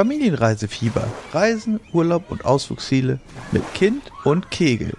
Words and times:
Familienreisefieber. 0.00 1.06
Reisen, 1.30 1.78
Urlaub 1.92 2.30
und 2.30 2.46
Ausflugsziele 2.46 3.20
mit 3.52 3.62
Kind 3.74 4.02
und 4.24 4.50
Kegel. 4.50 4.94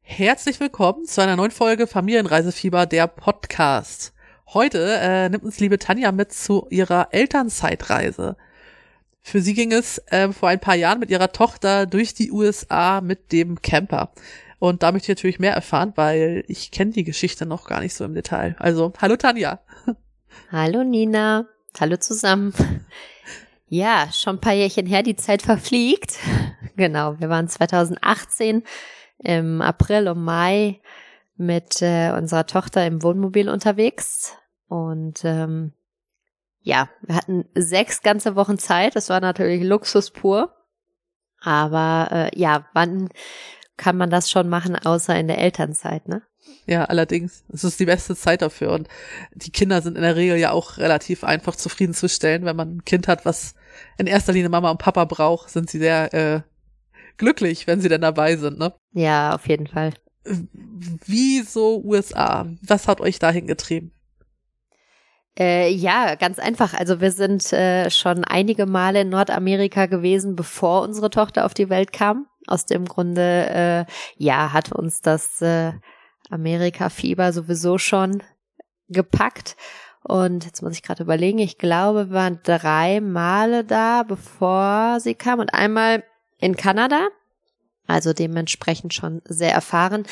Herzlich 0.00 0.58
willkommen 0.58 1.04
zu 1.04 1.22
einer 1.22 1.36
neuen 1.36 1.52
Folge 1.52 1.86
Familienreisefieber, 1.86 2.86
der 2.86 3.06
Podcast. 3.06 4.12
Heute 4.52 4.98
äh, 5.00 5.28
nimmt 5.28 5.44
uns 5.44 5.60
liebe 5.60 5.78
Tanja 5.78 6.10
mit 6.10 6.32
zu 6.32 6.66
ihrer 6.70 7.10
Elternzeitreise. 7.12 8.36
Für 9.20 9.40
sie 9.40 9.54
ging 9.54 9.70
es 9.70 9.98
äh, 10.08 10.32
vor 10.32 10.48
ein 10.48 10.58
paar 10.58 10.74
Jahren 10.74 10.98
mit 10.98 11.10
ihrer 11.10 11.30
Tochter 11.30 11.86
durch 11.86 12.14
die 12.14 12.32
USA 12.32 13.00
mit 13.00 13.30
dem 13.30 13.62
Camper. 13.62 14.10
Und 14.58 14.82
da 14.82 14.90
möchte 14.90 15.12
ich 15.12 15.16
natürlich 15.18 15.38
mehr 15.38 15.54
erfahren, 15.54 15.92
weil 15.94 16.42
ich 16.48 16.72
kenne 16.72 16.90
die 16.90 17.04
Geschichte 17.04 17.46
noch 17.46 17.68
gar 17.68 17.78
nicht 17.78 17.94
so 17.94 18.04
im 18.04 18.14
Detail. 18.14 18.56
Also, 18.58 18.92
hallo 19.00 19.14
Tanja. 19.14 19.60
Hallo 20.50 20.82
Nina. 20.82 21.46
Hallo 21.80 21.96
zusammen. 21.96 22.52
Ja, 23.66 24.08
schon 24.12 24.36
ein 24.36 24.40
paar 24.40 24.52
Jährchen 24.52 24.84
her, 24.86 25.02
die 25.02 25.16
Zeit 25.16 25.42
verfliegt. 25.42 26.18
Genau, 26.76 27.18
wir 27.20 27.28
waren 27.28 27.48
2018 27.48 28.62
im 29.18 29.60
April 29.60 30.08
und 30.08 30.22
Mai 30.22 30.80
mit 31.36 31.82
äh, 31.82 32.12
unserer 32.12 32.46
Tochter 32.46 32.86
im 32.86 33.02
Wohnmobil 33.02 33.48
unterwegs. 33.48 34.36
Und 34.68 35.24
ähm, 35.24 35.72
ja, 36.60 36.88
wir 37.02 37.16
hatten 37.16 37.44
sechs 37.54 38.02
ganze 38.02 38.36
Wochen 38.36 38.58
Zeit. 38.58 38.96
Das 38.96 39.10
war 39.10 39.20
natürlich 39.20 39.62
Luxus 39.62 40.10
pur. 40.10 40.54
Aber 41.40 42.08
äh, 42.10 42.38
ja, 42.38 42.66
wann 42.72 43.08
kann 43.76 43.96
man 43.96 44.10
das 44.10 44.30
schon 44.30 44.48
machen, 44.48 44.76
außer 44.76 45.18
in 45.18 45.28
der 45.28 45.38
Elternzeit, 45.38 46.08
ne? 46.08 46.22
Ja, 46.66 46.84
allerdings. 46.84 47.44
Es 47.52 47.64
ist 47.64 47.80
die 47.80 47.86
beste 47.86 48.14
Zeit 48.14 48.42
dafür. 48.42 48.72
Und 48.72 48.88
die 49.34 49.50
Kinder 49.50 49.82
sind 49.82 49.96
in 49.96 50.02
der 50.02 50.16
Regel 50.16 50.36
ja 50.36 50.52
auch 50.52 50.78
relativ 50.78 51.24
einfach 51.24 51.56
zufriedenzustellen. 51.56 52.44
Wenn 52.44 52.56
man 52.56 52.76
ein 52.76 52.84
Kind 52.84 53.08
hat, 53.08 53.24
was 53.24 53.54
in 53.98 54.06
erster 54.06 54.32
Linie 54.32 54.48
Mama 54.48 54.70
und 54.70 54.78
Papa 54.78 55.04
braucht, 55.04 55.50
sind 55.50 55.70
sie 55.70 55.78
sehr 55.78 56.14
äh, 56.14 56.40
glücklich, 57.16 57.66
wenn 57.66 57.80
sie 57.80 57.88
dann 57.88 58.00
dabei 58.00 58.36
sind, 58.36 58.58
ne? 58.58 58.74
Ja, 58.92 59.34
auf 59.34 59.48
jeden 59.48 59.66
Fall. 59.66 59.92
Wieso 60.24 61.82
USA? 61.82 62.46
Was 62.62 62.86
hat 62.86 63.00
euch 63.00 63.18
dahin 63.18 63.46
getrieben? 63.46 63.92
Äh, 65.38 65.70
ja, 65.70 66.14
ganz 66.14 66.38
einfach. 66.38 66.74
Also 66.74 67.00
wir 67.00 67.10
sind 67.10 67.52
äh, 67.52 67.90
schon 67.90 68.24
einige 68.24 68.66
Male 68.66 69.00
in 69.00 69.08
Nordamerika 69.08 69.86
gewesen, 69.86 70.36
bevor 70.36 70.82
unsere 70.82 71.10
Tochter 71.10 71.46
auf 71.46 71.54
die 71.54 71.70
Welt 71.70 71.92
kam. 71.92 72.26
Aus 72.46 72.66
dem 72.66 72.84
Grunde, 72.84 73.86
äh, 73.88 73.92
ja, 74.16 74.52
hat 74.52 74.72
uns 74.72 75.00
das 75.00 75.40
äh, 75.40 75.72
Amerika-Fieber 76.32 77.32
sowieso 77.32 77.78
schon 77.78 78.22
gepackt. 78.88 79.56
Und 80.02 80.44
jetzt 80.44 80.62
muss 80.62 80.72
ich 80.72 80.82
gerade 80.82 81.04
überlegen, 81.04 81.38
ich 81.38 81.58
glaube, 81.58 82.10
wir 82.10 82.14
waren 82.14 82.40
drei 82.42 83.00
Male 83.00 83.64
da, 83.64 84.02
bevor 84.02 84.98
sie 85.00 85.14
kam 85.14 85.38
und 85.38 85.54
einmal 85.54 86.02
in 86.38 86.56
Kanada. 86.56 87.08
Also 87.86 88.12
dementsprechend 88.12 88.94
schon 88.94 89.22
sehr 89.24 89.52
erfahren. 89.52 90.04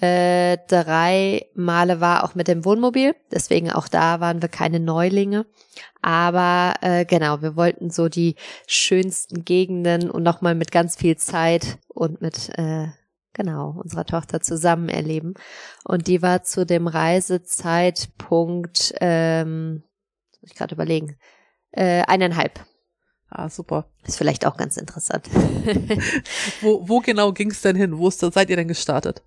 Äh, 0.00 0.58
drei 0.68 1.46
Male 1.54 2.00
war 2.00 2.24
auch 2.24 2.34
mit 2.34 2.48
dem 2.48 2.64
Wohnmobil, 2.64 3.14
deswegen 3.30 3.70
auch 3.70 3.88
da 3.88 4.20
waren 4.20 4.42
wir 4.42 4.48
keine 4.48 4.80
Neulinge. 4.80 5.46
Aber 6.02 6.74
äh, 6.80 7.04
genau, 7.04 7.40
wir 7.40 7.56
wollten 7.56 7.90
so 7.90 8.08
die 8.08 8.34
schönsten 8.66 9.44
Gegenden 9.44 10.10
und 10.10 10.24
nochmal 10.24 10.56
mit 10.56 10.72
ganz 10.72 10.96
viel 10.96 11.16
Zeit 11.16 11.78
und 11.88 12.20
mit 12.20 12.50
äh, 12.58 12.88
genau, 13.32 13.80
unserer 13.82 14.04
Tochter 14.04 14.40
zusammen 14.40 14.88
erleben. 14.88 15.34
Und 15.84 16.06
die 16.06 16.22
war 16.22 16.42
zu 16.42 16.66
dem 16.66 16.86
Reisezeitpunkt, 16.86 18.94
ähm, 19.00 19.82
muss 20.40 20.50
ich 20.50 20.56
gerade 20.56 20.74
überlegen, 20.74 21.16
äh, 21.72 22.02
eineinhalb. 22.06 22.60
Ah, 23.28 23.48
super. 23.48 23.86
Ist 24.06 24.18
vielleicht 24.18 24.44
auch 24.44 24.58
ganz 24.58 24.76
interessant. 24.76 25.30
wo, 26.60 26.86
wo 26.86 27.00
genau 27.00 27.32
ging 27.32 27.50
es 27.50 27.62
denn 27.62 27.76
hin? 27.76 27.96
Wo 27.96 28.08
ist, 28.08 28.20
seid 28.20 28.50
ihr 28.50 28.56
denn 28.56 28.68
gestartet? 28.68 29.22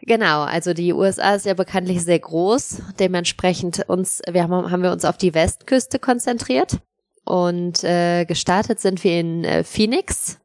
Genau, 0.00 0.42
also 0.42 0.74
die 0.74 0.92
USA 0.92 1.36
ist 1.36 1.46
ja 1.46 1.54
bekanntlich 1.54 2.02
sehr 2.02 2.18
groß. 2.18 2.82
Dementsprechend 2.98 3.88
uns, 3.88 4.20
wir 4.28 4.42
haben, 4.42 4.70
haben 4.70 4.82
wir 4.82 4.92
uns 4.92 5.04
auf 5.04 5.16
die 5.16 5.32
Westküste 5.32 6.00
konzentriert 6.00 6.80
und 7.24 7.84
äh, 7.84 8.24
gestartet 8.24 8.80
sind 8.80 9.04
wir 9.04 9.20
in 9.20 9.44
äh, 9.44 9.64
Phoenix 9.64 10.40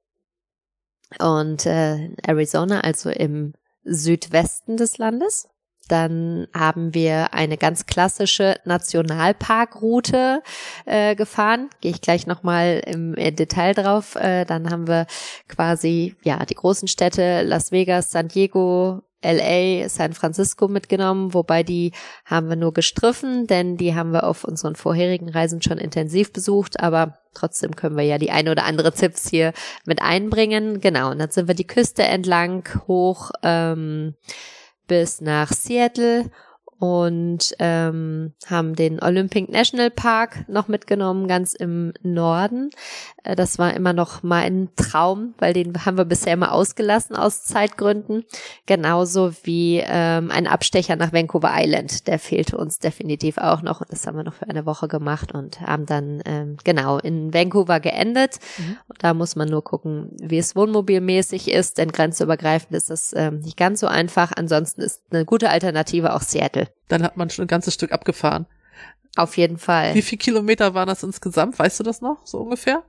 und 1.20 1.66
äh, 1.66 2.10
Arizona, 2.24 2.82
also 2.82 3.10
im 3.10 3.54
Südwesten 3.84 4.78
des 4.78 4.98
Landes. 4.98 5.48
Dann 5.88 6.48
haben 6.54 6.94
wir 6.94 7.34
eine 7.34 7.58
ganz 7.58 7.86
klassische 7.86 8.56
Nationalparkroute 8.66 10.44
äh, 10.86 11.16
gefahren. 11.16 11.70
Gehe 11.80 11.92
ich 11.92 12.02
gleich 12.02 12.28
nochmal 12.28 12.82
im 12.86 13.16
Detail 13.16 13.74
drauf. 13.74 14.16
Äh, 14.16 14.44
dann 14.44 14.70
haben 14.70 14.88
wir 14.88 15.08
quasi 15.48 16.16
ja 16.24 16.46
die 16.46 16.56
großen 16.56 16.90
Städte 16.90 17.42
Las 17.44 17.72
Vegas, 17.72 18.12
San 18.12 18.28
Diego, 18.28 19.02
LA, 19.24 19.90
San 19.90 20.14
Francisco 20.14 20.68
mitgenommen, 20.68 21.34
wobei 21.34 21.64
die 21.64 21.92
haben 22.26 22.50
wir 22.50 22.56
nur 22.56 22.74
gestriffen, 22.74 23.48
denn 23.48 23.78
die 23.78 23.96
haben 23.96 24.12
wir 24.12 24.26
auf 24.26 24.44
unseren 24.44 24.76
vorherigen 24.76 25.30
Reisen 25.30 25.62
schon 25.62 25.80
intensiv 25.80 26.32
besucht, 26.32 26.80
aber 26.80 27.18
trotzdem 27.34 27.76
können 27.76 27.98
wir 27.98 28.04
ja 28.04 28.18
die 28.18 28.32
eine 28.32 28.52
oder 28.52 28.66
andere 28.66 28.92
Tipps 28.94 29.28
hier 29.28 29.54
mit 29.86 30.02
einbringen. 30.02 30.82
Genau, 30.82 31.12
und 31.12 31.20
dann 31.20 31.32
sind 31.32 31.48
wir 31.48 31.56
die 31.56 31.68
Küste 31.68 32.04
entlang 32.04 32.68
hoch 32.88 33.32
ähm, 33.44 34.16
bis 34.88 35.22
nach 35.22 35.52
Seattle 35.52 36.30
und 36.80 37.56
ähm, 37.60 38.34
haben 38.46 38.76
den 38.76 39.02
Olympic 39.02 39.52
National 39.52 39.90
Park 39.90 40.48
noch 40.48 40.68
mitgenommen, 40.68 41.28
ganz 41.28 41.54
im 41.54 41.94
Norden. 42.04 42.70
Äh, 43.24 43.36
das 43.36 43.58
war 43.58 43.74
immer 43.74 43.94
noch 43.94 44.22
mein 44.22 44.70
Traum, 44.76 45.34
weil 45.40 45.54
den 45.54 45.86
haben 45.86 45.98
wir 45.98 46.06
bisher 46.06 46.34
immer 46.34 46.52
ausgelassen 46.52 47.16
aus 47.16 47.44
Zeitgründen. 47.46 48.26
Genauso 48.68 49.34
wie 49.44 49.82
ähm, 49.84 50.30
ein 50.32 50.46
Abstecher 50.46 50.96
nach 50.96 51.14
Vancouver 51.14 51.52
Island. 51.54 52.08
Der 52.08 52.20
fehlte 52.20 52.58
uns 52.58 52.78
definitiv 52.78 53.38
auch 53.40 53.62
noch 53.64 53.82
und 53.82 53.92
das 53.92 54.06
haben 54.06 54.18
wir 54.18 54.24
noch 54.24 54.36
für 54.36 54.50
eine 54.50 54.66
Woche 54.66 54.88
gemacht 54.88 55.34
und 55.34 55.62
haben 55.62 55.86
dann 55.88 56.22
ähm, 56.26 56.58
genau 56.64 57.00
in 57.00 57.34
Vancouver 57.34 57.80
geendet. 57.80 58.38
Mhm. 58.58 58.78
Und 58.88 59.04
da 59.04 59.14
muss 59.16 59.36
man 59.36 59.50
nur 59.50 59.64
gucken, 59.64 60.16
wie 60.22 60.38
es 60.38 60.56
wohnmobilmäßig 60.56 61.52
ist, 61.52 61.80
denn 61.80 61.92
grenzübergreifend 61.92 62.76
ist 62.76 62.92
das 62.92 63.14
ähm, 63.16 63.40
nicht 63.40 63.58
ganz 63.58 63.80
so 63.80 63.88
einfach. 63.88 64.32
Ansonsten 64.36 64.82
ist 64.82 65.02
eine 65.10 65.26
gute 65.26 65.50
Alternative 65.50 66.14
auch 66.14 66.22
Seattle. 66.22 66.67
Dann 66.88 67.04
hat 67.04 67.18
man 67.18 67.30
schon 67.30 67.46
ein 67.46 67.50
ganzes 67.50 67.74
Stück 67.74 67.92
abgefahren. 67.92 68.46
Auf 69.16 69.38
jeden 69.38 69.58
Fall. 69.58 69.96
Wie 69.96 70.02
viel 70.02 70.18
Kilometer 70.18 70.74
waren 70.74 70.88
das 70.88 71.04
insgesamt? 71.04 71.58
Weißt 71.58 71.80
du 71.80 71.84
das 71.84 72.02
noch, 72.02 72.26
so 72.26 72.40
ungefähr? 72.40 72.84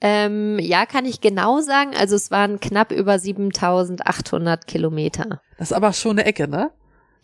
Ähm, 0.00 0.58
ja, 0.58 0.86
kann 0.86 1.04
ich 1.04 1.20
genau 1.20 1.60
sagen. 1.60 1.92
Also 1.96 2.16
es 2.16 2.30
waren 2.30 2.58
knapp 2.58 2.90
über 2.90 3.18
7800 3.18 4.66
Kilometer. 4.66 5.40
Das 5.58 5.70
ist 5.70 5.76
aber 5.76 5.92
schon 5.92 6.18
eine 6.18 6.24
Ecke, 6.24 6.48
ne? 6.48 6.72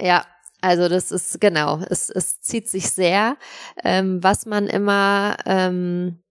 Ja, 0.00 0.25
also 0.61 0.89
das 0.89 1.11
ist 1.11 1.41
genau, 1.41 1.81
es, 1.89 2.10
es 2.10 2.41
zieht 2.41 2.69
sich 2.69 2.91
sehr. 2.91 3.37
Ähm, 3.83 4.22
was 4.22 4.47
man 4.47 4.66
immer 4.66 5.37
ähm, 5.47 6.22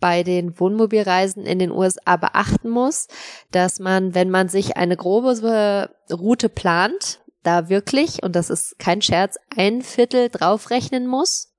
bei 0.00 0.22
den 0.22 0.58
Wohnmobilreisen 0.58 1.44
in 1.44 1.58
den 1.58 1.70
USA 1.70 2.16
beachten 2.16 2.70
muss, 2.70 3.08
dass 3.50 3.78
man, 3.78 4.14
wenn 4.14 4.30
man 4.30 4.48
sich 4.48 4.76
eine 4.76 4.96
grobe 4.96 5.90
Route 6.10 6.48
plant, 6.48 7.20
da 7.48 7.68
wirklich, 7.70 8.22
und 8.22 8.36
das 8.36 8.50
ist 8.50 8.78
kein 8.78 9.00
Scherz, 9.00 9.38
ein 9.56 9.80
Viertel 9.80 10.28
draufrechnen 10.28 11.06
muss 11.06 11.54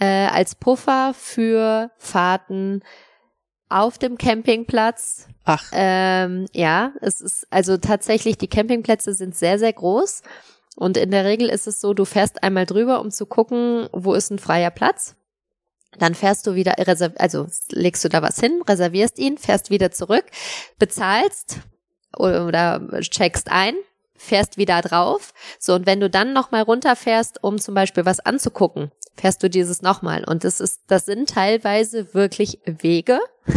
äh, 0.00 0.26
als 0.26 0.56
Puffer 0.56 1.14
für 1.16 1.90
Fahrten 1.98 2.82
auf 3.68 3.96
dem 3.98 4.18
Campingplatz. 4.18 5.28
Ach. 5.44 5.64
Ähm, 5.72 6.46
ja, 6.52 6.92
es 7.00 7.20
ist 7.20 7.46
also 7.50 7.76
tatsächlich, 7.76 8.38
die 8.38 8.48
Campingplätze 8.48 9.14
sind 9.14 9.36
sehr, 9.36 9.58
sehr 9.58 9.72
groß. 9.72 10.22
Und 10.76 10.96
in 10.96 11.12
der 11.12 11.24
Regel 11.24 11.48
ist 11.48 11.68
es 11.68 11.80
so, 11.80 11.94
du 11.94 12.04
fährst 12.04 12.42
einmal 12.42 12.66
drüber, 12.66 13.00
um 13.00 13.12
zu 13.12 13.26
gucken, 13.26 13.88
wo 13.92 14.14
ist 14.14 14.30
ein 14.30 14.40
freier 14.40 14.70
Platz. 14.70 15.14
Dann 15.96 16.16
fährst 16.16 16.48
du 16.48 16.56
wieder, 16.56 16.74
also 17.18 17.46
legst 17.70 18.04
du 18.04 18.08
da 18.08 18.20
was 18.20 18.40
hin, 18.40 18.60
reservierst 18.66 19.16
ihn, 19.20 19.38
fährst 19.38 19.70
wieder 19.70 19.92
zurück, 19.92 20.24
bezahlst 20.80 21.60
oder 22.16 23.00
checkst 23.00 23.48
ein, 23.52 23.76
fährst 24.16 24.56
wieder 24.56 24.80
drauf. 24.80 25.32
So, 25.58 25.74
und 25.74 25.86
wenn 25.86 26.00
du 26.00 26.08
dann 26.08 26.32
nochmal 26.32 26.62
runterfährst, 26.62 27.42
um 27.42 27.58
zum 27.58 27.74
Beispiel 27.74 28.04
was 28.04 28.20
anzugucken, 28.20 28.90
fährst 29.16 29.42
du 29.42 29.50
dieses 29.50 29.82
nochmal. 29.82 30.24
Und 30.24 30.44
das 30.44 30.60
ist, 30.60 30.82
das 30.86 31.06
sind 31.06 31.28
teilweise 31.30 32.14
wirklich 32.14 32.60
Wege. 32.64 33.18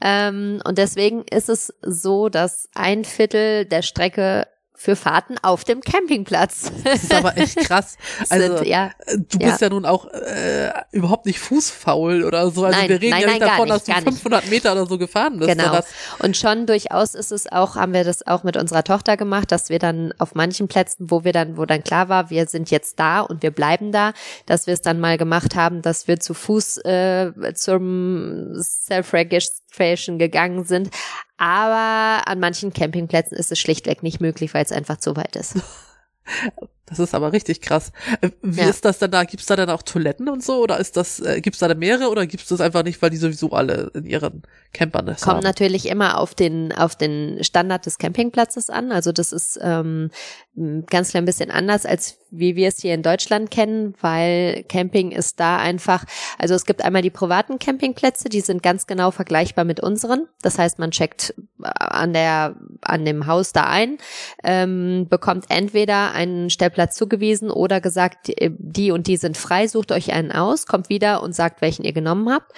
ähm, 0.00 0.60
und 0.64 0.78
deswegen 0.78 1.24
ist 1.24 1.48
es 1.48 1.72
so, 1.82 2.28
dass 2.28 2.68
ein 2.74 3.04
Viertel 3.04 3.64
der 3.64 3.82
Strecke 3.82 4.46
für 4.76 4.94
Fahrten 4.94 5.36
auf 5.42 5.64
dem 5.64 5.80
Campingplatz. 5.80 6.70
Das 6.84 7.02
ist 7.02 7.14
aber 7.14 7.36
echt 7.36 7.56
krass. 7.56 7.96
Also, 8.28 8.58
Sind, 8.58 8.66
ja, 8.66 8.90
du 9.06 9.38
bist 9.38 9.60
ja, 9.60 9.68
nun 9.68 9.84
auch 9.84 10.06
äh, 10.06 10.72
überhaupt 10.92 11.26
nicht 11.26 11.38
fußfaul 11.38 12.24
oder 12.24 12.50
so. 12.50 12.64
Also 12.64 12.78
Nein, 12.78 12.88
wir 12.88 13.00
reden 13.00 13.10
nein, 13.10 13.20
ja 13.20 13.26
nicht 13.28 13.40
nein, 13.40 13.48
davon, 13.48 13.64
nicht, 13.64 13.74
dass 13.74 13.84
du 13.84 13.92
gar 13.92 14.00
nicht. 14.00 14.08
500 14.08 14.50
Meter 14.50 14.72
oder 14.72 14.86
so 14.86 14.98
gefahren 14.98 15.38
bist. 15.38 15.50
Genau. 15.50 15.80
Und 16.18 16.36
schon 16.36 16.66
durchaus 16.66 17.14
ist 17.14 17.32
es 17.32 17.50
auch, 17.50 17.76
haben 17.76 17.92
wir 17.92 18.04
das 18.04 18.26
auch 18.26 18.42
mit 18.42 18.56
unserer 18.56 18.84
Tochter 18.84 19.16
gemacht, 19.16 19.50
dass 19.52 19.70
wir 19.70 19.78
dann 19.78 20.12
auf 20.18 20.34
manchen 20.34 20.68
Plätzen, 20.68 21.06
wo 21.10 21.24
wir 21.24 21.32
dann, 21.32 21.56
wo 21.56 21.64
dann 21.64 21.82
klar 21.82 22.08
war, 22.08 22.30
wir 22.30 22.46
sind 22.46 22.70
jetzt 22.70 22.98
da 22.98 23.20
und 23.20 23.42
wir 23.42 23.50
bleiben 23.50 23.92
da, 23.92 24.12
dass 24.46 24.66
wir 24.66 24.74
es 24.74 24.82
dann 24.82 25.00
mal 25.00 25.18
gemacht 25.18 25.54
haben, 25.54 25.82
dass 25.82 26.08
wir 26.08 26.20
zu 26.20 26.34
Fuß 26.34 26.78
äh, 26.78 27.32
zum 27.54 28.54
Self-Registration 28.60 30.18
gegangen 30.18 30.64
sind. 30.64 30.90
Aber 31.38 32.28
an 32.28 32.40
manchen 32.40 32.72
Campingplätzen 32.72 33.36
ist 33.36 33.52
es 33.52 33.58
schlichtweg 33.58 34.02
nicht 34.02 34.20
möglich, 34.20 34.54
weil 34.54 34.64
es 34.64 34.72
einfach 34.72 34.96
zu 34.96 35.16
weit 35.16 35.36
ist. 35.36 35.56
das 36.86 36.98
ist 37.00 37.14
aber 37.14 37.32
richtig 37.32 37.60
krass. 37.60 37.92
Äh, 38.20 38.30
Wie 38.42 38.60
Ja. 38.60 38.68
ist 38.68 38.84
das 38.84 38.98
denn 38.98 39.10
da? 39.10 39.24
Gibt's 39.24 39.46
da 39.46 39.56
dann 39.56 39.70
auch 39.70 39.82
Toiletten 39.82 40.28
und 40.28 40.42
so? 40.42 40.62
Oder 40.62 40.78
ist 40.78 40.96
das, 40.96 41.20
äh, 41.20 41.40
gibt's 41.40 41.58
da 41.58 41.68
denn 41.68 41.78
mehrere 41.78 42.08
oder 42.10 42.26
gibt's 42.26 42.48
das 42.48 42.60
einfach 42.60 42.84
nicht, 42.84 43.02
weil 43.02 43.10
die 43.10 43.16
sowieso 43.16 43.50
alle 43.50 43.90
in 43.94 44.04
ihren 44.06 44.42
Campern 44.72 45.06
das 45.06 45.22
Kommt 45.22 45.38
haben? 45.38 45.42
natürlich 45.44 45.86
immer 45.86 46.18
auf 46.18 46.34
den, 46.34 46.72
auf 46.72 46.94
den 46.96 47.42
Standard 47.42 47.84
des 47.86 47.98
Campingplatzes 47.98 48.70
an. 48.70 48.92
Also 48.92 49.10
das 49.10 49.32
ist 49.32 49.58
ähm, 49.60 50.10
ein 50.56 50.86
ganz 50.86 51.10
klein 51.10 51.24
bisschen 51.24 51.50
anders, 51.50 51.84
als 51.86 52.18
wie 52.30 52.54
wir 52.56 52.68
es 52.68 52.80
hier 52.80 52.94
in 52.94 53.02
Deutschland 53.02 53.50
kennen, 53.50 53.94
weil 54.00 54.64
Camping 54.68 55.10
ist 55.12 55.40
da 55.40 55.58
einfach, 55.58 56.04
also 56.38 56.54
es 56.54 56.66
gibt 56.66 56.84
einmal 56.84 57.02
die 57.02 57.10
privaten 57.10 57.58
Campingplätze, 57.58 58.28
die 58.28 58.40
sind 58.40 58.62
ganz 58.62 58.86
genau 58.86 59.10
vergleichbar 59.10 59.64
mit 59.64 59.80
unseren. 59.80 60.26
Das 60.42 60.58
heißt, 60.58 60.78
man 60.78 60.90
checkt 60.90 61.34
äh, 61.62 61.68
an 61.68 62.12
der, 62.12 62.56
an 62.82 63.04
dem 63.04 63.26
Haus 63.26 63.52
da 63.52 63.64
ein, 63.64 63.98
ähm, 64.44 65.06
bekommt 65.08 65.46
entweder 65.48 66.12
einen 66.12 66.50
Stellplatz 66.50 66.75
zugewiesen 66.90 67.50
oder 67.50 67.80
gesagt, 67.80 68.28
die- 68.28 68.54
die 68.58 68.90
und 68.92 69.06
die 69.06 69.16
sind 69.16 69.36
frei, 69.36 69.66
sucht 69.68 69.92
euch 69.92 70.12
einen 70.12 70.32
aus, 70.32 70.66
kommt 70.66 70.88
wieder 70.88 71.22
und 71.22 71.34
sagt, 71.34 71.60
welchen 71.60 71.84
ihr 71.84 71.92
genommen 71.92 72.30
habt. 72.30 72.52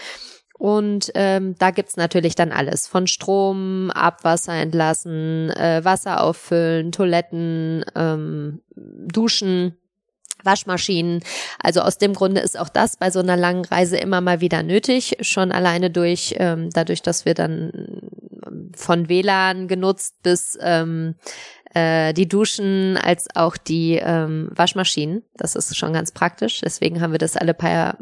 Und 0.59 1.13
ähm, 1.15 1.55
da 1.59 1.71
gibt's 1.71 1.97
natürlich 1.97 2.35
dann 2.35 2.51
alles. 2.51 2.89
Von 2.89 3.07
Strom, 3.07 3.91
Abwasser 3.93 4.55
entlassen, 4.55 5.51
äh, 5.51 5.85
Wasser 5.85 6.21
auffüllen, 6.23 6.91
Toiletten, 6.91 7.85
ähm, 7.95 8.61
Duschen, 8.75 9.77
Waschmaschinen. 10.43 11.23
Also 11.63 11.81
aus 11.81 11.99
dem 11.99 12.13
Grunde 12.15 12.41
ist 12.41 12.59
auch 12.59 12.69
das 12.69 12.97
bei 12.97 13.11
so 13.11 13.21
einer 13.21 13.37
langen 13.37 13.65
Reise 13.65 13.97
immer 13.99 14.21
mal 14.21 14.41
wieder 14.41 14.63
nötig. 14.65 15.17
Schon 15.21 15.53
alleine 15.53 15.91
durch, 15.91 16.35
ähm, 16.39 16.71
dadurch, 16.73 17.03
dass 17.03 17.25
wir 17.25 17.35
dann 17.35 17.73
ähm, 18.47 18.73
von 18.75 19.09
WLAN 19.09 19.69
genutzt 19.69 20.23
bis 20.23 20.59
ähm, 20.61 21.15
äh, 21.79 22.13
die 22.13 22.29
Duschen 22.29 22.97
als 22.97 23.29
auch 23.35 23.57
die 23.57 24.01
ähm, 24.03 24.51
Waschmaschinen. 24.55 25.23
Das 25.37 25.55
ist 25.55 25.77
schon 25.77 25.93
ganz 25.93 26.13
praktisch. 26.13 26.61
Deswegen 26.61 27.01
haben 27.01 27.13
wir 27.13 27.19
das 27.19 27.37
alle 27.37 27.55
paar 27.55 27.97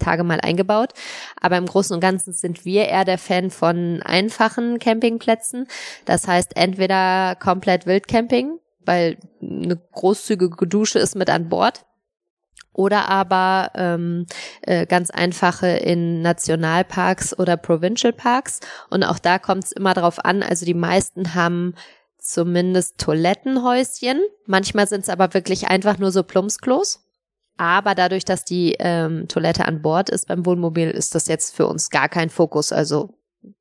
Tage 0.00 0.24
mal 0.24 0.40
eingebaut. 0.40 0.92
Aber 1.40 1.56
im 1.56 1.66
Großen 1.66 1.94
und 1.94 2.00
Ganzen 2.00 2.32
sind 2.32 2.64
wir 2.64 2.86
eher 2.86 3.04
der 3.04 3.18
Fan 3.18 3.50
von 3.50 4.02
einfachen 4.02 4.78
Campingplätzen. 4.78 5.66
Das 6.04 6.26
heißt 6.26 6.56
entweder 6.56 7.36
komplett 7.36 7.86
Wildcamping, 7.86 8.58
weil 8.84 9.18
eine 9.40 9.80
großzügige 9.92 10.66
Dusche 10.66 10.98
ist 10.98 11.14
mit 11.14 11.30
an 11.30 11.48
Bord. 11.48 11.84
Oder 12.72 13.08
aber 13.08 13.70
ähm, 13.76 14.26
äh, 14.62 14.84
ganz 14.86 15.10
einfache 15.10 15.68
in 15.68 16.22
Nationalparks 16.22 17.38
oder 17.38 17.56
Provincial 17.56 18.12
Parks. 18.12 18.58
Und 18.90 19.04
auch 19.04 19.20
da 19.20 19.38
kommt 19.38 19.64
es 19.64 19.72
immer 19.72 19.94
drauf 19.94 20.24
an. 20.24 20.42
Also 20.42 20.66
die 20.66 20.74
meisten 20.74 21.36
haben 21.36 21.74
zumindest 22.24 22.98
Toilettenhäuschen. 22.98 24.20
Manchmal 24.46 24.88
sind 24.88 25.02
es 25.02 25.08
aber 25.08 25.34
wirklich 25.34 25.68
einfach 25.68 25.98
nur 25.98 26.10
so 26.10 26.22
Plumpsklos. 26.22 27.00
Aber 27.56 27.94
dadurch, 27.94 28.24
dass 28.24 28.44
die 28.44 28.74
ähm, 28.80 29.28
Toilette 29.28 29.66
an 29.66 29.82
Bord 29.82 30.10
ist 30.10 30.26
beim 30.26 30.44
Wohnmobil, 30.44 30.90
ist 30.90 31.14
das 31.14 31.28
jetzt 31.28 31.54
für 31.54 31.66
uns 31.66 31.90
gar 31.90 32.08
kein 32.08 32.30
Fokus. 32.30 32.72
Also 32.72 33.14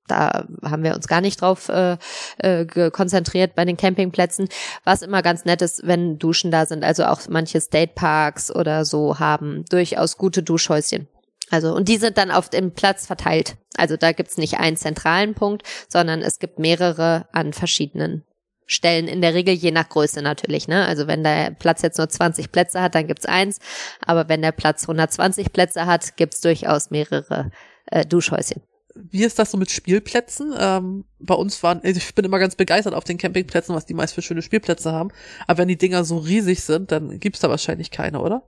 da 0.08 0.48
haben 0.64 0.84
wir 0.84 0.96
uns 0.96 1.08
gar 1.08 1.22
nicht 1.22 1.42
drauf 1.42 1.70
äh, 1.70 1.98
äh, 2.38 2.90
konzentriert 2.90 3.54
bei 3.54 3.66
den 3.66 3.78
Campingplätzen. 3.78 4.48
Was 4.84 5.02
immer 5.02 5.22
ganz 5.22 5.46
nett 5.46 5.62
ist, 5.62 5.86
wenn 5.86 6.18
Duschen 6.18 6.50
da 6.50 6.66
sind. 6.66 6.84
Also 6.84 7.06
auch 7.06 7.22
manche 7.30 7.62
State 7.62 7.94
Parks 7.94 8.54
oder 8.54 8.86
so 8.86 9.20
haben 9.20 9.66
durchaus 9.70 10.18
gute 10.18 10.42
Duschhäuschen. 10.42 11.08
Also, 11.52 11.76
und 11.76 11.88
die 11.88 11.98
sind 11.98 12.18
dann 12.18 12.32
auf 12.32 12.50
dem 12.50 12.72
Platz 12.72 13.06
verteilt. 13.06 13.58
Also 13.78 13.98
da 13.98 14.12
gibt's 14.12 14.38
nicht 14.38 14.58
einen 14.58 14.78
zentralen 14.78 15.36
Punkt, 15.36 15.64
sondern 15.88 16.22
es 16.22 16.40
gibt 16.40 16.58
mehrere 16.58 17.28
an 17.32 17.54
verschiedenen 17.54 18.24
Stellen, 18.66 19.08
in 19.08 19.22
der 19.22 19.34
Regel 19.34 19.54
je 19.54 19.72
nach 19.72 19.90
Größe 19.90 20.22
natürlich. 20.22 20.68
Ne? 20.68 20.86
Also 20.86 21.08
wenn 21.08 21.24
der 21.24 21.52
Platz 21.52 21.82
jetzt 21.82 21.98
nur 21.98 22.10
20 22.10 22.52
Plätze 22.52 22.82
hat, 22.82 22.96
dann 22.96 23.08
gibt's 23.08 23.26
eins. 23.26 23.60
Aber 24.06 24.30
wenn 24.30 24.42
der 24.42 24.52
Platz 24.52 24.84
120 24.84 25.52
Plätze 25.54 25.86
hat, 25.86 26.18
gibt's 26.18 26.42
durchaus 26.42 26.92
mehrere 26.92 27.52
äh, 27.88 28.06
Duschhäuschen. 28.06 28.62
Wie 28.96 29.24
ist 29.24 29.40
das 29.40 29.52
so 29.52 29.58
mit 29.58 29.72
Spielplätzen? 29.72 30.54
Ähm, 30.58 31.06
bei 31.20 31.34
uns 31.34 31.64
waren, 31.64 31.82
ich 31.84 32.14
bin 32.14 32.26
immer 32.26 32.38
ganz 32.38 32.56
begeistert 32.56 32.94
auf 32.94 33.04
den 33.04 33.18
Campingplätzen, 33.18 33.74
was 33.74 33.88
die 33.88 33.96
meist 33.96 34.14
für 34.14 34.22
schöne 34.22 34.44
Spielplätze 34.44 34.92
haben. 34.92 35.10
Aber 35.48 35.60
wenn 35.60 35.68
die 35.68 35.78
Dinger 35.78 36.04
so 36.04 36.18
riesig 36.18 36.62
sind, 36.62 36.92
dann 36.92 37.20
gibt's 37.20 37.40
da 37.40 37.50
wahrscheinlich 37.50 37.90
keine, 37.90 38.22
oder? 38.22 38.44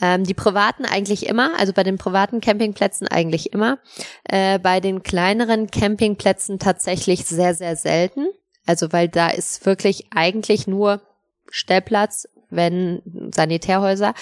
Ähm, 0.00 0.24
die 0.24 0.34
privaten 0.34 0.84
eigentlich 0.84 1.26
immer, 1.26 1.58
also 1.58 1.72
bei 1.72 1.82
den 1.82 1.98
privaten 1.98 2.40
Campingplätzen 2.40 3.06
eigentlich 3.06 3.52
immer. 3.52 3.78
Äh, 4.24 4.58
bei 4.58 4.80
den 4.80 5.02
kleineren 5.02 5.70
Campingplätzen 5.70 6.58
tatsächlich 6.58 7.26
sehr, 7.26 7.54
sehr 7.54 7.76
selten. 7.76 8.28
Also 8.66 8.92
weil 8.92 9.08
da 9.08 9.28
ist 9.28 9.66
wirklich 9.66 10.06
eigentlich 10.14 10.66
nur 10.66 11.02
Stellplatz, 11.50 12.28
wenn 12.50 13.02
Sanitärhäuser. 13.34 14.14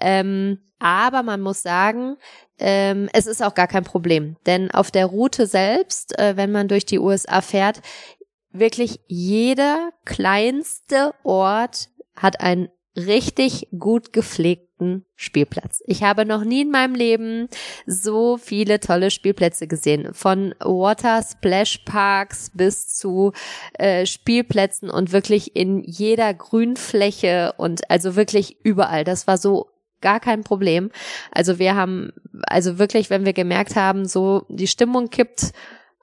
Ähm, 0.00 0.58
aber 0.78 1.22
man 1.22 1.40
muss 1.40 1.62
sagen, 1.62 2.16
ähm, 2.58 3.08
es 3.12 3.26
ist 3.26 3.42
auch 3.42 3.54
gar 3.54 3.68
kein 3.68 3.84
Problem. 3.84 4.36
Denn 4.46 4.70
auf 4.70 4.90
der 4.90 5.06
Route 5.06 5.46
selbst, 5.46 6.18
äh, 6.18 6.36
wenn 6.36 6.52
man 6.52 6.68
durch 6.68 6.86
die 6.86 6.98
USA 6.98 7.40
fährt, 7.40 7.80
wirklich 8.50 9.00
jeder 9.06 9.90
kleinste 10.04 11.14
Ort 11.22 11.88
hat 12.16 12.40
einen 12.40 12.68
richtig 12.96 13.68
gut 13.78 14.12
gepflegten 14.12 14.69
Spielplatz. 15.16 15.82
Ich 15.86 16.02
habe 16.02 16.24
noch 16.24 16.44
nie 16.44 16.62
in 16.62 16.70
meinem 16.70 16.94
Leben 16.94 17.48
so 17.86 18.36
viele 18.36 18.80
tolle 18.80 19.10
Spielplätze 19.10 19.66
gesehen. 19.66 20.12
Von 20.12 20.54
Water 20.60 21.22
Splash 21.22 21.78
Parks 21.84 22.50
bis 22.54 22.88
zu 22.88 23.32
äh, 23.74 24.06
Spielplätzen 24.06 24.90
und 24.90 25.12
wirklich 25.12 25.56
in 25.56 25.82
jeder 25.84 26.32
Grünfläche 26.34 27.54
und 27.56 27.90
also 27.90 28.16
wirklich 28.16 28.56
überall. 28.62 29.04
Das 29.04 29.26
war 29.26 29.38
so 29.38 29.68
gar 30.00 30.20
kein 30.20 30.42
Problem. 30.42 30.90
Also 31.30 31.58
wir 31.58 31.74
haben, 31.74 32.12
also 32.42 32.78
wirklich, 32.78 33.10
wenn 33.10 33.24
wir 33.24 33.32
gemerkt 33.32 33.76
haben, 33.76 34.06
so 34.06 34.44
die 34.48 34.66
Stimmung 34.66 35.10
kippt, 35.10 35.52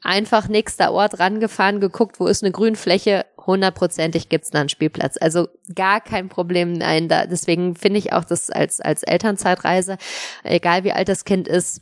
einfach 0.01 0.47
nächster 0.47 0.91
Ort 0.91 1.19
rangefahren, 1.19 1.79
geguckt, 1.79 2.19
wo 2.19 2.27
ist 2.27 2.43
eine 2.43 2.51
Grünfläche, 2.51 3.25
hundertprozentig 3.45 4.29
gibt's 4.29 4.51
da 4.51 4.59
einen 4.59 4.69
Spielplatz. 4.69 5.17
Also 5.19 5.47
gar 5.73 6.01
kein 6.01 6.29
Problem. 6.29 6.73
Nein, 6.73 7.07
da, 7.07 7.25
deswegen 7.25 7.75
finde 7.75 7.99
ich 7.99 8.13
auch 8.13 8.25
das 8.25 8.49
als, 8.49 8.79
als 8.79 9.03
Elternzeitreise, 9.03 9.97
egal 10.43 10.83
wie 10.83 10.91
alt 10.91 11.09
das 11.09 11.25
Kind 11.25 11.47
ist, 11.47 11.81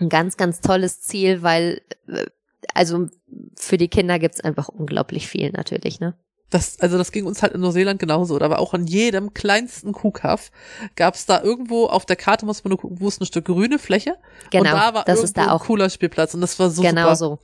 ein 0.00 0.08
ganz, 0.08 0.36
ganz 0.36 0.60
tolles 0.60 1.00
Ziel, 1.00 1.42
weil 1.42 1.82
äh, 2.06 2.26
also 2.74 3.08
für 3.56 3.76
die 3.76 3.88
Kinder 3.88 4.18
gibt's 4.18 4.40
einfach 4.40 4.68
unglaublich 4.68 5.28
viel 5.28 5.50
natürlich, 5.50 6.00
ne? 6.00 6.14
Das, 6.50 6.80
also 6.80 6.96
das 6.96 7.12
ging 7.12 7.26
uns 7.26 7.42
halt 7.42 7.52
in 7.52 7.60
Neuseeland 7.60 8.00
genauso. 8.00 8.38
Da 8.38 8.48
war 8.48 8.58
auch 8.58 8.72
an 8.72 8.86
jedem 8.86 9.34
kleinsten 9.34 9.92
Kuhkaff 9.92 10.50
gab's 10.96 11.26
da 11.26 11.42
irgendwo 11.42 11.86
auf 11.86 12.06
der 12.06 12.16
Karte, 12.16 12.46
muss 12.46 12.64
man 12.64 12.70
nur 12.70 12.78
gucken, 12.78 12.98
wo 13.00 13.08
ist 13.08 13.20
ein 13.20 13.26
Stück 13.26 13.44
grüne 13.44 13.78
Fläche. 13.78 14.16
Genau, 14.50 14.70
und 14.70 14.76
da 14.76 14.94
war 14.94 15.04
das 15.04 15.18
irgendwo 15.18 15.24
ist 15.24 15.36
da 15.36 15.42
ein 15.42 15.48
auch. 15.50 15.64
cooler 15.64 15.90
Spielplatz 15.90 16.34
und 16.34 16.40
das 16.40 16.58
war 16.58 16.70
so 16.70 16.82
genau 16.82 17.14
super. 17.14 17.16
so. 17.16 17.38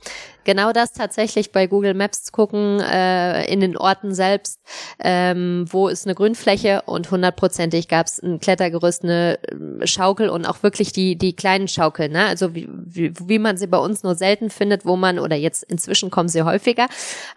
Genau 0.45 0.71
das 0.71 0.93
tatsächlich 0.93 1.51
bei 1.51 1.65
Google 1.65 1.95
Maps 1.95 2.31
gucken, 2.31 2.79
äh, 2.79 3.51
in 3.51 3.61
den 3.61 3.75
Orten 3.75 4.13
selbst, 4.13 4.61
ähm, 4.99 5.65
wo 5.67 5.87
ist 5.87 6.05
eine 6.05 6.13
Grünfläche 6.13 6.83
und 6.85 7.09
hundertprozentig 7.09 7.87
gab 7.87 8.05
es 8.05 8.21
ein 8.21 8.39
Klettergerüst, 8.39 9.03
eine 9.03 9.39
ähm, 9.51 9.81
Schaukel 9.85 10.29
und 10.29 10.45
auch 10.45 10.61
wirklich 10.61 10.93
die, 10.93 11.15
die 11.17 11.35
kleinen 11.35 11.67
Schaukeln, 11.67 12.11
ne? 12.11 12.27
Also 12.27 12.53
wie, 12.53 12.69
wie, 12.69 13.11
wie 13.27 13.39
man 13.39 13.57
sie 13.57 13.65
bei 13.65 13.79
uns 13.79 14.03
nur 14.03 14.13
selten 14.13 14.51
findet, 14.51 14.85
wo 14.85 14.95
man, 14.95 15.17
oder 15.17 15.35
jetzt 15.35 15.63
inzwischen 15.63 16.11
kommen 16.11 16.29
sie 16.29 16.43
häufiger, 16.43 16.87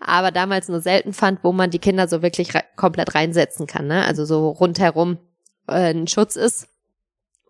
aber 0.04 0.30
damals 0.30 0.68
nur 0.68 0.82
selten 0.82 1.14
fand, 1.14 1.42
wo 1.42 1.52
man 1.52 1.70
die 1.70 1.78
Kinder 1.78 2.08
so 2.08 2.20
wirklich 2.20 2.54
re 2.54 2.62
komplett 2.76 3.14
reinsetzen 3.14 3.66
kann, 3.66 3.86
ne? 3.86 4.04
Also 4.04 4.26
so 4.26 4.50
rundherum 4.50 5.16
äh, 5.66 5.94
ein 5.94 6.08
Schutz 6.08 6.36
ist 6.36 6.68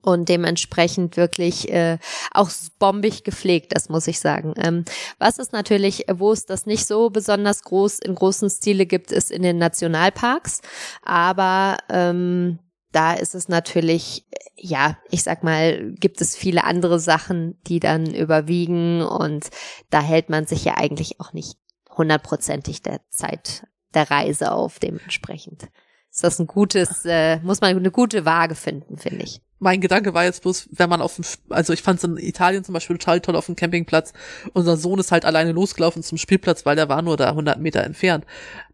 und 0.02 0.28
dementsprechend 0.28 1.16
wirklich 1.16 1.70
äh, 1.72 1.98
auch 2.32 2.50
bombig 2.78 3.24
gepflegt, 3.24 3.74
das 3.74 3.88
muss 3.88 4.06
ich 4.06 4.20
sagen. 4.20 4.54
Ähm, 4.56 4.84
was 5.18 5.38
es 5.38 5.52
natürlich, 5.52 6.06
wo 6.12 6.32
es 6.32 6.46
das 6.46 6.66
nicht 6.66 6.86
so 6.86 7.10
besonders 7.10 7.62
groß 7.62 7.98
in 7.98 8.14
großen 8.14 8.50
Stile 8.50 8.86
gibt, 8.86 9.12
ist 9.12 9.30
in 9.30 9.42
den 9.42 9.58
Nationalparks, 9.58 10.60
aber 11.02 11.76
ähm, 11.88 12.58
da 12.92 13.12
ist 13.12 13.34
es 13.34 13.48
natürlich, 13.48 14.26
ja, 14.56 14.96
ich 15.10 15.22
sag 15.22 15.44
mal, 15.44 15.92
gibt 15.92 16.20
es 16.20 16.36
viele 16.36 16.64
andere 16.64 16.98
Sachen, 16.98 17.60
die 17.66 17.80
dann 17.80 18.14
überwiegen 18.14 19.02
und 19.02 19.48
da 19.90 20.00
hält 20.00 20.30
man 20.30 20.46
sich 20.46 20.64
ja 20.64 20.76
eigentlich 20.76 21.20
auch 21.20 21.32
nicht 21.32 21.58
hundertprozentig 21.90 22.82
der 22.82 23.00
Zeit 23.10 23.66
der 23.94 24.10
Reise 24.10 24.52
auf 24.52 24.78
dementsprechend. 24.78 25.68
Ist 26.10 26.24
das 26.24 26.38
ein 26.38 26.46
gutes, 26.46 27.04
äh, 27.04 27.40
muss 27.40 27.60
man 27.60 27.76
eine 27.76 27.90
gute 27.90 28.24
Waage 28.24 28.54
finden, 28.54 28.96
finde 28.96 29.24
ich 29.24 29.42
mein 29.58 29.80
Gedanke 29.80 30.14
war 30.14 30.24
jetzt 30.24 30.42
bloß, 30.42 30.68
wenn 30.72 30.88
man 30.88 31.00
auf 31.00 31.16
dem, 31.16 31.24
also 31.50 31.72
ich 31.72 31.82
fand 31.82 31.98
es 31.98 32.04
in 32.04 32.16
Italien 32.16 32.64
zum 32.64 32.74
Beispiel 32.74 32.96
total 32.96 33.20
toll 33.20 33.36
auf 33.36 33.46
dem 33.46 33.56
Campingplatz. 33.56 34.12
Unser 34.52 34.76
Sohn 34.76 34.98
ist 34.98 35.10
halt 35.10 35.24
alleine 35.24 35.52
losgelaufen 35.52 36.02
zum 36.02 36.18
Spielplatz, 36.18 36.64
weil 36.64 36.76
der 36.76 36.88
war 36.88 37.02
nur 37.02 37.16
da 37.16 37.30
100 37.30 37.58
Meter 37.58 37.82
entfernt. 37.82 38.24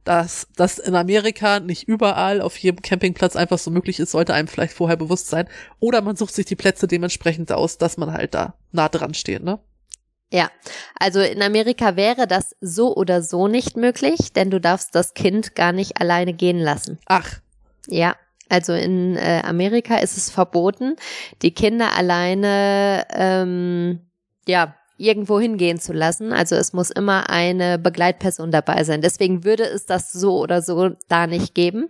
Dass 0.05 0.49
das 0.57 0.79
in 0.79 0.95
Amerika 0.95 1.61
nicht 1.61 1.89
überall 1.89 2.43
auf 2.43 2.57
jedem 2.59 2.83
Campingplatz 2.83 3.37
einfach 3.37 3.59
so 3.59 3.71
möglich 3.71 3.99
ist, 3.99 4.11
sollte 4.11 4.35
einem 4.35 4.49
vielleicht 4.49 4.75
vorher 4.75 4.97
bewusst 4.97 5.29
sein. 5.29 5.49
Oder 5.81 6.03
man 6.03 6.17
sucht 6.17 6.35
sich 6.35 6.45
die 6.45 6.57
Plätze 6.57 6.87
dementsprechend 6.87 7.51
aus, 7.53 7.79
dass 7.79 7.97
man 7.97 8.13
halt 8.13 8.35
da 8.35 8.55
nah 8.73 8.89
dran 8.89 9.15
steht, 9.15 9.43
ne? 9.43 9.61
Ja, 10.33 10.51
also 10.99 11.21
in 11.21 11.43
Amerika 11.43 11.97
wäre 11.97 12.27
das 12.27 12.57
so 12.61 12.97
oder 12.97 13.23
so 13.23 13.47
nicht 13.47 13.77
möglich, 13.77 14.33
denn 14.33 14.51
du 14.51 14.61
darfst 14.61 14.95
das 14.95 15.15
Kind 15.15 15.55
gar 15.55 15.73
nicht 15.73 16.01
alleine 16.01 16.33
gehen 16.33 16.59
lassen. 16.59 16.99
Ach. 17.07 17.39
Ja, 17.87 18.17
also 18.49 18.73
in 18.73 19.17
äh, 19.17 19.43
Amerika 19.45 19.97
ist 19.97 20.17
es 20.17 20.31
verboten, 20.31 20.97
die 21.43 21.53
Kinder 21.53 21.97
alleine 21.97 23.07
ähm, 23.11 24.01
ja 24.47 24.75
irgendwo 24.97 25.41
hingehen 25.41 25.81
zu 25.81 25.93
lassen. 25.93 26.33
Also 26.33 26.55
es 26.55 26.73
muss 26.73 26.91
immer 26.91 27.29
eine 27.31 27.79
Begleitperson 27.79 28.51
dabei 28.51 28.85
sein. 28.85 29.01
Deswegen 29.01 29.45
würde 29.45 29.65
es 29.65 29.87
das 29.87 30.13
so 30.13 30.39
oder 30.39 30.63
so 30.63 30.91
da 31.09 31.27
nicht 31.27 31.55
geben. 31.55 31.89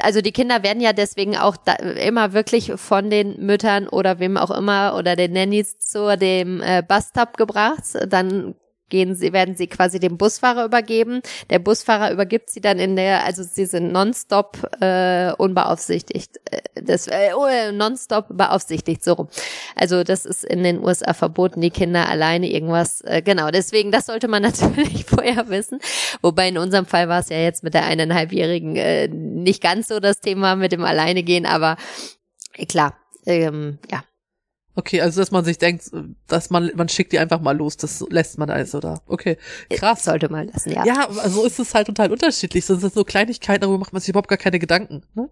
Also 0.00 0.20
die 0.20 0.32
Kinder 0.32 0.62
werden 0.62 0.80
ja 0.80 0.92
deswegen 0.92 1.36
auch 1.36 1.56
da 1.56 1.74
immer 1.74 2.32
wirklich 2.32 2.72
von 2.76 3.10
den 3.10 3.44
Müttern 3.44 3.88
oder 3.88 4.18
wem 4.18 4.36
auch 4.36 4.50
immer 4.50 4.96
oder 4.96 5.16
den 5.16 5.32
Nannies 5.32 5.78
zu 5.78 6.16
dem 6.16 6.60
äh, 6.62 6.82
Bustop 6.86 7.36
gebracht. 7.36 7.82
Dann 8.08 8.54
gehen 8.94 9.16
sie, 9.16 9.32
werden 9.32 9.56
sie 9.56 9.66
quasi 9.66 9.98
dem 9.98 10.16
Busfahrer 10.18 10.64
übergeben. 10.64 11.20
Der 11.50 11.58
Busfahrer 11.58 12.12
übergibt 12.12 12.48
sie 12.48 12.60
dann 12.60 12.78
in 12.78 12.94
der, 12.94 13.24
also 13.24 13.42
sie 13.42 13.66
sind 13.66 13.90
nonstop 13.90 14.56
äh, 14.80 15.32
unbeaufsichtigt, 15.32 16.38
äh, 16.48 16.60
das 16.80 17.08
äh, 17.08 17.30
oh, 17.36 17.48
nonstop 17.72 18.26
beaufsichtigt 18.28 19.02
so 19.02 19.14
rum. 19.14 19.28
Also 19.74 20.04
das 20.04 20.24
ist 20.24 20.44
in 20.44 20.62
den 20.62 20.78
USA 20.78 21.12
verboten, 21.12 21.60
die 21.60 21.70
Kinder 21.70 22.08
alleine 22.08 22.48
irgendwas. 22.48 23.00
Äh, 23.00 23.20
genau, 23.20 23.50
deswegen 23.50 23.90
das 23.90 24.06
sollte 24.06 24.28
man 24.28 24.42
natürlich 24.44 25.06
vorher 25.06 25.48
wissen. 25.48 25.80
Wobei 26.22 26.46
in 26.46 26.58
unserem 26.58 26.86
Fall 26.86 27.08
war 27.08 27.18
es 27.18 27.30
ja 27.30 27.38
jetzt 27.38 27.64
mit 27.64 27.74
der 27.74 27.86
eineinhalbjährigen 27.86 28.76
äh, 28.76 29.08
nicht 29.08 29.60
ganz 29.60 29.88
so 29.88 29.98
das 29.98 30.20
Thema 30.20 30.54
mit 30.54 30.70
dem 30.70 30.84
alleine 30.84 31.24
gehen, 31.24 31.46
aber 31.46 31.78
äh, 32.56 32.66
klar, 32.66 32.96
ähm, 33.26 33.80
ja, 33.90 34.04
Okay, 34.76 35.00
also 35.00 35.20
dass 35.20 35.30
man 35.30 35.44
sich 35.44 35.58
denkt, 35.58 35.90
dass 36.26 36.50
man 36.50 36.72
man 36.74 36.88
schickt 36.88 37.12
die 37.12 37.18
einfach 37.18 37.40
mal 37.40 37.56
los, 37.56 37.76
das 37.76 38.04
lässt 38.10 38.38
man 38.38 38.50
also 38.50 38.80
da. 38.80 39.00
Okay, 39.06 39.38
krass. 39.70 40.04
Sollte 40.04 40.28
man 40.28 40.48
lassen, 40.48 40.70
ja. 40.70 40.84
Ja, 40.84 41.08
also 41.08 41.44
ist 41.44 41.60
es 41.60 41.74
halt 41.74 41.86
total 41.86 42.10
unterschiedlich. 42.10 42.66
Das 42.66 42.80
sind 42.80 42.92
so 42.92 43.04
Kleinigkeiten, 43.04 43.60
darüber 43.60 43.78
macht 43.78 43.92
man 43.92 44.00
sich 44.00 44.08
überhaupt 44.08 44.28
gar 44.28 44.38
keine 44.38 44.58
Gedanken. 44.58 45.02
Ne? 45.14 45.28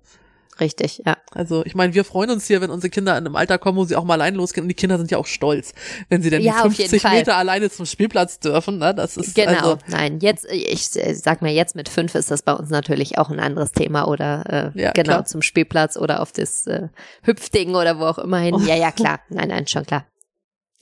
Richtig, 0.63 1.03
ja. 1.05 1.17
Also 1.33 1.65
ich 1.67 1.75
meine, 1.75 1.93
wir 1.93 2.05
freuen 2.05 2.31
uns 2.31 2.47
hier, 2.47 2.61
wenn 2.61 2.71
unsere 2.71 2.89
Kinder 2.89 3.19
in 3.19 3.27
einem 3.27 3.35
Alter 3.35 3.59
kommen, 3.59 3.77
wo 3.77 3.85
sie 3.85 3.97
auch 3.97 4.05
mal 4.05 4.15
allein 4.15 4.37
losgehen. 4.37 4.63
Und 4.63 4.69
die 4.69 4.77
Kinder 4.77 4.97
sind 4.97 5.11
ja 5.11 5.19
auch 5.19 5.27
stolz, 5.27 5.75
wenn 6.09 6.23
sie 6.23 6.31
dann 6.31 6.41
ja, 6.41 6.63
50 6.63 7.03
Meter 7.03 7.37
alleine 7.37 7.69
zum 7.69 7.85
Spielplatz 7.85 8.39
dürfen. 8.39 8.79
Ne? 8.79 8.95
Das 8.95 9.17
ist 9.17 9.35
genau. 9.35 9.51
Also 9.51 9.79
Nein, 9.89 10.21
jetzt 10.21 10.47
ich 10.53 10.87
sag 10.87 11.43
mal, 11.43 11.51
jetzt 11.51 11.75
mit 11.75 11.89
fünf 11.89 12.15
ist 12.15 12.31
das 12.31 12.43
bei 12.43 12.53
uns 12.53 12.71
natürlich 12.71 13.19
auch 13.19 13.29
ein 13.29 13.41
anderes 13.41 13.73
Thema 13.73 14.07
oder 14.07 14.73
äh, 14.77 14.81
ja, 14.81 14.93
genau 14.93 15.15
klar. 15.15 15.25
zum 15.25 15.43
Spielplatz 15.43 15.97
oder 15.97 16.23
auf 16.23 16.31
das 16.31 16.69
äh, 16.69 16.91
Hüpfding 17.25 17.75
oder 17.75 17.99
wo 17.99 18.05
auch 18.05 18.19
immer 18.19 18.39
hin. 18.39 18.55
Oh. 18.55 18.61
Ja, 18.61 18.77
ja, 18.77 18.93
klar. 18.93 19.19
Nein, 19.31 19.49
nein, 19.49 19.67
schon 19.67 19.85
klar. 19.85 20.07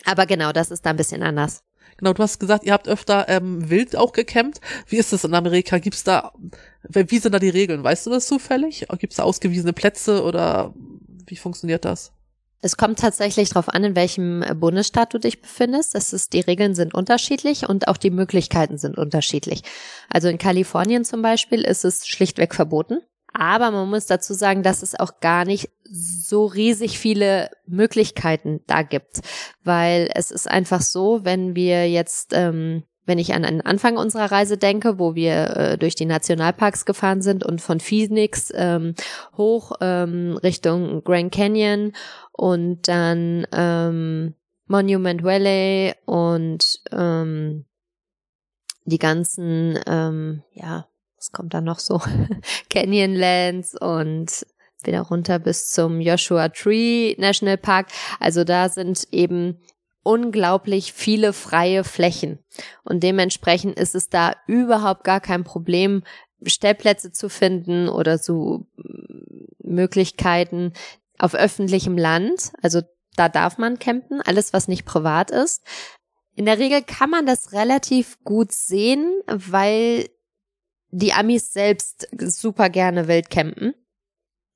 Aber 0.05 0.27
genau, 0.27 0.53
das 0.53 0.71
ist 0.71 0.85
da 0.85 0.91
ein 0.91 0.97
bisschen 0.97 1.23
anders. 1.23 1.63
Genau, 1.97 2.13
du 2.13 2.23
hast 2.23 2.39
gesagt, 2.39 2.65
ihr 2.65 2.75
habt 2.75 2.87
öfter 2.87 3.29
ähm, 3.29 3.71
wild 3.71 3.97
auch 3.97 4.13
gecampt. 4.13 4.61
Wie 4.87 4.97
ist 4.97 5.15
das 5.15 5.25
in 5.25 5.35
Amerika? 5.35 5.79
Gibt's 5.79 6.05
da, 6.05 6.33
wie 6.89 7.19
sind 7.19 7.33
da 7.33 7.39
die 7.39 7.51
Regeln? 7.51 7.85
Weißt 7.85 8.07
du 8.07 8.11
das 8.11 8.27
zufällig? 8.27 8.87
Gibt's 8.99 9.17
da 9.17 9.25
ausgewiesene 9.25 9.73
Plätze 9.73 10.23
oder 10.23 10.75
wie 11.27 11.37
funktioniert 11.37 11.85
das? 11.85 12.13
Es 12.63 12.77
kommt 12.77 12.99
tatsächlich 12.99 13.49
darauf 13.49 13.71
an, 13.71 13.85
in 13.85 13.97
welchem 13.97 14.45
Bundesstaat 14.57 15.15
du 15.15 15.19
dich 15.19 15.41
befindest. 15.41 15.95
Das 15.95 16.13
ist, 16.13 16.35
die 16.35 16.41
Regeln 16.41 16.75
sind 16.75 16.93
unterschiedlich 16.93 17.69
und 17.69 17.89
auch 17.89 17.97
die 17.97 18.11
Möglichkeiten 18.11 18.77
sind 18.77 18.99
unterschiedlich. 18.99 19.63
Also 20.11 20.29
in 20.29 20.37
Kalifornien 20.37 21.05
zum 21.05 21.23
Beispiel 21.23 21.63
ist 21.63 21.85
es 21.85 22.07
schlichtweg 22.07 22.55
verboten. 22.55 22.99
Aber 23.33 23.71
man 23.71 23.89
muss 23.89 24.07
dazu 24.07 24.35
sagen, 24.35 24.63
dass 24.63 24.83
es 24.83 24.99
auch 24.99 25.21
gar 25.21 25.45
nicht 25.45 25.71
so 25.91 26.47
riesig 26.47 26.99
viele 26.99 27.51
Möglichkeiten 27.67 28.61
da 28.67 28.83
gibt, 28.83 29.21
weil 29.63 30.11
es 30.15 30.31
ist 30.31 30.51
einfach 30.51 30.83
so, 30.83 31.25
wenn 31.25 31.55
wir 31.55 31.89
jetzt, 31.89 32.33
ähm, 32.35 32.85
wenn 33.11 33.19
ich 33.19 33.35
an 33.35 33.43
den 33.43 33.61
Anfang 33.61 33.97
unserer 33.97 34.31
Reise 34.31 34.57
denke, 34.57 35.01
wo 35.01 35.17
wir 35.17 35.57
äh, 35.57 35.77
durch 35.77 35.97
die 35.97 36.07
Nationalparks 36.07 36.85
gefahren 36.85 37.23
sind 37.23 37.45
und 37.45 37.61
von 37.61 37.81
Phoenix 37.81 38.53
ähm, 38.55 38.95
hoch 39.37 39.73
ähm, 39.81 40.39
Richtung 40.41 41.03
Grand 41.03 41.35
Canyon 41.35 41.93
und 42.31 42.87
dann 42.87 43.49
ähm, 43.51 44.37
Monument 44.69 45.25
Valley 45.25 45.93
und 46.07 46.81
ähm, 46.93 47.65
die 48.85 48.99
ganzen, 48.99 49.77
ähm, 49.89 50.45
ja, 50.53 50.87
was 51.17 51.33
kommt 51.33 51.53
da 51.53 51.61
noch 51.61 51.81
so? 51.81 52.01
Canyonlands 52.71 53.75
und 53.75 54.47
wieder 54.85 55.01
runter 55.01 55.41
bis 55.41 55.69
zum 55.71 56.01
Joshua 56.01 56.49
Tree 56.51 57.17
National 57.19 57.59
Park. 57.59 57.89
Also 58.21 58.45
da 58.45 58.69
sind 58.69 59.09
eben 59.11 59.59
unglaublich 60.03 60.93
viele 60.93 61.33
freie 61.33 61.85
Flächen. 61.85 62.39
Und 62.85 63.03
dementsprechend 63.03 63.79
ist 63.79 63.95
es 63.95 64.09
da 64.09 64.35
überhaupt 64.47 65.05
gar 65.05 65.21
kein 65.21 65.45
Problem, 65.45 66.03
Stellplätze 66.45 67.13
zu 67.13 67.29
finden 67.29 67.89
oder 67.89 68.19
so 68.19 68.67
Möglichkeiten 69.63 70.73
auf 71.19 71.35
öffentlichem 71.35 71.99
Land. 71.99 72.53
Also 72.63 72.81
da 73.17 73.29
darf 73.29 73.59
man 73.59 73.79
campen, 73.79 74.21
alles 74.23 74.53
was 74.53 74.69
nicht 74.69 74.85
privat 74.85 75.31
ist. 75.31 75.63
In 76.35 76.47
der 76.47 76.59
Regel 76.59 76.83
kann 76.83 77.11
man 77.11 77.27
das 77.27 77.53
relativ 77.53 78.19
gut 78.25 78.53
sehen, 78.53 79.21
weil 79.27 80.09
die 80.91 81.13
Amis 81.13 81.53
selbst 81.53 82.09
super 82.19 82.71
gerne 82.71 83.09
wild 83.09 83.31
campen. 83.31 83.75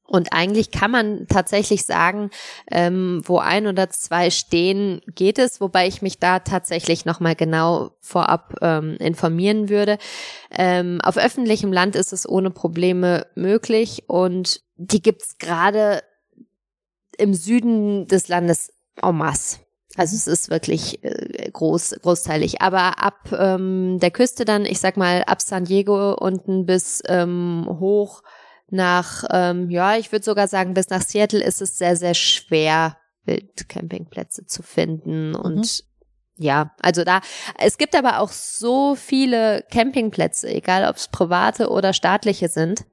Und 0.06 0.32
eigentlich 0.32 0.70
kann 0.70 0.90
man 0.90 1.26
tatsächlich 1.28 1.86
sagen, 1.86 2.30
ähm, 2.70 3.22
wo 3.24 3.38
ein 3.38 3.66
oder 3.66 3.88
zwei 3.88 4.30
stehen, 4.30 5.00
geht 5.06 5.38
es, 5.38 5.62
wobei 5.62 5.86
ich 5.86 6.02
mich 6.02 6.18
da 6.18 6.40
tatsächlich 6.40 7.06
nochmal 7.06 7.34
genau 7.34 7.92
vorab 8.00 8.54
ähm, 8.60 8.96
informieren 8.98 9.70
würde. 9.70 9.96
Ähm, 10.50 11.00
auf 11.02 11.16
öffentlichem 11.16 11.72
Land 11.72 11.96
ist 11.96 12.12
es 12.12 12.28
ohne 12.28 12.50
Probleme 12.50 13.26
möglich 13.34 14.04
und 14.06 14.60
die 14.76 15.00
gibt's 15.00 15.38
gerade 15.38 16.02
im 17.16 17.32
Süden 17.32 18.06
des 18.06 18.28
Landes 18.28 18.72
en 19.00 19.16
masse. 19.16 19.60
Also 19.96 20.16
es 20.16 20.26
ist 20.26 20.50
wirklich 20.50 21.02
äh, 21.04 21.50
groß, 21.50 21.96
großteilig. 22.02 22.60
Aber 22.60 23.02
ab 23.02 23.30
ähm, 23.32 23.98
der 24.00 24.10
Küste 24.10 24.44
dann, 24.44 24.64
ich 24.66 24.80
sag 24.80 24.96
mal, 24.96 25.22
ab 25.24 25.40
San 25.40 25.64
Diego 25.64 26.14
unten 26.14 26.66
bis 26.66 27.02
ähm, 27.06 27.66
hoch 27.68 28.22
nach, 28.74 29.24
ähm, 29.30 29.70
ja, 29.70 29.96
ich 29.96 30.12
würde 30.12 30.24
sogar 30.24 30.48
sagen, 30.48 30.74
bis 30.74 30.90
nach 30.90 31.02
Seattle 31.02 31.42
ist 31.42 31.62
es 31.62 31.78
sehr, 31.78 31.96
sehr 31.96 32.14
schwer, 32.14 32.98
Wildcampingplätze 33.24 34.46
zu 34.46 34.62
finden. 34.62 35.34
Und 35.34 35.82
mhm. 36.36 36.44
ja, 36.44 36.74
also 36.80 37.04
da, 37.04 37.20
es 37.58 37.78
gibt 37.78 37.96
aber 37.96 38.20
auch 38.20 38.30
so 38.30 38.94
viele 38.94 39.64
Campingplätze, 39.70 40.48
egal 40.48 40.88
ob 40.88 40.96
es 40.96 41.08
private 41.08 41.70
oder 41.70 41.92
staatliche 41.92 42.48
sind, 42.48 42.84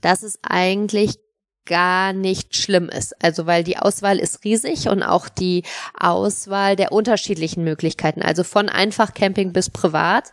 dass 0.00 0.22
es 0.22 0.38
eigentlich 0.42 1.18
gar 1.66 2.14
nicht 2.14 2.56
schlimm 2.56 2.88
ist. 2.88 3.14
Also 3.22 3.46
weil 3.46 3.62
die 3.62 3.76
Auswahl 3.76 4.18
ist 4.18 4.42
riesig 4.42 4.88
und 4.88 5.02
auch 5.02 5.28
die 5.28 5.64
Auswahl 5.98 6.76
der 6.76 6.92
unterschiedlichen 6.92 7.62
Möglichkeiten, 7.62 8.22
also 8.22 8.42
von 8.42 8.70
einfach 8.70 9.12
Camping 9.12 9.52
bis 9.52 9.68
privat. 9.68 10.32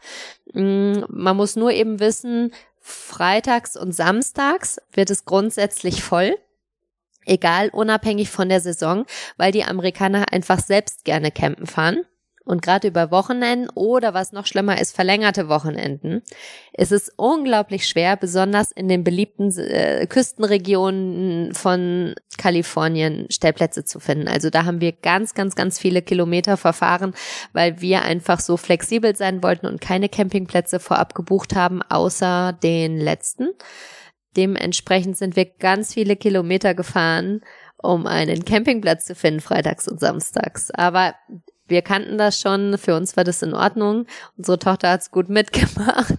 Mm, 0.53 1.01
man 1.09 1.35
muss 1.35 1.57
nur 1.57 1.71
eben 1.71 1.99
wissen, 1.99 2.53
freitags 2.87 3.75
und 3.75 3.93
samstags 3.93 4.79
wird 4.93 5.09
es 5.09 5.25
grundsätzlich 5.25 6.03
voll. 6.03 6.37
Egal, 7.25 7.69
unabhängig 7.69 8.29
von 8.29 8.47
der 8.47 8.61
Saison, 8.61 9.05
weil 9.37 9.51
die 9.51 9.63
Amerikaner 9.63 10.31
einfach 10.31 10.59
selbst 10.59 11.03
gerne 11.03 11.31
campen 11.31 11.65
fahren. 11.65 12.05
Und 12.45 12.61
gerade 12.61 12.87
über 12.87 13.09
Wochenenden 13.09 13.69
oder 13.73 14.13
was 14.13 14.31
noch 14.31 14.45
schlimmer 14.45 14.79
ist, 14.79 14.95
verlängerte 14.95 15.49
Wochenenden, 15.49 16.21
ist 16.73 16.91
es 16.91 17.11
unglaublich 17.17 17.87
schwer, 17.87 18.15
besonders 18.17 18.71
in 18.71 18.87
den 18.87 19.03
beliebten 19.03 19.51
äh, 19.57 20.05
Küstenregionen 20.07 21.55
von 21.55 22.13
Kalifornien 22.37 23.25
Stellplätze 23.31 23.83
zu 23.83 23.99
finden. 23.99 24.27
Also 24.27 24.51
da 24.51 24.65
haben 24.65 24.79
wir 24.79 24.91
ganz, 24.91 25.33
ganz, 25.33 25.55
ganz 25.55 25.79
viele 25.79 26.03
Kilometer 26.03 26.55
verfahren, 26.55 27.15
weil 27.53 27.81
wir 27.81 28.03
einfach 28.03 28.39
so 28.39 28.57
flexibel 28.57 29.15
sein 29.15 29.41
wollten 29.41 29.65
und 29.65 29.81
keine 29.81 30.07
Campingplätze 30.07 30.79
vorab 30.79 31.15
gebucht 31.15 31.55
haben, 31.55 31.81
außer 31.81 32.53
den 32.53 32.97
letzten. 32.97 33.49
Dementsprechend 34.37 35.17
sind 35.17 35.35
wir 35.35 35.45
ganz 35.45 35.93
viele 35.93 36.15
Kilometer 36.15 36.75
gefahren, 36.75 37.41
um 37.81 38.05
einen 38.05 38.45
Campingplatz 38.45 39.05
zu 39.05 39.15
finden, 39.15 39.39
freitags 39.39 39.87
und 39.87 39.99
samstags. 39.99 40.69
Aber 40.71 41.15
wir 41.67 41.81
kannten 41.81 42.17
das 42.17 42.39
schon, 42.39 42.77
für 42.77 42.95
uns 42.95 43.17
war 43.17 43.23
das 43.23 43.41
in 43.41 43.53
Ordnung. 43.53 44.05
Unsere 44.37 44.59
Tochter 44.59 44.89
hat's 44.89 45.11
gut 45.11 45.29
mitgemacht 45.29 46.15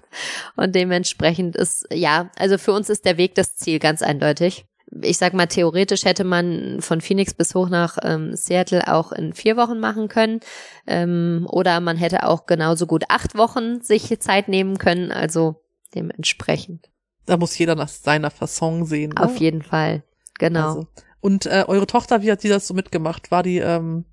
und 0.57 0.75
dementsprechend 0.75 1.57
ist, 1.57 1.87
ja, 1.93 2.31
also 2.37 2.59
für 2.59 2.73
uns 2.73 2.91
ist 2.91 3.05
der 3.05 3.17
Weg 3.17 3.35
das 3.35 3.57
Ziel 3.57 3.79
ganz 3.79 4.03
eindeutig. 4.03 4.67
Ich 5.03 5.19
sag 5.19 5.35
mal, 5.35 5.47
theoretisch 5.47 6.05
hätte 6.05 6.23
man 6.23 6.81
von 6.81 7.01
Phoenix 7.01 7.35
bis 7.35 7.55
hoch 7.55 7.69
nach 7.69 7.99
ähm, 8.03 8.37
Seattle 8.37 8.87
auch 8.87 9.11
in 9.11 9.33
vier 9.33 9.57
Wochen 9.57 9.81
machen 9.81 10.07
können. 10.09 10.41
Ähm, 10.87 11.47
oder 11.51 11.81
man 11.81 11.97
hätte 11.97 12.27
auch 12.27 12.47
genauso 12.47 12.87
gut 12.87 13.05
acht 13.09 13.37
Wochen 13.37 13.83
sich 13.83 14.17
Zeit 14.21 14.47
nehmen 14.49 14.79
können. 14.79 15.11
Also 15.11 15.57
dementsprechend. 15.95 16.89
Da 17.27 17.37
muss 17.37 17.59
jeder 17.59 17.75
nach 17.75 17.89
seiner 17.89 18.31
Fasson 18.31 18.85
sehen. 18.85 19.11
Ne? 19.11 19.25
Auf 19.25 19.37
jeden 19.39 19.63
Fall, 19.63 20.05
genau. 20.39 20.69
Also. 20.69 20.87
Und 21.21 21.47
äh, 21.47 21.65
eure 21.67 21.89
Tochter, 21.89 22.23
wie 22.23 22.31
hat 22.31 22.41
sie 22.41 22.49
das 22.49 22.69
so 22.69 22.73
mitgemacht? 22.75 23.33
War 23.33 23.43
die, 23.43 23.59
ähm, 23.59 24.05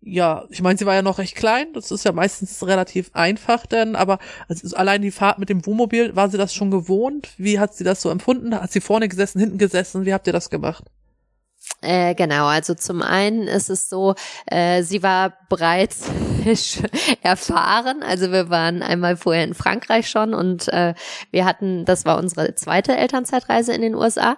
ja, 0.00 0.44
ich 0.50 0.62
meine, 0.62 0.78
sie 0.78 0.86
war 0.86 0.94
ja 0.94 1.02
noch 1.02 1.18
recht 1.18 1.34
klein, 1.34 1.72
das 1.74 1.90
ist 1.90 2.04
ja 2.04 2.12
meistens 2.12 2.64
relativ 2.66 3.10
einfach 3.14 3.66
denn, 3.66 3.96
aber 3.96 4.18
also 4.48 4.76
allein 4.76 5.02
die 5.02 5.10
Fahrt 5.10 5.38
mit 5.38 5.48
dem 5.48 5.64
Wohnmobil, 5.66 6.14
war 6.16 6.30
sie 6.30 6.38
das 6.38 6.54
schon 6.54 6.70
gewohnt? 6.70 7.30
Wie 7.36 7.58
hat 7.58 7.74
sie 7.74 7.84
das 7.84 8.00
so 8.02 8.10
empfunden? 8.10 8.54
Hat 8.54 8.72
sie 8.72 8.80
vorne 8.80 9.08
gesessen, 9.08 9.40
hinten 9.40 9.58
gesessen? 9.58 10.06
Wie 10.06 10.14
habt 10.14 10.26
ihr 10.26 10.32
das 10.32 10.50
gemacht? 10.50 10.84
Äh, 11.80 12.16
genau, 12.16 12.46
also 12.46 12.74
zum 12.74 13.02
einen 13.02 13.46
ist 13.46 13.70
es 13.70 13.88
so, 13.88 14.16
äh, 14.46 14.82
sie 14.82 15.04
war 15.04 15.34
bereits 15.48 16.10
erfahren. 17.22 18.02
Also 18.02 18.32
wir 18.32 18.50
waren 18.50 18.82
einmal 18.82 19.16
vorher 19.16 19.44
in 19.44 19.54
Frankreich 19.54 20.08
schon 20.08 20.34
und 20.34 20.66
äh, 20.68 20.94
wir 21.30 21.44
hatten, 21.44 21.84
das 21.84 22.04
war 22.04 22.18
unsere 22.18 22.54
zweite 22.56 22.96
Elternzeitreise 22.96 23.72
in 23.72 23.82
den 23.82 23.94
USA. 23.94 24.36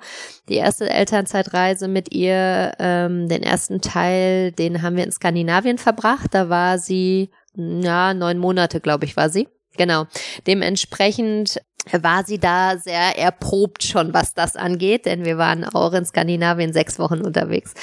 Die 0.51 0.57
erste 0.57 0.91
Elternzeitreise 0.91 1.89
mit 1.89 2.13
ihr, 2.13 2.73
ähm, 2.79 3.29
den 3.29 3.43
ersten 3.43 3.81
Teil, 3.81 4.53
den 4.53 4.83
haben 4.83 4.97
wir 4.97 5.05
in 5.05 5.13
Skandinavien 5.13 5.79
verbracht. 5.79 6.35
Da 6.35 6.51
war 6.51 6.79
sie, 6.79 7.31
ja, 7.55 8.13
neun 8.13 8.37
Monate, 8.37 8.81
glaube 8.81 9.07
ich, 9.07 9.17
war 9.17 9.31
sie. 9.31 9.49
Genau. 9.77 10.07
Dementsprechend 10.47 11.61
war 11.93 12.25
sie 12.25 12.39
da 12.39 12.79
sehr 12.79 13.19
erprobt 13.19 13.83
schon, 13.83 14.13
was 14.13 14.35
das 14.35 14.57
angeht, 14.57 15.07
denn 15.07 15.25
wir 15.25 15.39
waren 15.39 15.65
auch 15.65 15.93
in 15.93 16.05
Skandinavien 16.05 16.73
sechs 16.73 16.99
Wochen 16.99 17.21
unterwegs. 17.21 17.75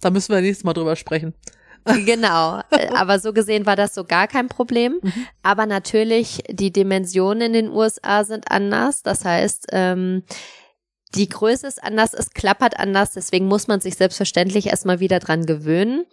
Da 0.00 0.10
müssen 0.10 0.34
wir 0.34 0.40
nächstes 0.40 0.64
Mal 0.64 0.74
drüber 0.74 0.96
sprechen. 0.96 1.34
Genau, 2.04 2.60
aber 2.94 3.18
so 3.18 3.32
gesehen 3.32 3.64
war 3.64 3.74
das 3.74 3.94
so 3.94 4.04
gar 4.04 4.28
kein 4.28 4.48
Problem. 4.48 5.00
Mhm. 5.02 5.26
Aber 5.42 5.64
natürlich, 5.64 6.42
die 6.50 6.72
Dimensionen 6.72 7.40
in 7.40 7.52
den 7.54 7.70
USA 7.70 8.24
sind 8.24 8.50
anders. 8.50 9.02
Das 9.02 9.24
heißt, 9.24 9.68
ähm, 9.72 10.22
die 11.14 11.28
Größe 11.28 11.66
ist 11.66 11.82
anders, 11.82 12.14
es 12.14 12.30
klappert 12.30 12.78
anders, 12.78 13.12
deswegen 13.12 13.46
muss 13.46 13.66
man 13.66 13.80
sich 13.80 13.96
selbstverständlich 13.96 14.68
erstmal 14.68 15.00
wieder 15.00 15.18
dran 15.18 15.44
gewöhnen. 15.44 16.04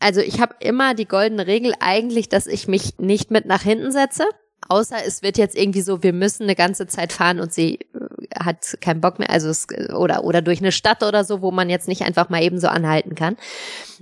Also 0.00 0.20
ich 0.20 0.40
habe 0.40 0.56
immer 0.60 0.94
die 0.94 1.06
goldene 1.06 1.46
Regel 1.46 1.72
eigentlich, 1.78 2.28
dass 2.28 2.48
ich 2.48 2.66
mich 2.66 2.98
nicht 2.98 3.30
mit 3.30 3.46
nach 3.46 3.62
hinten 3.62 3.92
setze. 3.92 4.24
Außer 4.68 4.96
es 5.04 5.22
wird 5.22 5.38
jetzt 5.38 5.56
irgendwie 5.56 5.80
so, 5.80 6.02
wir 6.02 6.12
müssen 6.12 6.44
eine 6.44 6.54
ganze 6.54 6.86
Zeit 6.86 7.12
fahren 7.12 7.40
und 7.40 7.52
sie 7.52 7.80
äh, 7.80 8.44
hat 8.44 8.78
keinen 8.80 9.00
Bock 9.00 9.18
mehr, 9.18 9.30
also 9.30 9.48
es, 9.48 9.66
oder 9.94 10.24
oder 10.24 10.42
durch 10.42 10.60
eine 10.60 10.72
Stadt 10.72 11.02
oder 11.02 11.24
so, 11.24 11.42
wo 11.42 11.50
man 11.50 11.70
jetzt 11.70 11.88
nicht 11.88 12.02
einfach 12.02 12.28
mal 12.28 12.42
eben 12.42 12.60
so 12.60 12.68
anhalten 12.68 13.14
kann. 13.14 13.36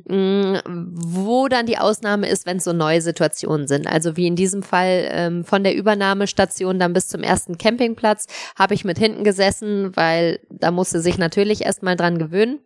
Mm, 0.06 0.56
wo 0.66 1.48
dann 1.48 1.66
die 1.66 1.78
Ausnahme 1.78 2.28
ist, 2.28 2.46
wenn 2.46 2.58
es 2.58 2.64
so 2.64 2.72
neue 2.72 3.00
Situationen 3.00 3.66
sind. 3.66 3.86
Also 3.86 4.16
wie 4.16 4.26
in 4.26 4.36
diesem 4.36 4.62
Fall 4.62 5.08
ähm, 5.10 5.44
von 5.44 5.64
der 5.64 5.74
Übernahmestation 5.74 6.78
dann 6.78 6.92
bis 6.92 7.08
zum 7.08 7.22
ersten 7.22 7.56
Campingplatz 7.58 8.26
habe 8.56 8.74
ich 8.74 8.84
mit 8.84 8.98
hinten 8.98 9.24
gesessen, 9.24 9.96
weil 9.96 10.40
da 10.50 10.70
musste 10.70 11.00
sich 11.00 11.18
natürlich 11.18 11.64
erstmal 11.64 11.96
dran 11.96 12.18
gewöhnen 12.18 12.60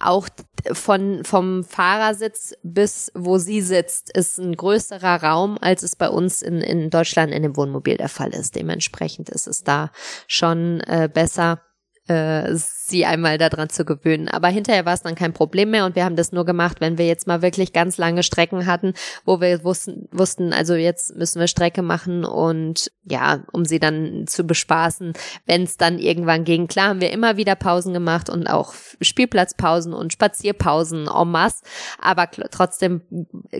auch 0.00 0.28
von, 0.72 1.24
vom 1.24 1.64
Fahrersitz 1.64 2.54
bis 2.62 3.10
wo 3.14 3.38
sie 3.38 3.60
sitzt, 3.60 4.16
ist 4.16 4.38
ein 4.38 4.56
größerer 4.56 5.22
Raum, 5.22 5.58
als 5.60 5.82
es 5.82 5.96
bei 5.96 6.08
uns 6.08 6.42
in, 6.42 6.60
in 6.60 6.90
Deutschland 6.90 7.32
in 7.32 7.42
dem 7.42 7.56
Wohnmobil 7.56 7.96
der 7.96 8.08
Fall 8.08 8.30
ist. 8.30 8.56
Dementsprechend 8.56 9.30
ist 9.30 9.46
es 9.46 9.62
da 9.62 9.90
schon 10.26 10.80
äh, 10.80 11.08
besser, 11.12 11.60
äh, 12.08 12.54
sie 12.90 13.06
einmal 13.06 13.38
daran 13.38 13.70
zu 13.70 13.84
gewöhnen. 13.84 14.28
Aber 14.28 14.48
hinterher 14.48 14.84
war 14.84 14.94
es 14.94 15.02
dann 15.02 15.14
kein 15.14 15.32
Problem 15.32 15.70
mehr 15.70 15.86
und 15.86 15.96
wir 15.96 16.04
haben 16.04 16.16
das 16.16 16.32
nur 16.32 16.44
gemacht, 16.44 16.80
wenn 16.80 16.98
wir 16.98 17.06
jetzt 17.06 17.26
mal 17.26 17.42
wirklich 17.42 17.72
ganz 17.72 17.96
lange 17.96 18.22
Strecken 18.22 18.66
hatten, 18.66 18.94
wo 19.24 19.40
wir 19.40 19.64
wussten, 19.64 20.08
wussten, 20.12 20.52
also 20.52 20.74
jetzt 20.74 21.16
müssen 21.16 21.40
wir 21.40 21.46
Strecke 21.46 21.82
machen 21.82 22.24
und 22.24 22.90
ja, 23.04 23.42
um 23.52 23.64
sie 23.64 23.78
dann 23.78 24.26
zu 24.26 24.44
bespaßen, 24.44 25.14
wenn 25.46 25.62
es 25.62 25.76
dann 25.76 25.98
irgendwann 25.98 26.44
ging. 26.44 26.66
Klar 26.66 26.90
haben 26.90 27.00
wir 27.00 27.10
immer 27.10 27.36
wieder 27.36 27.54
Pausen 27.54 27.92
gemacht 27.92 28.28
und 28.28 28.46
auch 28.46 28.74
Spielplatzpausen 29.00 29.92
und 29.92 30.12
Spazierpausen 30.12 31.08
en 31.08 31.30
masse, 31.30 31.62
aber 32.00 32.28
trotzdem 32.30 33.02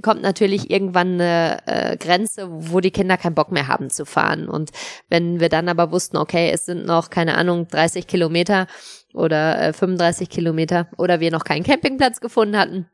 kommt 0.02 0.22
natürlich 0.22 0.70
irgendwann 0.70 1.14
eine 1.14 1.58
äh, 1.66 1.96
Grenze, 1.96 2.48
wo 2.50 2.80
die 2.80 2.90
Kinder 2.90 3.16
keinen 3.16 3.34
Bock 3.34 3.52
mehr 3.52 3.68
haben 3.68 3.90
zu 3.90 4.04
fahren. 4.04 4.48
Und 4.48 4.70
wenn 5.08 5.40
wir 5.40 5.48
dann 5.48 5.68
aber 5.68 5.92
wussten, 5.92 6.16
okay, 6.16 6.50
es 6.52 6.66
sind 6.66 6.84
noch, 6.84 7.10
keine 7.10 7.36
Ahnung, 7.36 7.68
30 7.68 8.06
Kilometer, 8.06 8.66
oder 9.14 9.60
äh, 9.60 9.72
35 9.72 10.28
Kilometer 10.28 10.88
oder 10.96 11.20
wir 11.20 11.30
noch 11.30 11.44
keinen 11.44 11.64
Campingplatz 11.64 12.20
gefunden 12.20 12.56
hatten, 12.56 12.86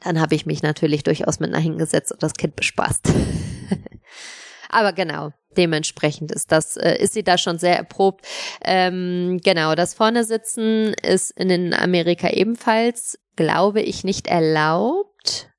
dann 0.00 0.20
habe 0.20 0.34
ich 0.34 0.46
mich 0.46 0.62
natürlich 0.62 1.02
durchaus 1.02 1.40
mit 1.40 1.50
nach 1.50 1.60
hingesetzt 1.60 2.12
und 2.12 2.22
das 2.22 2.34
Kind 2.34 2.56
bespaßt. 2.56 3.08
Aber 4.68 4.92
genau, 4.92 5.30
dementsprechend 5.56 6.32
ist 6.32 6.52
das, 6.52 6.76
äh, 6.76 6.96
ist 6.96 7.14
sie 7.14 7.22
da 7.22 7.38
schon 7.38 7.58
sehr 7.58 7.76
erprobt. 7.76 8.26
Ähm, 8.62 9.40
genau, 9.42 9.74
das 9.74 9.94
vorne 9.94 10.24
sitzen 10.24 10.94
ist 11.02 11.30
in 11.30 11.72
Amerika 11.72 12.28
ebenfalls, 12.28 13.18
glaube 13.36 13.80
ich, 13.80 14.04
nicht 14.04 14.26
erlaubt. 14.26 15.53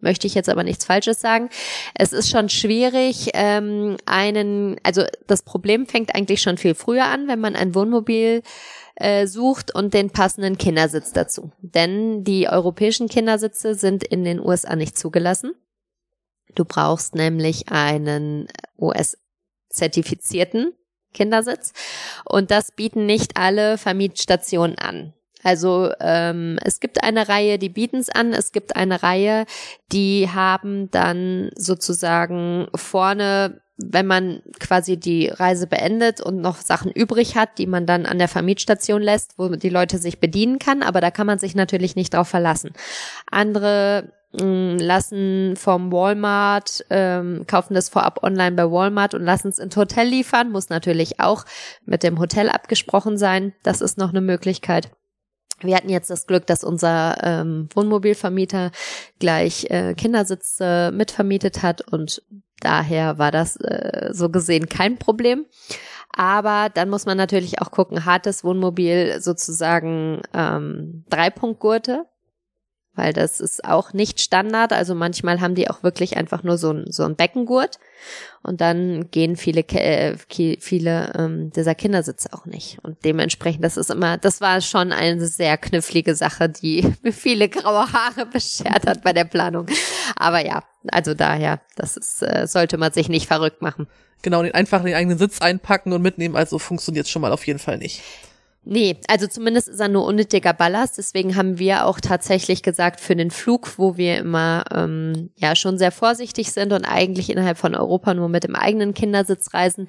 Möchte 0.00 0.26
ich 0.26 0.34
jetzt 0.34 0.48
aber 0.48 0.62
nichts 0.62 0.84
Falsches 0.84 1.20
sagen. 1.20 1.48
Es 1.94 2.12
ist 2.12 2.28
schon 2.30 2.48
schwierig, 2.48 3.30
ähm, 3.32 3.96
einen, 4.04 4.76
also 4.82 5.04
das 5.26 5.42
Problem 5.42 5.86
fängt 5.86 6.14
eigentlich 6.14 6.42
schon 6.42 6.58
viel 6.58 6.74
früher 6.74 7.06
an, 7.06 7.28
wenn 7.28 7.40
man 7.40 7.56
ein 7.56 7.74
Wohnmobil 7.74 8.42
äh, 8.96 9.26
sucht 9.26 9.74
und 9.74 9.94
den 9.94 10.10
passenden 10.10 10.58
Kindersitz 10.58 11.12
dazu. 11.12 11.52
Denn 11.60 12.24
die 12.24 12.48
europäischen 12.48 13.08
Kindersitze 13.08 13.74
sind 13.74 14.04
in 14.04 14.24
den 14.24 14.38
USA 14.38 14.76
nicht 14.76 14.98
zugelassen. 14.98 15.54
Du 16.54 16.64
brauchst 16.64 17.14
nämlich 17.14 17.70
einen 17.70 18.48
US-zertifizierten 18.78 20.72
Kindersitz 21.12 21.72
und 22.24 22.50
das 22.50 22.72
bieten 22.72 23.06
nicht 23.06 23.36
alle 23.36 23.78
Vermietstationen 23.78 24.78
an. 24.78 25.14
Also 25.46 25.92
ähm, 26.00 26.58
es 26.64 26.80
gibt 26.80 27.04
eine 27.04 27.28
Reihe, 27.28 27.56
die 27.60 27.68
bieten 27.68 27.98
es 27.98 28.08
an, 28.08 28.32
es 28.32 28.50
gibt 28.50 28.74
eine 28.74 29.04
Reihe, 29.04 29.46
die 29.92 30.28
haben 30.28 30.90
dann 30.90 31.50
sozusagen 31.54 32.66
vorne 32.74 33.60
wenn 33.78 34.06
man 34.06 34.40
quasi 34.58 34.96
die 34.96 35.28
Reise 35.28 35.66
beendet 35.66 36.22
und 36.22 36.40
noch 36.40 36.56
Sachen 36.56 36.90
übrig 36.90 37.36
hat, 37.36 37.58
die 37.58 37.66
man 37.66 37.84
dann 37.84 38.06
an 38.06 38.18
der 38.18 38.26
Vermietstation 38.26 39.02
lässt, 39.02 39.34
wo 39.36 39.50
die 39.50 39.68
Leute 39.68 39.98
sich 39.98 40.18
bedienen 40.18 40.58
kann, 40.58 40.82
aber 40.82 41.02
da 41.02 41.10
kann 41.10 41.26
man 41.26 41.38
sich 41.38 41.54
natürlich 41.54 41.94
nicht 41.94 42.14
drauf 42.14 42.26
verlassen. 42.26 42.72
Andere 43.30 44.12
mh, 44.32 44.44
mm, 44.46 44.78
lassen 44.78 45.56
vom 45.56 45.92
Walmart, 45.92 46.86
ähm, 46.88 47.44
kaufen 47.46 47.74
das 47.74 47.90
vorab 47.90 48.22
online 48.22 48.56
bei 48.56 48.70
Walmart 48.70 49.12
und 49.12 49.24
lassen 49.24 49.48
es 49.48 49.58
ins 49.58 49.76
Hotel 49.76 50.08
liefern, 50.08 50.50
muss 50.50 50.70
natürlich 50.70 51.20
auch 51.20 51.44
mit 51.84 52.02
dem 52.02 52.18
Hotel 52.18 52.48
abgesprochen 52.48 53.18
sein. 53.18 53.52
Das 53.62 53.82
ist 53.82 53.98
noch 53.98 54.08
eine 54.08 54.22
Möglichkeit. 54.22 54.90
Wir 55.60 55.76
hatten 55.76 55.88
jetzt 55.88 56.10
das 56.10 56.26
Glück, 56.26 56.46
dass 56.46 56.64
unser 56.64 57.16
ähm, 57.22 57.68
Wohnmobilvermieter 57.74 58.72
gleich 59.18 59.66
äh, 59.70 59.94
Kindersitze 59.94 60.90
mitvermietet 60.92 61.62
hat 61.62 61.80
und 61.80 62.22
daher 62.60 63.18
war 63.18 63.30
das 63.30 63.56
äh, 63.56 64.10
so 64.12 64.28
gesehen 64.28 64.68
kein 64.68 64.98
Problem. 64.98 65.46
Aber 66.16 66.70
dann 66.72 66.88
muss 66.88 67.04
man 67.04 67.18
natürlich 67.18 67.60
auch 67.60 67.70
gucken, 67.70 68.06
hat 68.06 68.24
das 68.24 68.42
Wohnmobil 68.42 69.20
sozusagen 69.20 70.22
ähm, 70.32 71.04
Dreipunktgurte, 71.10 72.06
weil 72.96 73.12
das 73.12 73.40
ist 73.40 73.64
auch 73.64 73.92
nicht 73.92 74.20
Standard. 74.20 74.72
Also 74.72 74.94
manchmal 74.94 75.40
haben 75.40 75.54
die 75.54 75.70
auch 75.70 75.82
wirklich 75.82 76.16
einfach 76.16 76.42
nur 76.42 76.58
so 76.58 76.72
ein, 76.72 76.90
so 76.90 77.04
ein 77.04 77.14
Beckengurt 77.14 77.78
und 78.42 78.60
dann 78.60 79.10
gehen 79.10 79.36
viele, 79.36 79.60
äh, 79.60 80.16
viele 80.60 81.12
ähm, 81.16 81.50
dieser 81.50 81.74
Kindersitze 81.74 82.32
auch 82.32 82.46
nicht. 82.46 82.78
Und 82.82 83.04
dementsprechend, 83.04 83.64
das 83.64 83.76
ist 83.76 83.90
immer, 83.90 84.18
das 84.18 84.40
war 84.40 84.60
schon 84.60 84.92
eine 84.92 85.26
sehr 85.26 85.56
knifflige 85.58 86.14
Sache, 86.14 86.48
die 86.48 86.90
mir 87.02 87.12
viele 87.12 87.48
graue 87.48 87.92
Haare 87.92 88.26
beschert 88.26 88.86
hat 88.86 89.02
bei 89.02 89.12
der 89.12 89.24
Planung. 89.24 89.66
Aber 90.16 90.44
ja, 90.44 90.64
also 90.88 91.14
daher, 91.14 91.60
das 91.76 91.96
ist, 91.96 92.22
äh, 92.22 92.46
sollte 92.46 92.78
man 92.78 92.92
sich 92.92 93.08
nicht 93.08 93.26
verrückt 93.26 93.62
machen. 93.62 93.86
Genau, 94.22 94.42
den 94.42 94.54
einfach 94.54 94.82
den 94.82 94.94
eigenen 94.94 95.18
Sitz 95.18 95.40
einpacken 95.40 95.92
und 95.92 96.02
mitnehmen, 96.02 96.36
also 96.36 96.58
funktioniert 96.58 97.08
schon 97.08 97.22
mal 97.22 97.32
auf 97.32 97.46
jeden 97.46 97.58
Fall 97.58 97.78
nicht. 97.78 98.02
Nee, 98.68 98.96
also 99.06 99.28
zumindest 99.28 99.68
ist 99.68 99.78
er 99.78 99.86
nur 99.86 100.04
unnötiger 100.04 100.52
Ballast. 100.52 100.98
Deswegen 100.98 101.36
haben 101.36 101.60
wir 101.60 101.86
auch 101.86 102.00
tatsächlich 102.00 102.64
gesagt, 102.64 103.00
für 103.00 103.14
den 103.14 103.30
Flug, 103.30 103.78
wo 103.78 103.96
wir 103.96 104.18
immer 104.18 104.64
ähm, 104.74 105.30
ja 105.36 105.54
schon 105.54 105.78
sehr 105.78 105.92
vorsichtig 105.92 106.50
sind 106.50 106.72
und 106.72 106.84
eigentlich 106.84 107.30
innerhalb 107.30 107.58
von 107.58 107.76
Europa 107.76 108.12
nur 108.12 108.28
mit 108.28 108.42
dem 108.42 108.56
eigenen 108.56 108.92
Kindersitz 108.92 109.54
reisen, 109.54 109.86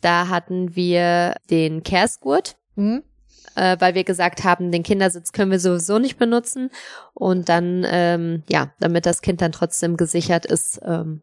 da 0.00 0.28
hatten 0.28 0.76
wir 0.76 1.34
den 1.50 1.82
Kersgurt. 1.82 2.56
Mhm. 2.76 3.02
äh, 3.56 3.76
weil 3.80 3.96
wir 3.96 4.04
gesagt 4.04 4.44
haben, 4.44 4.70
den 4.70 4.84
Kindersitz 4.84 5.32
können 5.32 5.50
wir 5.50 5.58
sowieso 5.58 5.98
nicht 5.98 6.16
benutzen. 6.16 6.70
Und 7.14 7.48
dann, 7.48 7.84
ähm, 7.90 8.44
ja, 8.48 8.72
damit 8.78 9.06
das 9.06 9.22
Kind 9.22 9.40
dann 9.42 9.50
trotzdem 9.50 9.96
gesichert 9.96 10.46
ist, 10.46 10.80
ähm, 10.84 11.22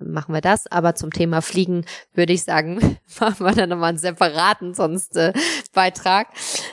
machen 0.00 0.34
wir 0.34 0.40
das. 0.40 0.66
Aber 0.66 0.94
zum 0.94 1.12
Thema 1.12 1.42
Fliegen 1.42 1.84
würde 2.14 2.32
ich 2.32 2.44
sagen, 2.44 2.98
machen 3.20 3.46
wir 3.46 3.52
dann 3.52 3.68
nochmal 3.68 3.90
einen 3.90 3.98
separaten 3.98 4.74
sonst 4.74 5.16
äh, 5.16 5.32
Beitrag. 5.72 6.28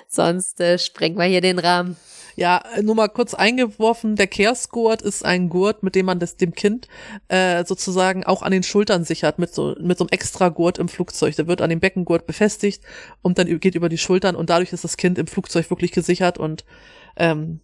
Sonst 0.08 0.60
äh, 0.60 0.78
sprengen 0.80 1.18
wir 1.18 1.26
hier 1.26 1.42
den 1.42 1.60
Rahmen. 1.60 1.98
Ja, 2.38 2.62
nur 2.84 2.94
mal 2.94 3.08
kurz 3.08 3.34
eingeworfen, 3.34 4.16
der 4.16 4.28
Kehrsgurt 4.28 5.02
ist 5.02 5.26
ein 5.26 5.50
Gurt, 5.50 5.82
mit 5.82 5.96
dem 5.96 6.06
man 6.06 6.20
das 6.20 6.38
dem 6.38 6.54
Kind 6.54 6.88
äh, 7.30 7.66
sozusagen 7.66 8.26
auch 8.26 8.44
an 8.44 8.52
den 8.52 8.62
Schultern 8.62 9.04
sichert, 9.04 9.40
mit 9.40 9.56
so, 9.56 9.76
mit 9.80 9.98
so 9.98 10.04
einem 10.04 10.10
extra 10.12 10.50
Gurt 10.50 10.78
im 10.78 10.88
Flugzeug. 10.88 11.36
Der 11.36 11.48
wird 11.48 11.64
an 11.64 11.72
dem 11.72 11.80
Beckengurt 11.80 12.28
befestigt 12.28 12.84
und 13.24 13.40
dann 13.40 13.60
geht 13.60 13.74
über 13.74 13.90
die 13.90 13.98
Schultern 13.98 14.36
und 14.36 14.52
dadurch 14.52 14.72
ist 14.72 14.84
das 14.84 14.98
Kind 14.98 15.18
im 15.18 15.26
Flugzeug 15.26 15.68
wirklich 15.72 15.92
gesichert 15.92 16.38
und 16.38 16.64
ähm, 17.16 17.60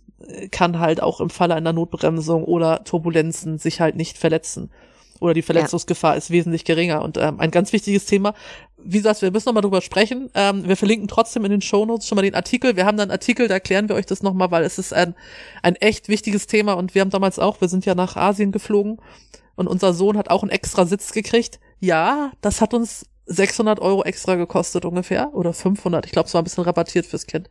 kann 0.50 0.80
halt 0.80 1.04
auch 1.04 1.22
im 1.22 1.30
Falle 1.30 1.54
einer 1.54 1.74
Notbremsung 1.74 2.44
oder 2.44 2.84
Turbulenzen 2.84 3.60
sich 3.60 3.80
halt 3.80 3.96
nicht 3.96 4.18
verletzen 4.18 4.72
oder 5.24 5.34
die 5.34 5.42
Verletzungsgefahr 5.42 6.14
ja. 6.14 6.18
ist 6.18 6.32
wesentlich 6.32 6.66
geringer. 6.66 7.02
Und 7.02 7.18
ähm, 7.18 7.40
ein 7.40 7.50
ganz 7.50 7.72
wichtiges 7.72 8.06
Thema, 8.06 8.34
wie 8.78 8.98
gesagt, 8.98 9.22
wir 9.22 9.32
müssen 9.32 9.48
nochmal 9.48 9.62
drüber 9.62 9.82
sprechen. 9.82 10.30
Ähm, 10.34 10.68
wir 10.68 10.76
verlinken 10.76 11.08
trotzdem 11.08 11.46
in 11.46 11.52
den 11.52 11.62
Shownotes 11.62 12.08
schon 12.08 12.18
mal 12.18 12.24
den 12.24 12.36
Artikel. 12.36 12.76
Wir 12.76 12.86
haben 12.86 12.98
dann 12.98 13.10
einen 13.10 13.18
Artikel, 13.18 13.48
da 13.48 13.54
erklären 13.54 13.88
wir 13.88 13.96
euch 13.96 14.06
das 14.06 14.22
nochmal, 14.22 14.52
weil 14.52 14.64
es 14.64 14.78
ist 14.78 14.94
ein, 14.94 15.16
ein 15.62 15.76
echt 15.78 16.10
wichtiges 16.10 16.46
Thema 16.46 16.74
und 16.74 16.94
wir 16.94 17.02
haben 17.02 17.10
damals 17.10 17.40
auch, 17.40 17.62
wir 17.62 17.70
sind 17.70 17.86
ja 17.86 17.96
nach 17.96 18.18
Asien 18.18 18.52
geflogen 18.52 18.98
und 19.56 19.68
unser 19.68 19.94
Sohn 19.94 20.18
hat 20.18 20.30
auch 20.30 20.44
einen 20.44 20.52
extra 20.52 20.86
Sitz 20.86 21.14
gekriegt. 21.14 21.62
Ja, 21.80 22.32
das 22.42 22.60
hat 22.60 22.74
uns 22.74 23.06
600 23.28 23.80
Euro 23.80 24.04
extra 24.04 24.36
gekostet 24.36 24.84
ungefähr 24.84 25.34
oder 25.34 25.54
500. 25.54 26.06
Ich 26.06 26.12
glaube, 26.12 26.28
es 26.28 26.34
war 26.34 26.42
ein 26.42 26.44
bisschen 26.44 26.66
rabattiert 26.66 27.06
fürs 27.06 27.28
Kind. 27.28 27.50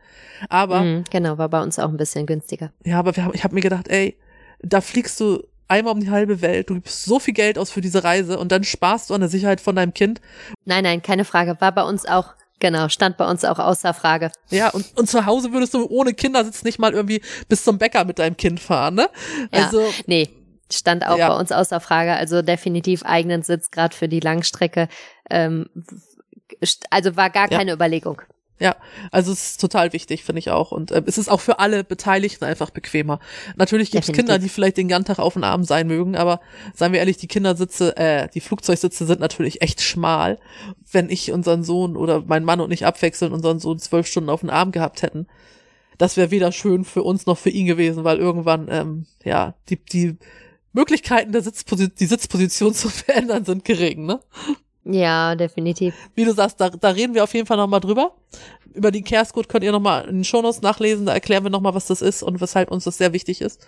Aber 0.51 0.83
mhm, 0.83 1.05
genau, 1.11 1.39
war 1.39 1.49
bei 1.49 1.63
uns 1.63 1.79
auch 1.79 1.89
ein 1.89 1.97
bisschen 1.97 2.27
günstiger. 2.27 2.73
Ja, 2.85 2.99
aber 2.99 3.17
wir 3.17 3.25
haben, 3.25 3.35
ich 3.35 3.45
habe 3.45 3.55
mir 3.55 3.63
gedacht, 3.63 3.89
ey, 3.89 4.19
da 4.61 4.83
fliegst 4.83 5.19
du 5.21 5.43
einmal 5.73 5.95
um 5.95 6.01
die 6.01 6.11
halbe 6.11 6.41
Welt, 6.43 6.71
du 6.71 6.75
gibst 6.75 7.05
so 7.05 7.19
viel 7.19 7.35
Geld 7.35 7.59
aus 7.59 7.71
für 7.71 7.81
diese 7.81 8.05
Reise 8.05 8.39
und 8.39 8.53
dann 8.53 8.65
sparst 8.65 9.11
du 9.11 9.15
an 9.15 9.21
der 9.21 9.31
Sicherheit 9.31 9.61
von 9.61 9.75
deinem 9.75 9.95
Kind. 9.95 10.21
Nein, 10.65 10.85
nein, 10.85 11.03
keine 11.03 11.25
Frage. 11.25 11.57
War 11.61 11.73
bei 11.73 11.83
uns 11.83 12.07
auch 12.07 12.35
Genau, 12.61 12.89
stand 12.89 13.17
bei 13.17 13.29
uns 13.29 13.45
auch 13.45 13.59
außer 13.59 13.93
Frage. 13.93 14.31
Ja, 14.51 14.69
und, 14.69 14.97
und 14.97 15.11
zu 15.11 15.27
Hause 15.27 15.53
würdest 15.53 15.75
du 15.75 15.85
ohne 15.89 16.15
Kindersitz 16.15 16.63
nicht 16.63 16.79
mal 16.79 16.93
irgendwie 16.93 17.21
bis 17.49 17.65
zum 17.65 17.77
Bäcker 17.77 18.05
mit 18.05 18.21
deinem 18.21 18.37
Kind 18.37 18.61
fahren, 18.61 18.95
ne? 18.95 19.11
Also, 19.51 19.81
ja, 19.81 19.89
nee, 20.07 20.29
stand 20.71 21.05
auch 21.05 21.19
ja. 21.19 21.31
bei 21.31 21.41
uns 21.41 21.51
außer 21.51 21.81
Frage. 21.81 22.15
Also 22.15 22.41
definitiv 22.41 23.03
eigenen 23.05 23.43
Sitz, 23.43 23.73
gerade 23.73 23.97
für 23.97 24.07
die 24.07 24.21
Langstrecke. 24.21 24.87
Ähm, 25.29 25.71
also 26.91 27.17
war 27.17 27.31
gar 27.31 27.49
keine 27.49 27.71
ja. 27.71 27.75
Überlegung. 27.75 28.23
Ja, 28.63 28.77
also 29.11 29.33
es 29.33 29.43
ist 29.43 29.61
total 29.61 29.93
wichtig, 29.93 30.23
finde 30.23 30.39
ich 30.39 30.51
auch. 30.51 30.71
Und 30.71 30.93
äh, 30.93 31.03
es 31.07 31.19
ist 31.19 31.29
auch 31.29 31.41
für 31.41 31.59
alle 31.59 31.83
Beteiligten 31.83 32.45
einfach 32.45 32.71
bequemer. 32.71 33.19
Natürlich 33.57 33.91
gibt 33.91 34.09
es 34.09 34.15
Kinder, 34.15 34.39
die 34.39 34.49
vielleicht 34.49 34.77
den 34.77 34.87
ganzen 34.87 35.09
Tag 35.09 35.19
auf 35.19 35.33
dem 35.33 35.43
Arm 35.43 35.65
sein 35.65 35.89
mögen, 35.89 36.15
aber 36.15 36.41
seien 36.73 36.93
wir 36.93 37.01
ehrlich, 37.01 37.17
die 37.17 37.27
Kindersitze, 37.27 37.97
äh, 37.97 38.29
die 38.33 38.41
Flugzeugsitze 38.41 39.05
sind 39.05 39.19
natürlich 39.19 39.63
echt 39.63 39.81
schmal. 39.81 40.39
Wenn 40.93 41.11
ich 41.11 41.33
unseren 41.33 41.65
Sohn 41.65 41.97
oder 41.97 42.23
mein 42.25 42.45
Mann 42.45 42.61
und 42.61 42.71
ich 42.71 42.87
abwechselnd 42.87 43.35
unseren 43.35 43.59
Sohn 43.59 43.81
zwölf 43.81 44.07
Stunden 44.07 44.31
auf 44.31 44.43
dem 44.43 44.51
Arm 44.51 44.71
gehabt 44.71 45.03
hätten, 45.03 45.27
das 45.99 46.17
wäre 46.17 46.31
weder 46.31 46.53
schön 46.53 46.85
für 46.85 47.03
uns 47.03 47.27
noch 47.27 47.39
für 47.39 47.51
ihn 47.51 47.67
gewesen, 47.67 48.05
weil 48.05 48.19
irgendwann, 48.19 48.69
ähm, 48.71 49.07
ja, 49.25 49.55
die, 49.71 49.85
die 49.85 50.19
Möglichkeiten 50.73 51.33
der 51.33 51.43
Sitzposition, 51.43 51.97
die 51.99 52.07
Sitzposition 52.07 52.75
zu 52.75 52.91
verändern 52.91 53.45
sind 53.45 53.65
gering, 53.65 54.07
ne? 54.07 54.21
Ja, 54.85 55.35
definitiv. 55.37 55.95
Wie 56.15 56.25
du 56.25 56.33
sagst, 56.33 56.61
da, 56.61 56.71
da 56.71 56.91
reden 56.91 57.15
wir 57.15 57.23
auf 57.23 57.35
jeden 57.35 57.47
Fall 57.47 57.57
nochmal 57.57 57.81
drüber. 57.81 58.17
Über 58.75 58.91
die 58.91 59.03
Carescode 59.03 59.49
könnt 59.49 59.65
ihr 59.65 59.73
nochmal 59.73 60.09
in 60.09 60.17
den 60.17 60.25
Shownotes 60.25 60.63
nachlesen, 60.63 61.07
da 61.07 61.13
erklären 61.13 61.45
wir 61.45 61.51
nochmal, 61.51 61.75
was 61.75 61.87
das 61.87 62.03
ist 62.03 62.23
und 62.23 62.41
weshalb 62.41 62.71
uns 62.71 62.85
das 62.85 62.99
sehr 62.99 63.13
wichtig 63.13 63.41
ist. 63.41 63.67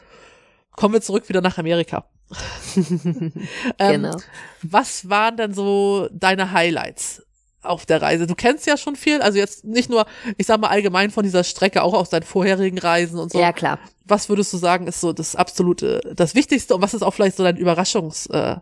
Kommen 0.72 0.94
wir 0.94 1.00
zurück 1.00 1.28
wieder 1.28 1.40
nach 1.40 1.58
Amerika. 1.58 2.04
ähm, 2.76 3.32
genau. 3.78 4.16
Was 4.62 5.08
waren 5.08 5.36
denn 5.36 5.54
so 5.54 6.08
deine 6.10 6.50
Highlights 6.50 7.22
auf 7.62 7.86
der 7.86 8.02
Reise? 8.02 8.26
Du 8.26 8.34
kennst 8.34 8.66
ja 8.66 8.76
schon 8.76 8.96
viel, 8.96 9.22
also 9.22 9.38
jetzt 9.38 9.64
nicht 9.64 9.88
nur, 9.88 10.06
ich 10.36 10.46
sag 10.46 10.60
mal 10.60 10.68
allgemein 10.68 11.12
von 11.12 11.22
dieser 11.22 11.44
Strecke, 11.44 11.82
auch 11.82 11.94
aus 11.94 12.10
deinen 12.10 12.24
vorherigen 12.24 12.78
Reisen 12.78 13.20
und 13.20 13.30
so. 13.30 13.38
Ja, 13.38 13.52
klar. 13.52 13.78
Was 14.04 14.28
würdest 14.28 14.52
du 14.52 14.56
sagen, 14.56 14.88
ist 14.88 15.00
so 15.00 15.12
das 15.12 15.36
absolute, 15.36 16.00
das 16.16 16.34
Wichtigste 16.34 16.74
und 16.74 16.82
was 16.82 16.92
ist 16.92 17.02
auch 17.02 17.14
vielleicht 17.14 17.36
so 17.36 17.44
dein 17.44 17.56
Überraschungs, 17.56 18.26
äh, 18.26 18.56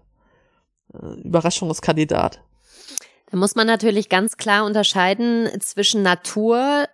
Überraschungskandidat. 1.22 2.40
Da 3.30 3.36
muss 3.38 3.54
man 3.54 3.66
natürlich 3.66 4.08
ganz 4.08 4.36
klar 4.36 4.64
unterscheiden 4.64 5.48
zwischen 5.60 6.02
Natur 6.02 6.86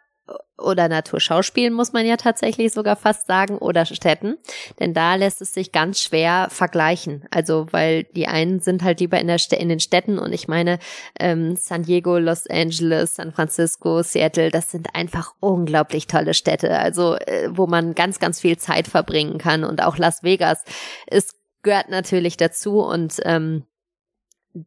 oder 0.59 0.89
Naturschauspielen 0.89 1.73
muss 1.73 1.93
man 1.93 2.05
ja 2.05 2.17
tatsächlich 2.17 2.73
sogar 2.73 2.97
fast 2.97 3.27
sagen 3.27 3.59
oder 3.59 3.87
Städten, 3.87 4.37
denn 4.79 4.93
da 4.93 5.15
lässt 5.15 5.41
es 5.41 5.55
sich 5.55 5.73
ganz 5.73 6.01
schwer 6.01 6.49
vergleichen. 6.51 7.25
Also 7.31 7.67
weil 7.71 8.05
die 8.05 8.27
einen 8.27 8.61
sind 8.61 8.83
halt 8.83 9.01
lieber 9.01 9.21
in, 9.21 9.29
der 9.29 9.39
St 9.39 9.53
in 9.53 9.69
den 9.69 9.81
Städten 9.81 10.19
und 10.19 10.33
ich 10.33 10.49
meine 10.49 10.79
ähm, 11.19 11.57
San 11.57 11.85
Diego, 11.85 12.19
Los 12.19 12.47
Angeles, 12.49 13.15
San 13.15 13.33
Francisco, 13.33 14.03
Seattle, 14.03 14.51
das 14.51 14.71
sind 14.71 14.95
einfach 14.95 15.33
unglaublich 15.41 16.09
tolle 16.09 16.35
Städte. 16.35 16.77
Also 16.79 17.17
äh, 17.17 17.49
wo 17.51 17.67
man 17.67 17.95
ganz 17.95 18.19
ganz 18.19 18.41
viel 18.41 18.59
Zeit 18.59 18.89
verbringen 18.89 19.39
kann 19.39 19.65
und 19.65 19.83
auch 19.83 19.97
Las 19.97 20.23
Vegas 20.23 20.65
ist 21.09 21.37
gehört 21.63 21.89
natürlich 21.89 22.37
dazu 22.37 22.81
und 22.81 23.21
ähm, 23.25 23.65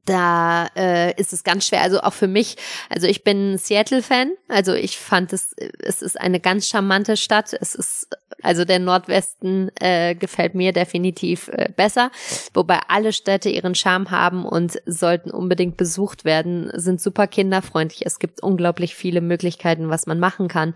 da 0.06 0.68
äh, 0.76 1.20
ist 1.20 1.34
es 1.34 1.44
ganz 1.44 1.68
schwer. 1.68 1.82
Also 1.82 2.02
auch 2.02 2.14
für 2.14 2.28
mich, 2.28 2.58
also 2.90 3.08
ich 3.08 3.24
bin 3.24 3.58
Seattle-Fan. 3.58 4.32
Also 4.48 4.74
ich 4.74 4.98
fand 4.98 5.34
es, 5.34 5.54
es 5.80 6.02
ist 6.02 6.20
eine 6.20 6.40
ganz 6.40 6.68
charmante 6.68 7.18
Stadt. 7.18 7.54
Es 7.60 7.76
ist, 7.76 8.08
also 8.42 8.64
der 8.64 8.80
Nordwesten 8.80 9.72
äh, 9.80 10.16
gefällt 10.16 10.56
mir 10.56 10.72
definitiv 10.72 11.50
äh, 11.50 11.70
besser. 11.76 12.12
Wobei 12.54 12.80
alle 12.88 13.14
Städte 13.14 13.50
ihren 13.50 13.76
Charme 13.76 14.12
haben 14.12 14.46
und 14.46 14.82
sollten 14.86 15.32
unbedingt 15.32 15.78
besucht 15.78 16.26
werden, 16.26 16.72
sind 16.74 17.02
super 17.02 17.28
kinderfreundlich. 17.28 18.06
Es 18.06 18.20
gibt 18.20 18.42
unglaublich 18.42 18.96
viele 18.96 19.22
Möglichkeiten, 19.22 19.90
was 19.90 20.06
man 20.06 20.20
machen 20.20 20.48
kann. 20.48 20.74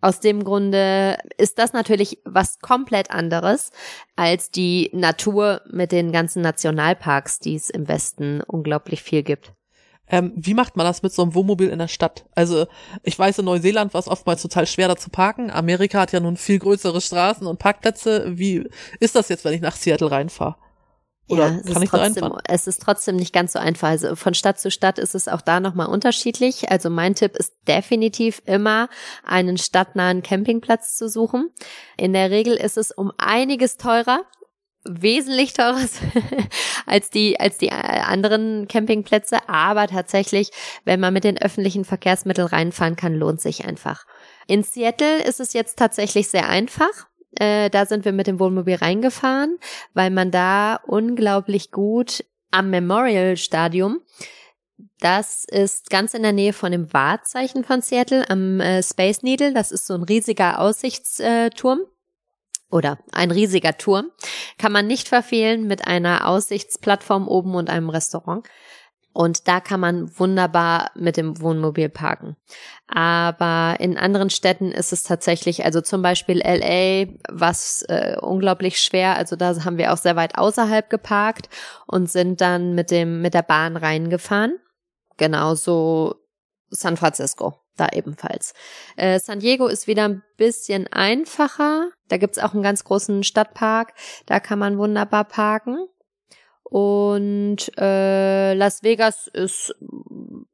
Aus 0.00 0.20
dem 0.20 0.44
Grunde 0.44 1.18
ist 1.36 1.58
das 1.58 1.72
natürlich 1.72 2.18
was 2.24 2.58
komplett 2.60 3.10
anderes 3.10 3.70
als 4.16 4.50
die 4.50 4.90
Natur 4.92 5.62
mit 5.70 5.92
den 5.92 6.12
ganzen 6.12 6.42
Nationalparks, 6.42 7.38
die 7.38 7.54
es 7.54 7.70
im 7.70 7.88
Westen 7.88 8.40
unglaublich 8.42 9.02
viel 9.02 9.22
gibt. 9.22 9.52
Ähm, 10.10 10.32
wie 10.34 10.54
macht 10.54 10.76
man 10.76 10.86
das 10.86 11.02
mit 11.02 11.12
so 11.12 11.22
einem 11.22 11.34
Wohnmobil 11.34 11.68
in 11.68 11.78
der 11.78 11.88
Stadt? 11.88 12.24
Also 12.34 12.66
ich 13.04 13.16
weiß, 13.16 13.38
in 13.38 13.44
Neuseeland 13.44 13.94
war 13.94 14.00
es 14.00 14.08
oftmals 14.08 14.42
total 14.42 14.66
schwer, 14.66 14.88
da 14.88 14.96
zu 14.96 15.08
parken. 15.08 15.50
Amerika 15.50 16.00
hat 16.00 16.12
ja 16.12 16.18
nun 16.18 16.36
viel 16.36 16.58
größere 16.58 17.00
Straßen 17.00 17.46
und 17.46 17.58
Parkplätze. 17.58 18.24
Wie 18.36 18.68
ist 18.98 19.14
das 19.14 19.28
jetzt, 19.28 19.44
wenn 19.44 19.54
ich 19.54 19.60
nach 19.60 19.76
Seattle 19.76 20.10
reinfahre? 20.10 20.56
Oder 21.30 21.62
ja, 21.64 21.72
kann 21.72 21.82
ich 21.82 21.90
trotzdem, 21.90 22.24
so 22.24 22.38
Es 22.44 22.66
ist 22.66 22.82
trotzdem 22.82 23.16
nicht 23.16 23.32
ganz 23.32 23.52
so 23.52 23.58
einfach. 23.58 23.88
Also 23.88 24.16
von 24.16 24.34
Stadt 24.34 24.60
zu 24.60 24.70
Stadt 24.70 24.98
ist 24.98 25.14
es 25.14 25.28
auch 25.28 25.40
da 25.40 25.60
nochmal 25.60 25.86
unterschiedlich. 25.86 26.70
Also 26.70 26.90
mein 26.90 27.14
Tipp 27.14 27.36
ist 27.36 27.54
definitiv 27.68 28.42
immer, 28.46 28.88
einen 29.24 29.58
stadtnahen 29.58 30.22
Campingplatz 30.22 30.96
zu 30.96 31.08
suchen. 31.08 31.50
In 31.96 32.12
der 32.12 32.30
Regel 32.30 32.54
ist 32.54 32.76
es 32.76 32.90
um 32.90 33.12
einiges 33.18 33.76
teurer, 33.76 34.22
wesentlich 34.84 35.52
teurer 35.52 35.80
als 36.86 37.10
die 37.10 37.38
als 37.38 37.58
die 37.58 37.68
äh, 37.68 37.70
anderen 37.72 38.66
Campingplätze, 38.66 39.48
aber 39.48 39.86
tatsächlich, 39.86 40.50
wenn 40.84 41.00
man 41.00 41.12
mit 41.12 41.24
den 41.24 41.40
öffentlichen 41.40 41.84
Verkehrsmitteln 41.84 42.48
reinfahren 42.48 42.96
kann, 42.96 43.14
lohnt 43.14 43.40
sich 43.40 43.66
einfach. 43.66 44.06
In 44.46 44.62
Seattle 44.62 45.22
ist 45.22 45.40
es 45.40 45.52
jetzt 45.52 45.78
tatsächlich 45.78 46.28
sehr 46.28 46.48
einfach. 46.48 47.09
Äh, 47.32 47.70
da 47.70 47.86
sind 47.86 48.04
wir 48.04 48.12
mit 48.12 48.26
dem 48.26 48.40
Wohnmobil 48.40 48.74
reingefahren, 48.74 49.58
weil 49.94 50.10
man 50.10 50.30
da 50.30 50.80
unglaublich 50.86 51.70
gut 51.70 52.24
am 52.50 52.70
Memorial 52.70 53.36
Stadium 53.36 54.00
das 55.00 55.44
ist 55.44 55.90
ganz 55.90 56.14
in 56.14 56.22
der 56.22 56.32
Nähe 56.32 56.52
von 56.52 56.72
dem 56.72 56.92
Wahrzeichen 56.92 57.64
von 57.64 57.80
Seattle 57.80 58.28
am 58.28 58.60
äh, 58.60 58.82
Space 58.82 59.22
Needle. 59.22 59.52
Das 59.52 59.72
ist 59.72 59.86
so 59.86 59.94
ein 59.94 60.02
riesiger 60.02 60.60
Aussichtsturm 60.60 61.80
oder 62.70 62.98
ein 63.12 63.30
riesiger 63.30 63.76
Turm. 63.76 64.10
Kann 64.58 64.72
man 64.72 64.86
nicht 64.86 65.08
verfehlen 65.08 65.66
mit 65.66 65.86
einer 65.86 66.28
Aussichtsplattform 66.28 67.28
oben 67.28 67.54
und 67.54 67.70
einem 67.70 67.88
Restaurant. 67.88 68.46
Und 69.12 69.48
da 69.48 69.60
kann 69.60 69.80
man 69.80 70.18
wunderbar 70.18 70.92
mit 70.94 71.16
dem 71.16 71.40
Wohnmobil 71.40 71.88
parken. 71.88 72.36
Aber 72.86 73.76
in 73.80 73.98
anderen 73.98 74.30
Städten 74.30 74.70
ist 74.70 74.92
es 74.92 75.02
tatsächlich, 75.02 75.64
also 75.64 75.80
zum 75.80 76.00
Beispiel 76.00 76.38
LA, 76.38 77.12
was 77.28 77.82
äh, 77.88 78.16
unglaublich 78.20 78.80
schwer. 78.80 79.16
Also 79.16 79.34
da 79.34 79.64
haben 79.64 79.78
wir 79.78 79.92
auch 79.92 79.96
sehr 79.96 80.16
weit 80.16 80.38
außerhalb 80.38 80.88
geparkt 80.90 81.48
und 81.86 82.10
sind 82.10 82.40
dann 82.40 82.74
mit 82.74 82.90
dem 82.90 83.20
mit 83.20 83.34
der 83.34 83.42
Bahn 83.42 83.76
reingefahren. 83.76 84.58
Genauso 85.16 86.14
San 86.70 86.96
Francisco 86.96 87.60
da 87.76 87.88
ebenfalls. 87.92 88.52
Äh, 88.96 89.18
San 89.18 89.40
Diego 89.40 89.66
ist 89.66 89.86
wieder 89.86 90.04
ein 90.04 90.22
bisschen 90.36 90.86
einfacher. 90.92 91.90
Da 92.08 92.16
gibt's 92.16 92.38
auch 92.38 92.54
einen 92.54 92.62
ganz 92.62 92.84
großen 92.84 93.24
Stadtpark. 93.24 93.94
Da 94.26 94.38
kann 94.38 94.58
man 94.58 94.78
wunderbar 94.78 95.24
parken. 95.24 95.88
Und 96.70 97.70
äh, 97.78 98.54
Las 98.54 98.82
Vegas 98.84 99.26
ist 99.26 99.74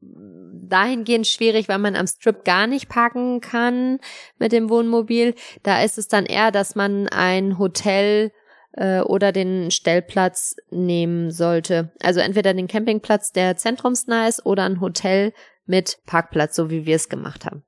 dahingehend 0.00 1.26
schwierig, 1.26 1.68
weil 1.68 1.78
man 1.78 1.94
am 1.94 2.06
Strip 2.06 2.44
gar 2.44 2.66
nicht 2.66 2.88
parken 2.88 3.40
kann 3.40 4.00
mit 4.38 4.52
dem 4.52 4.70
Wohnmobil. 4.70 5.34
Da 5.62 5.82
ist 5.82 5.98
es 5.98 6.08
dann 6.08 6.26
eher, 6.26 6.50
dass 6.50 6.74
man 6.74 7.08
ein 7.08 7.58
Hotel 7.58 8.32
äh, 8.72 9.00
oder 9.00 9.30
den 9.30 9.70
Stellplatz 9.70 10.56
nehmen 10.70 11.30
sollte. 11.30 11.92
Also 12.02 12.20
entweder 12.20 12.54
den 12.54 12.66
Campingplatz, 12.66 13.32
der 13.32 13.56
zentrumsnah 13.56 14.26
ist, 14.26 14.44
oder 14.46 14.64
ein 14.64 14.80
Hotel 14.80 15.32
mit 15.66 15.98
Parkplatz, 16.06 16.56
so 16.56 16.70
wie 16.70 16.86
wir 16.86 16.96
es 16.96 17.10
gemacht 17.10 17.44
haben. 17.44 17.62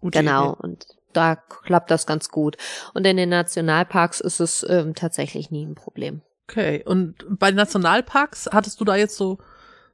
Gute 0.00 0.20
genau. 0.20 0.52
Idee. 0.52 0.60
Und 0.60 0.86
da 1.12 1.34
klappt 1.36 1.90
das 1.90 2.06
ganz 2.06 2.28
gut. 2.28 2.56
Und 2.94 3.06
in 3.06 3.16
den 3.16 3.30
Nationalparks 3.30 4.20
ist 4.20 4.40
es 4.40 4.64
ähm, 4.68 4.94
tatsächlich 4.94 5.50
nie 5.50 5.66
ein 5.66 5.74
Problem. 5.74 6.22
Okay. 6.48 6.82
Und 6.84 7.14
bei 7.28 7.50
den 7.50 7.56
Nationalparks 7.56 8.48
hattest 8.52 8.80
du 8.80 8.84
da 8.84 8.96
jetzt 8.96 9.16
so 9.16 9.38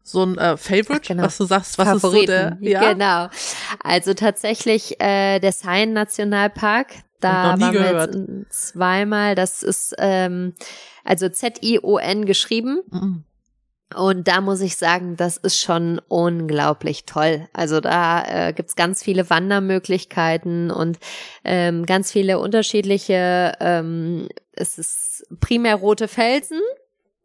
so 0.06 0.22
ein 0.22 0.36
äh, 0.36 0.58
Favorite, 0.58 1.00
Ach, 1.02 1.08
genau. 1.08 1.22
was 1.22 1.38
du 1.38 1.44
sagst, 1.46 1.78
was 1.78 1.88
Favoriten. 1.88 2.30
ist 2.30 2.48
so 2.50 2.54
der? 2.60 2.70
Ja. 2.70 2.92
Genau. 2.92 3.28
Also 3.82 4.12
tatsächlich 4.12 5.00
äh, 5.00 5.40
der 5.40 5.52
Seine 5.52 5.92
Nationalpark. 5.92 6.88
Da 7.20 7.58
waren 7.58 7.60
wir 7.60 7.70
gehört. 7.70 8.14
jetzt 8.14 8.28
ähm, 8.28 8.46
zweimal. 8.50 9.34
Das 9.34 9.62
ist 9.62 9.94
ähm, 9.96 10.54
also 11.04 11.30
Z-I-O-N 11.30 12.26
geschrieben. 12.26 12.82
Mhm. 12.90 13.24
Und 13.96 14.28
da 14.28 14.40
muss 14.40 14.60
ich 14.60 14.76
sagen, 14.76 15.16
das 15.16 15.36
ist 15.36 15.60
schon 15.60 16.00
unglaublich 16.08 17.04
toll. 17.04 17.48
Also 17.52 17.80
da 17.80 18.48
äh, 18.48 18.52
gibt's 18.52 18.76
ganz 18.76 19.02
viele 19.02 19.30
Wandermöglichkeiten 19.30 20.70
und 20.70 20.98
ähm, 21.44 21.86
ganz 21.86 22.12
viele 22.12 22.38
unterschiedliche, 22.38 23.54
ähm, 23.60 24.28
es 24.52 24.78
ist 24.78 25.26
primär 25.40 25.76
rote 25.76 26.08
Felsen, 26.08 26.60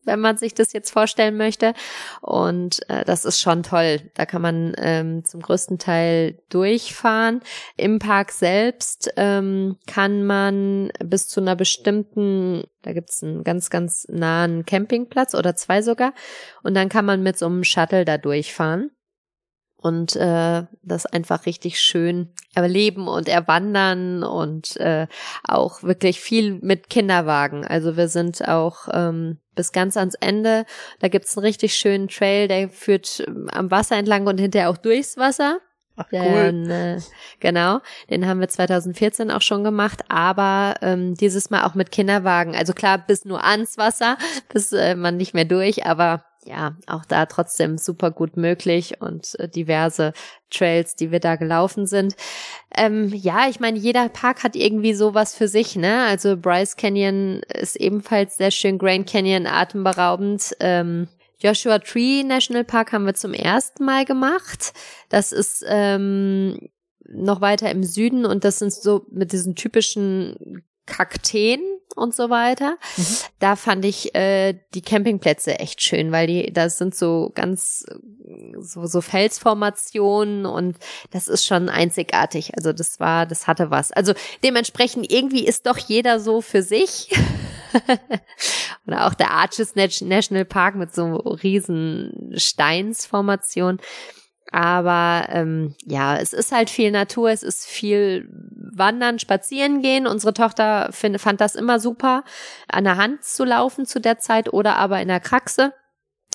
wenn 0.04 0.20
man 0.20 0.38
sich 0.38 0.54
das 0.54 0.74
jetzt 0.74 0.92
vorstellen 0.92 1.38
möchte. 1.38 1.74
Und 2.22 2.80
äh, 2.90 3.04
das 3.06 3.26
ist 3.26 3.40
schon 3.40 3.64
toll. 3.64 4.02
Da 4.16 4.26
kann 4.26 4.42
man 4.42 4.74
ähm, 4.78 5.26
zum 5.26 5.42
größten 5.42 5.78
Teil 5.78 6.40
durchfahren. 6.50 7.42
Im 7.78 8.00
Park 8.00 8.32
selbst 8.32 9.12
ähm, 9.18 9.78
kann 9.88 10.26
man 10.26 10.92
bis 11.04 11.28
zu 11.28 11.42
einer 11.42 11.56
bestimmten, 11.56 12.64
da 12.82 12.94
gibt's 12.94 13.24
einen 13.24 13.44
ganz, 13.44 13.70
ganz 13.70 14.08
nahen 14.10 14.66
Campingplatz 14.66 15.36
oder 15.36 15.56
zwei 15.56 15.82
sogar. 15.82 16.14
Und 16.64 16.74
dann 16.76 16.90
kann 16.90 17.06
man 17.06 17.22
mit 17.22 17.38
so 17.38 17.46
einem 17.46 17.64
Shuttle 17.64 18.06
da 18.06 18.18
durchfahren 18.18 18.92
und 19.82 20.16
äh, 20.16 20.64
das 20.84 21.06
einfach 21.06 21.46
richtig 21.46 21.80
schön 21.80 22.30
erleben 22.54 23.08
und 23.08 23.30
erwandern 23.30 24.24
und 24.24 24.76
äh, 24.78 25.08
auch 25.48 25.84
wirklich 25.84 26.20
viel 26.20 26.60
mit 26.62 26.90
Kinderwagen. 26.90 27.66
Also 27.66 27.96
wir 27.96 28.10
sind 28.10 28.46
auch 28.48 28.90
ähm, 28.92 29.38
bis 29.56 29.72
ganz 29.72 29.96
ans 29.96 30.16
Ende. 30.16 30.66
Da 31.00 31.08
gibt's 31.08 31.38
einen 31.38 31.46
richtig 31.46 31.76
schönen 31.76 32.10
Trail, 32.10 32.48
der 32.48 32.70
führt 32.70 33.24
ähm, 33.26 33.50
am 33.52 33.72
Wasser 33.72 33.96
entlang 33.96 34.28
und 34.28 34.40
hinterher 34.40 34.70
auch 34.70 34.78
durchs 34.78 35.18
Wasser. 35.18 35.60
Ach, 35.96 36.06
cool. 36.12 36.20
Den, 36.20 36.70
äh, 36.70 37.00
genau, 37.40 37.80
den 38.10 38.26
haben 38.26 38.40
wir 38.40 38.48
2014 38.48 39.32
auch 39.32 39.42
schon 39.42 39.64
gemacht, 39.64 40.04
aber 40.08 40.76
ähm, 40.82 41.16
dieses 41.16 41.50
Mal 41.50 41.66
auch 41.66 41.76
mit 41.76 41.92
Kinderwagen. 41.92 42.56
Also 42.56 42.74
klar, 42.74 42.98
bis 42.98 43.26
nur 43.26 43.44
ans 43.44 43.78
Wasser, 43.78 44.18
bis 44.54 44.72
äh, 44.74 44.96
man 44.96 45.18
nicht 45.18 45.34
mehr 45.34 45.46
durch, 45.46 45.86
aber 45.86 46.24
ja, 46.46 46.78
auch 46.88 47.06
da 47.06 47.26
trotzdem 47.26 47.78
super 47.78 48.12
gut 48.12 48.38
möglich 48.38 49.02
und 49.02 49.38
äh, 49.40 49.50
diverse 49.50 50.14
Trails, 50.50 50.96
die 50.96 51.12
wir 51.12 51.20
da 51.20 51.36
gelaufen 51.36 51.86
sind. 51.86 52.16
Ähm, 52.76 53.10
ja, 53.14 53.50
ich 53.50 53.60
meine, 53.60 53.78
jeder 53.78 54.08
Park 54.10 54.44
hat 54.44 54.56
irgendwie 54.56 54.94
sowas 54.94 55.36
für 55.36 55.48
sich, 55.48 55.76
ne? 55.76 56.06
Also 56.06 56.38
Bryce 56.38 56.76
Canyon 56.78 57.42
ist 57.54 57.76
ebenfalls 57.76 58.38
sehr 58.38 58.52
schön, 58.52 58.78
Grand 58.78 59.08
Canyon 59.08 59.48
atemberaubend. 59.48 60.56
Ähm, 60.60 61.08
Joshua 61.42 61.80
Tree 61.80 62.24
National 62.24 62.64
Park 62.64 62.94
haben 62.94 63.06
wir 63.06 63.14
zum 63.14 63.34
ersten 63.34 63.86
Mal 63.86 64.06
gemacht. 64.06 64.74
Das 65.10 65.32
ist 65.32 65.64
ähm, 65.68 66.70
noch 67.08 67.42
weiter 67.42 67.70
im 67.72 67.84
Süden 67.84 68.26
und 68.26 68.44
das 68.44 68.60
sind 68.60 68.74
so 68.74 69.06
mit 69.10 69.32
diesen 69.32 69.56
typischen 69.56 70.64
Kakteen 70.90 71.62
und 71.96 72.16
so 72.16 72.30
weiter. 72.30 72.78
Mhm. 72.98 73.06
Da 73.40 73.56
fand 73.56 73.86
ich 73.86 74.16
äh, 74.16 74.56
die 74.74 74.82
Campingplätze 74.82 75.60
echt 75.60 75.82
schön, 75.82 76.12
weil 76.12 76.28
die, 76.28 76.52
das 76.52 76.78
sind 76.78 76.96
so 76.96 77.32
ganz 77.36 77.86
so, 78.60 78.86
so 78.86 79.02
Felsformationen 79.02 80.46
und 80.46 80.78
das 81.12 81.28
ist 81.28 81.46
schon 81.46 81.70
einzigartig. 81.70 82.56
Also 82.56 82.74
das 82.74 83.00
war, 83.00 83.26
das 83.26 83.48
hatte 83.48 83.72
was. 83.72 83.92
Also 83.92 84.14
dementsprechend 84.44 85.12
irgendwie 85.12 85.46
ist 85.46 85.66
doch 85.66 85.78
jeder 85.78 86.20
so 86.20 86.42
für 86.42 86.62
sich. 86.62 87.10
Oder 88.88 89.08
auch 89.08 89.14
der 89.14 89.32
Arches 89.32 89.76
National 89.76 90.46
Park 90.46 90.76
mit 90.76 90.94
so 90.94 91.16
riesen 91.16 92.34
Steinsformationen. 92.36 93.80
Aber 94.52 95.28
ähm, 95.30 95.76
ja, 95.86 96.18
es 96.18 96.34
ist 96.34 96.52
halt 96.52 96.70
viel 96.70 96.92
Natur, 96.92 97.30
es 97.30 97.44
ist 97.44 97.68
viel 97.68 98.28
Wandern, 98.32 99.20
Spazieren 99.20 99.82
gehen. 99.82 100.08
Unsere 100.08 100.34
Tochter 100.34 100.90
find, 100.92 101.22
fand 101.22 101.40
das 101.40 101.56
immer 101.56 101.80
super, 101.80 102.24
an 102.68 102.84
der 102.84 102.98
Hand 102.98 103.24
zu 103.24 103.46
laufen 103.46 103.86
zu 103.86 104.00
der 104.00 104.18
Zeit 104.18 104.52
oder 104.52 104.78
aber 104.78 105.02
in 105.02 105.08
der 105.08 105.20
Kraxe 105.20 105.74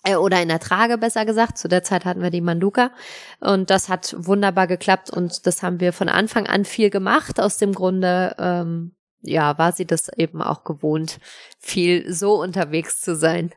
äh, 0.05 0.15
oder 0.15 0.41
in 0.41 0.49
der 0.49 0.61
Trage 0.61 0.97
besser 0.97 1.25
gesagt. 1.25 1.59
Zu 1.59 1.67
der 1.69 1.83
Zeit 1.83 2.05
hatten 2.05 2.23
wir 2.23 2.31
die 2.31 2.41
Manduka 2.41 2.93
und 3.41 3.71
das 3.71 3.89
hat 3.89 4.15
wunderbar 4.17 4.69
geklappt 4.69 5.11
und 5.11 5.47
das 5.47 5.65
haben 5.65 5.81
wir 5.81 5.93
von 5.93 6.09
Anfang 6.09 6.47
an 6.47 6.65
viel 6.65 6.91
gemacht. 6.91 7.41
Aus 7.41 7.57
dem 7.57 7.75
Grunde 7.75 8.37
ähm, 8.39 8.95
ja 9.23 9.59
war 9.59 9.73
sie 9.73 9.87
das 9.87 10.09
eben 10.17 10.41
auch 10.41 10.63
gewohnt, 10.63 11.19
viel 11.59 12.13
so 12.13 12.41
unterwegs 12.41 13.01
zu 13.01 13.17
sein. 13.17 13.51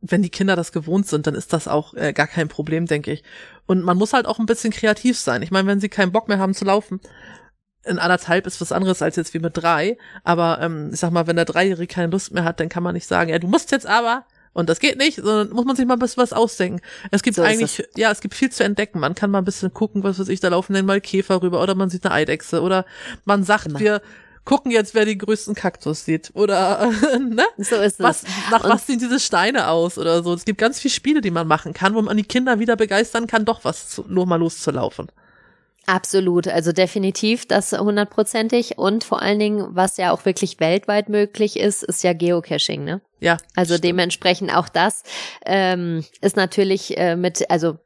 Wenn 0.00 0.22
die 0.22 0.30
Kinder 0.30 0.56
das 0.56 0.72
gewohnt 0.72 1.06
sind, 1.06 1.26
dann 1.26 1.34
ist 1.34 1.52
das 1.52 1.68
auch 1.68 1.94
äh, 1.94 2.12
gar 2.12 2.26
kein 2.26 2.48
Problem, 2.48 2.86
denke 2.86 3.12
ich. 3.12 3.24
Und 3.66 3.82
man 3.82 3.96
muss 3.96 4.12
halt 4.12 4.26
auch 4.26 4.38
ein 4.38 4.46
bisschen 4.46 4.72
kreativ 4.72 5.18
sein. 5.18 5.42
Ich 5.42 5.50
meine, 5.50 5.66
wenn 5.66 5.80
sie 5.80 5.88
keinen 5.88 6.12
Bock 6.12 6.28
mehr 6.28 6.38
haben 6.38 6.54
zu 6.54 6.64
laufen, 6.64 7.00
in 7.84 7.98
anderthalb 7.98 8.46
ist 8.46 8.60
was 8.60 8.72
anderes 8.72 9.02
als 9.02 9.16
jetzt 9.16 9.34
wie 9.34 9.38
mit 9.38 9.56
drei. 9.56 9.98
Aber 10.24 10.60
ähm, 10.60 10.90
ich 10.92 11.00
sag 11.00 11.10
mal, 11.10 11.26
wenn 11.26 11.36
der 11.36 11.44
Dreijährige 11.44 11.92
keine 11.92 12.12
Lust 12.12 12.32
mehr 12.32 12.44
hat, 12.44 12.60
dann 12.60 12.68
kann 12.68 12.82
man 12.82 12.94
nicht 12.94 13.06
sagen, 13.06 13.30
ja, 13.30 13.38
du 13.38 13.48
musst 13.48 13.72
jetzt 13.72 13.86
aber 13.86 14.24
und 14.52 14.68
das 14.68 14.80
geht 14.80 14.98
nicht, 14.98 15.16
sondern 15.16 15.50
muss 15.50 15.64
man 15.64 15.76
sich 15.76 15.86
mal 15.86 15.94
ein 15.94 16.00
bisschen 16.00 16.22
was 16.22 16.32
ausdenken. 16.32 16.80
Es 17.10 17.22
gibt 17.22 17.36
So 17.36 17.42
eigentlich, 17.42 17.86
ja, 17.96 18.10
es 18.10 18.20
gibt 18.20 18.34
viel 18.34 18.50
zu 18.50 18.64
entdecken. 18.64 18.98
Man 18.98 19.14
kann 19.14 19.30
mal 19.30 19.38
ein 19.38 19.44
bisschen 19.44 19.72
gucken, 19.72 20.02
was 20.02 20.18
weiß 20.18 20.28
ich, 20.28 20.40
da 20.40 20.48
laufen 20.48 20.74
dann 20.74 20.86
mal 20.86 21.00
Käfer 21.00 21.42
rüber 21.42 21.62
oder 21.62 21.74
man 21.74 21.90
sieht 21.90 22.04
eine 22.04 22.14
Eidechse 22.14 22.60
oder 22.62 22.84
man 23.24 23.44
sagt, 23.44 23.66
Immer. 23.66 23.80
wir 23.80 24.02
gucken 24.48 24.70
jetzt, 24.72 24.94
wer 24.94 25.04
den 25.04 25.18
größten 25.18 25.54
Kaktus 25.54 26.06
sieht 26.06 26.30
oder 26.34 26.90
ne? 27.18 27.44
So 27.58 27.76
ist 27.76 28.00
Was, 28.00 28.22
es. 28.22 28.28
nach 28.50 28.64
Und- 28.64 28.70
was 28.70 28.86
sehen 28.86 28.98
diese 28.98 29.20
Steine 29.20 29.68
aus 29.68 29.98
oder 29.98 30.22
so? 30.22 30.32
Es 30.32 30.46
gibt 30.46 30.58
ganz 30.58 30.80
viele 30.80 30.94
Spiele, 30.94 31.20
die 31.20 31.30
man 31.30 31.46
machen 31.46 31.74
kann, 31.74 31.94
wo 31.94 32.00
man 32.00 32.16
die 32.16 32.22
Kinder 32.24 32.58
wieder 32.58 32.74
begeistern 32.76 33.26
kann, 33.26 33.44
doch 33.44 33.64
was 33.64 33.90
zu, 33.90 34.06
nur 34.08 34.24
mal 34.24 34.36
loszulaufen. 34.36 35.08
Absolut, 35.84 36.48
also 36.48 36.72
definitiv 36.72 37.46
das 37.46 37.72
hundertprozentig 37.72 38.76
und 38.78 39.04
vor 39.04 39.20
allen 39.22 39.38
Dingen, 39.38 39.68
was 39.70 39.96
ja 39.98 40.12
auch 40.12 40.24
wirklich 40.24 40.60
weltweit 40.60 41.08
möglich 41.10 41.58
ist, 41.58 41.82
ist 41.82 42.02
ja 42.02 42.12
Geocaching, 42.14 42.84
ne? 42.84 43.00
Ja. 43.20 43.36
Also 43.54 43.74
stimmt. 43.74 43.84
dementsprechend 43.84 44.54
auch 44.54 44.68
das 44.68 45.02
ähm, 45.44 46.04
ist 46.20 46.36
natürlich 46.36 46.96
äh, 46.98 47.16
mit, 47.16 47.50
also 47.50 47.78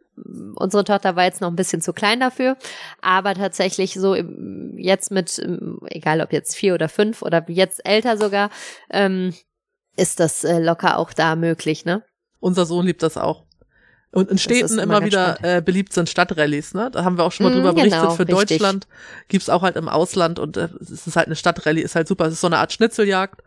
unsere 0.55 0.85
Tochter 0.85 1.17
war 1.17 1.25
jetzt 1.25 1.41
noch 1.41 1.49
ein 1.49 1.57
bisschen 1.57 1.81
zu 1.81 1.93
klein 1.93 2.21
dafür, 2.21 2.57
aber 3.01 3.35
tatsächlich 3.35 3.95
so 3.95 4.15
jetzt 4.15 5.11
mit, 5.11 5.41
egal 5.87 6.21
ob 6.21 6.33
jetzt 6.33 6.55
vier 6.57 6.75
oder 6.75 6.89
fünf 6.89 7.23
oder 7.23 7.45
jetzt 7.49 7.85
älter 7.87 8.17
sogar, 8.17 8.51
ähm, 8.91 9.35
ist 9.97 10.21
das 10.21 10.45
äh, 10.45 10.59
locker 10.59 10.99
auch 10.99 11.13
da 11.13 11.37
möglich, 11.37 11.85
ne? 11.85 12.03
Unser 12.41 12.67
Sohn 12.67 12.87
liebt 12.87 13.03
das 13.03 13.17
auch. 13.17 13.45
Und 14.15 14.31
in 14.31 14.37
Städten 14.39 14.75
immer 14.79 14.83
immer 14.99 15.05
wieder 15.05 15.37
spannend. 15.37 15.59
äh, 15.59 15.63
beliebt 15.63 15.93
sind 15.95 16.09
Stadtrallyes, 16.09 16.75
ne? 16.75 16.91
Da 16.91 17.03
haben 17.05 17.17
wir 17.17 17.25
auch 17.25 17.33
schon 17.33 17.45
mal 17.45 17.51
Mm, 17.51 17.55
drüber 17.57 17.73
berichtet. 17.73 18.01
genau, 18.01 18.11
Für 18.15 18.29
richtig. 18.29 18.59
Deutschland 18.59 18.87
gibt's 19.29 19.49
auch 19.49 19.63
halt 19.63 19.77
im 19.77 19.89
Ausland 19.89 20.39
und 20.39 20.57
äh, 20.59 20.69
es 20.81 21.07
ist 21.07 21.17
halt 21.17 21.27
eine 21.29 21.37
Stadtrallye, 21.37 21.81
ist 21.81 21.95
halt 21.95 22.09
super. 22.09 22.27
Es 22.27 22.35
ist 22.35 22.41
so 22.43 22.47
eine 22.47 22.59
Art 22.59 22.73
Schnitzeljagd. 22.73 23.43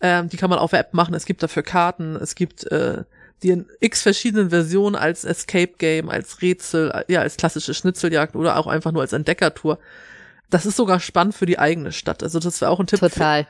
Ähm, 0.00 0.28
die 0.28 0.36
kann 0.36 0.50
man 0.50 0.60
auf 0.60 0.70
der 0.70 0.80
App 0.80 0.94
machen. 0.94 1.14
Es 1.14 1.24
gibt 1.26 1.42
dafür 1.42 1.64
Karten. 1.64 2.14
Es 2.14 2.36
gibt 2.36 2.70
äh, 2.70 3.02
die 3.42 3.50
in 3.50 3.66
x 3.80 4.02
verschiedenen 4.02 4.50
Versionen 4.50 4.96
als 4.96 5.24
Escape 5.24 5.74
Game, 5.78 6.08
als 6.08 6.42
Rätsel, 6.42 7.04
ja, 7.08 7.20
als 7.20 7.36
klassische 7.36 7.74
Schnitzeljagd 7.74 8.36
oder 8.36 8.56
auch 8.56 8.66
einfach 8.66 8.92
nur 8.92 9.02
als 9.02 9.12
Entdeckertour. 9.12 9.78
Das 10.50 10.66
ist 10.66 10.76
sogar 10.76 10.98
spannend 10.98 11.34
für 11.34 11.46
die 11.46 11.58
eigene 11.58 11.92
Stadt. 11.92 12.22
Also 12.22 12.40
das 12.40 12.60
wäre 12.60 12.70
auch 12.70 12.80
ein 12.80 12.86
Tipp. 12.86 13.00
Total. 13.00 13.46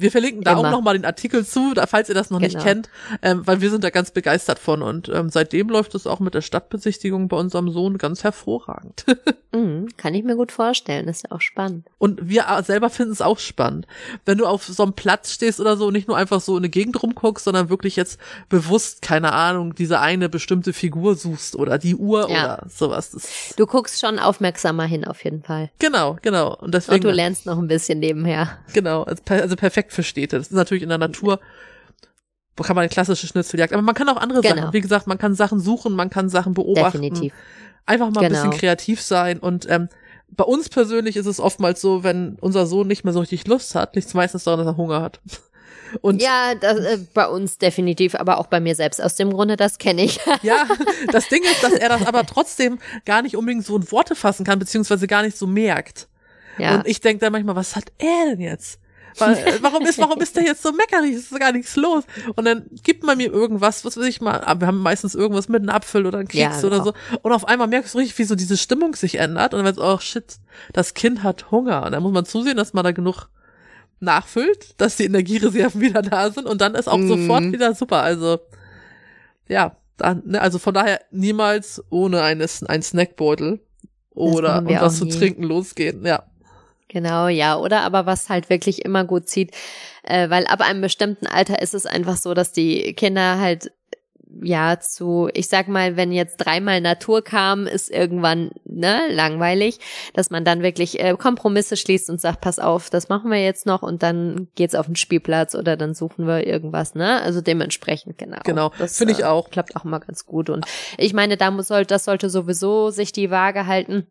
Wir 0.00 0.10
verlinken 0.10 0.42
da 0.44 0.54
auch 0.56 0.60
Immer. 0.60 0.70
nochmal 0.70 0.94
den 0.94 1.04
Artikel 1.04 1.44
zu, 1.46 1.74
da, 1.74 1.86
falls 1.86 2.08
ihr 2.08 2.14
das 2.14 2.30
noch 2.30 2.40
nicht 2.40 2.52
Genau. 2.52 2.64
kennt, 2.64 2.88
ähm, 3.22 3.42
weil 3.46 3.60
wir 3.60 3.70
sind 3.70 3.84
da 3.84 3.90
ganz 3.90 4.10
begeistert 4.10 4.58
von 4.58 4.82
und 4.82 5.08
ähm, 5.08 5.28
seitdem 5.30 5.68
läuft 5.68 5.94
es 5.94 6.06
auch 6.06 6.20
mit 6.20 6.34
der 6.34 6.40
Stadtbesichtigung 6.42 7.28
bei 7.28 7.36
unserem 7.36 7.70
Sohn 7.70 7.98
ganz 7.98 8.24
hervorragend. 8.24 9.04
Mhm, 9.52 9.88
kann 9.96 10.14
ich 10.14 10.22
mir 10.22 10.36
gut 10.36 10.52
vorstellen, 10.52 11.08
ist 11.08 11.24
ja 11.28 11.34
auch 11.34 11.40
spannend. 11.40 11.84
Und 11.98 12.28
wir 12.28 12.48
a- 12.48 12.62
selber 12.62 12.88
finden 12.88 13.10
es 13.10 13.20
auch 13.20 13.40
spannend. 13.40 13.84
Wenn 14.24 14.38
du 14.38 14.46
auf 14.46 14.62
so 14.62 14.84
einem 14.84 14.92
Platz 14.92 15.32
stehst 15.32 15.58
oder 15.58 15.76
so, 15.76 15.88
und 15.88 15.92
nicht 15.94 16.06
nur 16.06 16.16
einfach 16.16 16.40
so 16.40 16.52
in 16.56 16.60
eine 16.60 16.68
Gegend 16.68 17.02
rumguckst, 17.02 17.46
sondern 17.46 17.68
wirklich 17.68 17.96
jetzt 17.96 18.20
bewusst, 18.48 19.02
keine 19.02 19.32
Ahnung, 19.32 19.74
diese 19.74 19.98
eine 19.98 20.28
bestimmte 20.28 20.72
Figur 20.72 21.16
suchst 21.16 21.56
oder 21.56 21.78
die 21.78 21.96
Uhr 21.96 22.30
Ja. 22.30 22.44
oder 22.44 22.66
sowas. 22.68 23.10
Das, 23.10 23.54
Du 23.56 23.66
guckst 23.66 23.98
schon 24.00 24.20
aufmerksamer 24.20 24.84
hin 24.84 25.04
auf 25.04 25.24
jeden 25.24 25.42
Fall. 25.42 25.70
genau, 25.80 26.16
genau. 26.22 26.50
Und 26.54 26.62
Und 26.66 26.74
deswegen, 26.74 27.00
du 27.02 27.10
lernst 27.10 27.44
noch 27.44 27.58
ein 27.58 27.66
bisschen 27.66 27.98
nebenher. 27.98 28.56
genau, 28.72 29.02
also, 29.02 29.20
per- 29.24 29.42
perfekt 29.90 29.92
für 29.92 30.02
Städte. 30.02 30.38
Das 30.38 30.48
ist 30.48 30.52
natürlich 30.54 30.82
in 30.82 30.88
der 30.88 30.98
Natur 30.98 31.40
kann 32.62 32.76
man 32.76 32.82
eine 32.82 32.90
klassische 32.90 33.26
Schnitzeljagd. 33.26 33.72
Aber 33.72 33.80
man 33.80 33.94
kann 33.94 34.06
auch 34.10 34.18
andere 34.18 34.42
Genau. 34.42 34.54
Sachen. 34.56 34.72
Wie 34.74 34.82
gesagt, 34.82 35.06
man 35.06 35.16
kann 35.16 35.34
Sachen 35.34 35.60
suchen, 35.60 35.94
man 35.94 36.10
kann 36.10 36.28
Sachen 36.28 36.52
beobachten. 36.52 37.00
Definitiv. 37.00 37.32
Einfach 37.86 38.10
mal 38.10 38.20
ein 38.22 38.28
Genau. 38.30 38.42
bisschen 38.44 38.58
kreativ 38.60 39.00
sein. 39.00 39.38
Und 39.38 39.66
ähm, 39.70 39.88
bei 40.28 40.44
uns 40.44 40.68
persönlich 40.68 41.16
ist 41.16 41.24
es 41.24 41.40
oftmals 41.40 41.80
so, 41.80 42.04
wenn 42.04 42.36
unser 42.40 42.66
Sohn 42.66 42.86
nicht 42.86 43.02
mehr 43.02 43.14
so 43.14 43.20
richtig 43.20 43.46
Lust 43.46 43.74
hat, 43.74 43.94
liegt 43.96 44.08
es 44.08 44.12
meistens 44.14 44.44
daran, 44.44 44.58
dass 44.60 44.68
er 44.68 44.76
Hunger 44.76 45.00
hat. 45.00 45.20
Und 46.02 46.20
Ja, 46.20 46.54
das, 46.54 46.78
äh, 46.80 46.98
bei 47.14 47.26
uns 47.28 47.56
definitiv, 47.56 48.14
aber 48.14 48.36
auch 48.38 48.46
bei 48.48 48.60
mir 48.60 48.74
selbst. 48.74 49.02
Aus 49.02 49.14
dem 49.14 49.32
Grunde, 49.32 49.56
das 49.56 49.78
kenne 49.78 50.04
ich. 50.04 50.20
Ja, 50.42 50.66
das 51.10 51.28
Ding 51.28 51.42
ist, 51.42 51.62
dass 51.64 51.72
er 51.72 51.88
das 51.88 52.04
aber 52.04 52.26
trotzdem 52.26 52.78
gar 53.06 53.22
nicht 53.22 53.36
unbedingt 53.38 53.64
so 53.64 53.74
in 53.76 53.90
Worte 53.90 54.14
fassen 54.14 54.44
kann, 54.44 54.58
beziehungsweise 54.58 55.06
gar 55.06 55.22
nicht 55.22 55.38
so 55.38 55.46
merkt. 55.46 56.08
ja. 56.58 56.74
Und 56.74 56.86
ich 56.86 57.00
denke 57.00 57.20
dann 57.24 57.32
manchmal, 57.32 57.56
was 57.56 57.74
hat 57.74 57.90
er 57.96 58.26
denn 58.32 58.40
jetzt? 58.40 58.79
Äh, 59.18 59.58
warum 59.62 59.84
ist, 59.84 59.98
warum 59.98 60.20
ist 60.20 60.36
der 60.36 60.44
jetzt 60.44 60.62
so 60.62 60.72
meckerig? 60.72 61.14
Es 61.14 61.30
ist 61.32 61.40
gar 61.40 61.52
nichts 61.52 61.76
los. 61.76 62.04
Und 62.36 62.44
dann 62.44 62.66
gibt 62.82 63.02
man 63.04 63.18
mir 63.18 63.32
irgendwas, 63.32 63.84
was 63.84 63.96
weiß 63.96 64.04
ich 64.06 64.20
mal, 64.20 64.40
aber 64.42 64.60
wir 64.60 64.66
haben 64.68 64.78
meistens 64.78 65.14
irgendwas 65.14 65.48
mit 65.48 65.62
einem 65.62 65.70
Apfel 65.70 66.06
oder 66.06 66.18
einem 66.18 66.28
Keks 66.28 66.62
Ja, 66.62 66.66
oder 66.66 66.78
genau. 66.80 66.84
so. 66.84 67.18
Und 67.22 67.32
auf 67.32 67.46
einmal 67.48 67.66
merkst 67.68 67.94
du 67.94 67.98
richtig, 67.98 68.18
wie 68.18 68.24
so 68.24 68.34
diese 68.34 68.56
Stimmung 68.56 68.94
sich 68.94 69.16
ändert. 69.18 69.54
Und 69.54 69.64
dann 69.64 69.74
du, 69.74 69.82
oh 69.82 69.98
shit, 69.98 70.36
das 70.72 70.94
Kind 70.94 71.22
hat 71.22 71.50
Hunger. 71.50 71.84
Und 71.86 71.92
dann 71.92 72.02
muss 72.02 72.12
man 72.12 72.24
zusehen, 72.24 72.56
dass 72.56 72.72
man 72.72 72.84
da 72.84 72.92
genug 72.92 73.28
nachfüllt, 74.00 74.80
dass 74.80 74.96
die 74.96 75.04
Energiereserven 75.04 75.80
wieder 75.80 76.02
da 76.02 76.30
sind. 76.30 76.46
Und 76.46 76.60
dann 76.60 76.74
ist 76.74 76.88
auch 76.88 76.96
Mhm. 76.98 77.08
sofort 77.08 77.52
wieder 77.52 77.74
super. 77.74 78.02
Also, 78.02 78.38
ja, 79.48 79.76
dann, 79.96 80.22
ne, 80.24 80.40
also 80.40 80.58
von 80.58 80.72
daher 80.74 81.00
niemals 81.10 81.82
ohne 81.90 82.22
eines, 82.22 82.62
einen 82.64 82.82
Snackbeutel 82.82 83.60
oder 84.14 84.58
und 84.58 84.68
was 84.80 84.98
zu 84.98 85.06
trinken 85.06 85.42
losgehen. 85.42 86.04
Ja. 86.06 86.24
Genau, 86.90 87.28
ja. 87.28 87.56
Oder 87.56 87.82
aber 87.82 88.04
was 88.04 88.28
halt 88.28 88.50
wirklich 88.50 88.84
immer 88.84 89.04
gut 89.04 89.28
zieht, 89.28 89.52
äh, 90.02 90.28
weil 90.28 90.46
ab 90.46 90.60
einem 90.60 90.80
bestimmten 90.80 91.26
Alter 91.26 91.62
ist 91.62 91.74
es 91.74 91.86
einfach 91.86 92.16
so, 92.16 92.34
dass 92.34 92.52
die 92.52 92.94
Kinder 92.94 93.38
halt 93.38 93.70
ja 94.42 94.78
zu, 94.80 95.28
ich 95.34 95.48
sag 95.48 95.68
mal, 95.68 95.96
wenn 95.96 96.12
jetzt 96.12 96.38
dreimal 96.38 96.80
Natur 96.80 97.22
kam, 97.22 97.66
ist 97.66 97.90
irgendwann 97.90 98.50
ne 98.64 99.02
langweilig, 99.10 99.78
dass 100.14 100.30
man 100.30 100.44
dann 100.44 100.62
wirklich 100.62 101.00
äh, 101.00 101.14
Kompromisse 101.16 101.76
schließt 101.76 102.10
und 102.10 102.20
sagt, 102.20 102.40
pass 102.40 102.58
auf, 102.58 102.90
das 102.90 103.08
machen 103.08 103.30
wir 103.30 103.42
jetzt 103.42 103.66
noch 103.66 103.82
und 103.82 104.02
dann 104.02 104.48
geht's 104.54 104.74
auf 104.74 104.86
den 104.86 104.96
Spielplatz 104.96 105.54
oder 105.54 105.76
dann 105.76 105.94
suchen 105.94 106.26
wir 106.26 106.46
irgendwas, 106.46 106.94
ne? 106.94 107.20
Also 107.22 107.40
dementsprechend 107.40 108.18
genau. 108.18 108.38
Genau, 108.44 108.72
Das, 108.78 108.98
finde 108.98 109.12
ich 109.12 109.20
äh, 109.20 109.24
auch. 109.24 109.50
Klappt 109.50 109.76
auch 109.76 109.84
mal 109.84 109.98
ganz 109.98 110.26
gut 110.26 110.50
und 110.50 110.64
ich 110.96 111.12
meine, 111.12 111.36
da 111.36 111.50
muss 111.50 111.68
das 111.68 112.04
sollte 112.04 112.30
sowieso 112.30 112.90
sich 112.90 113.12
die 113.12 113.30
Waage 113.30 113.66
halten 113.66 114.06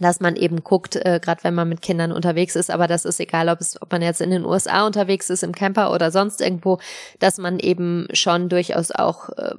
dass 0.00 0.20
man 0.20 0.36
eben 0.36 0.64
guckt, 0.64 0.96
äh, 0.96 1.20
gerade 1.22 1.44
wenn 1.44 1.54
man 1.54 1.68
mit 1.68 1.82
Kindern 1.82 2.12
unterwegs 2.12 2.56
ist, 2.56 2.70
aber 2.70 2.86
das 2.86 3.04
ist 3.04 3.20
egal, 3.20 3.48
ob 3.48 3.60
es, 3.60 3.80
ob 3.80 3.92
man 3.92 4.02
jetzt 4.02 4.20
in 4.20 4.30
den 4.30 4.44
USA 4.44 4.86
unterwegs 4.86 5.30
ist, 5.30 5.42
im 5.42 5.52
Camper 5.52 5.92
oder 5.92 6.10
sonst 6.10 6.40
irgendwo, 6.40 6.78
dass 7.18 7.38
man 7.38 7.58
eben 7.58 8.08
schon 8.12 8.48
durchaus 8.48 8.90
auch 8.90 9.28
äh, 9.30 9.54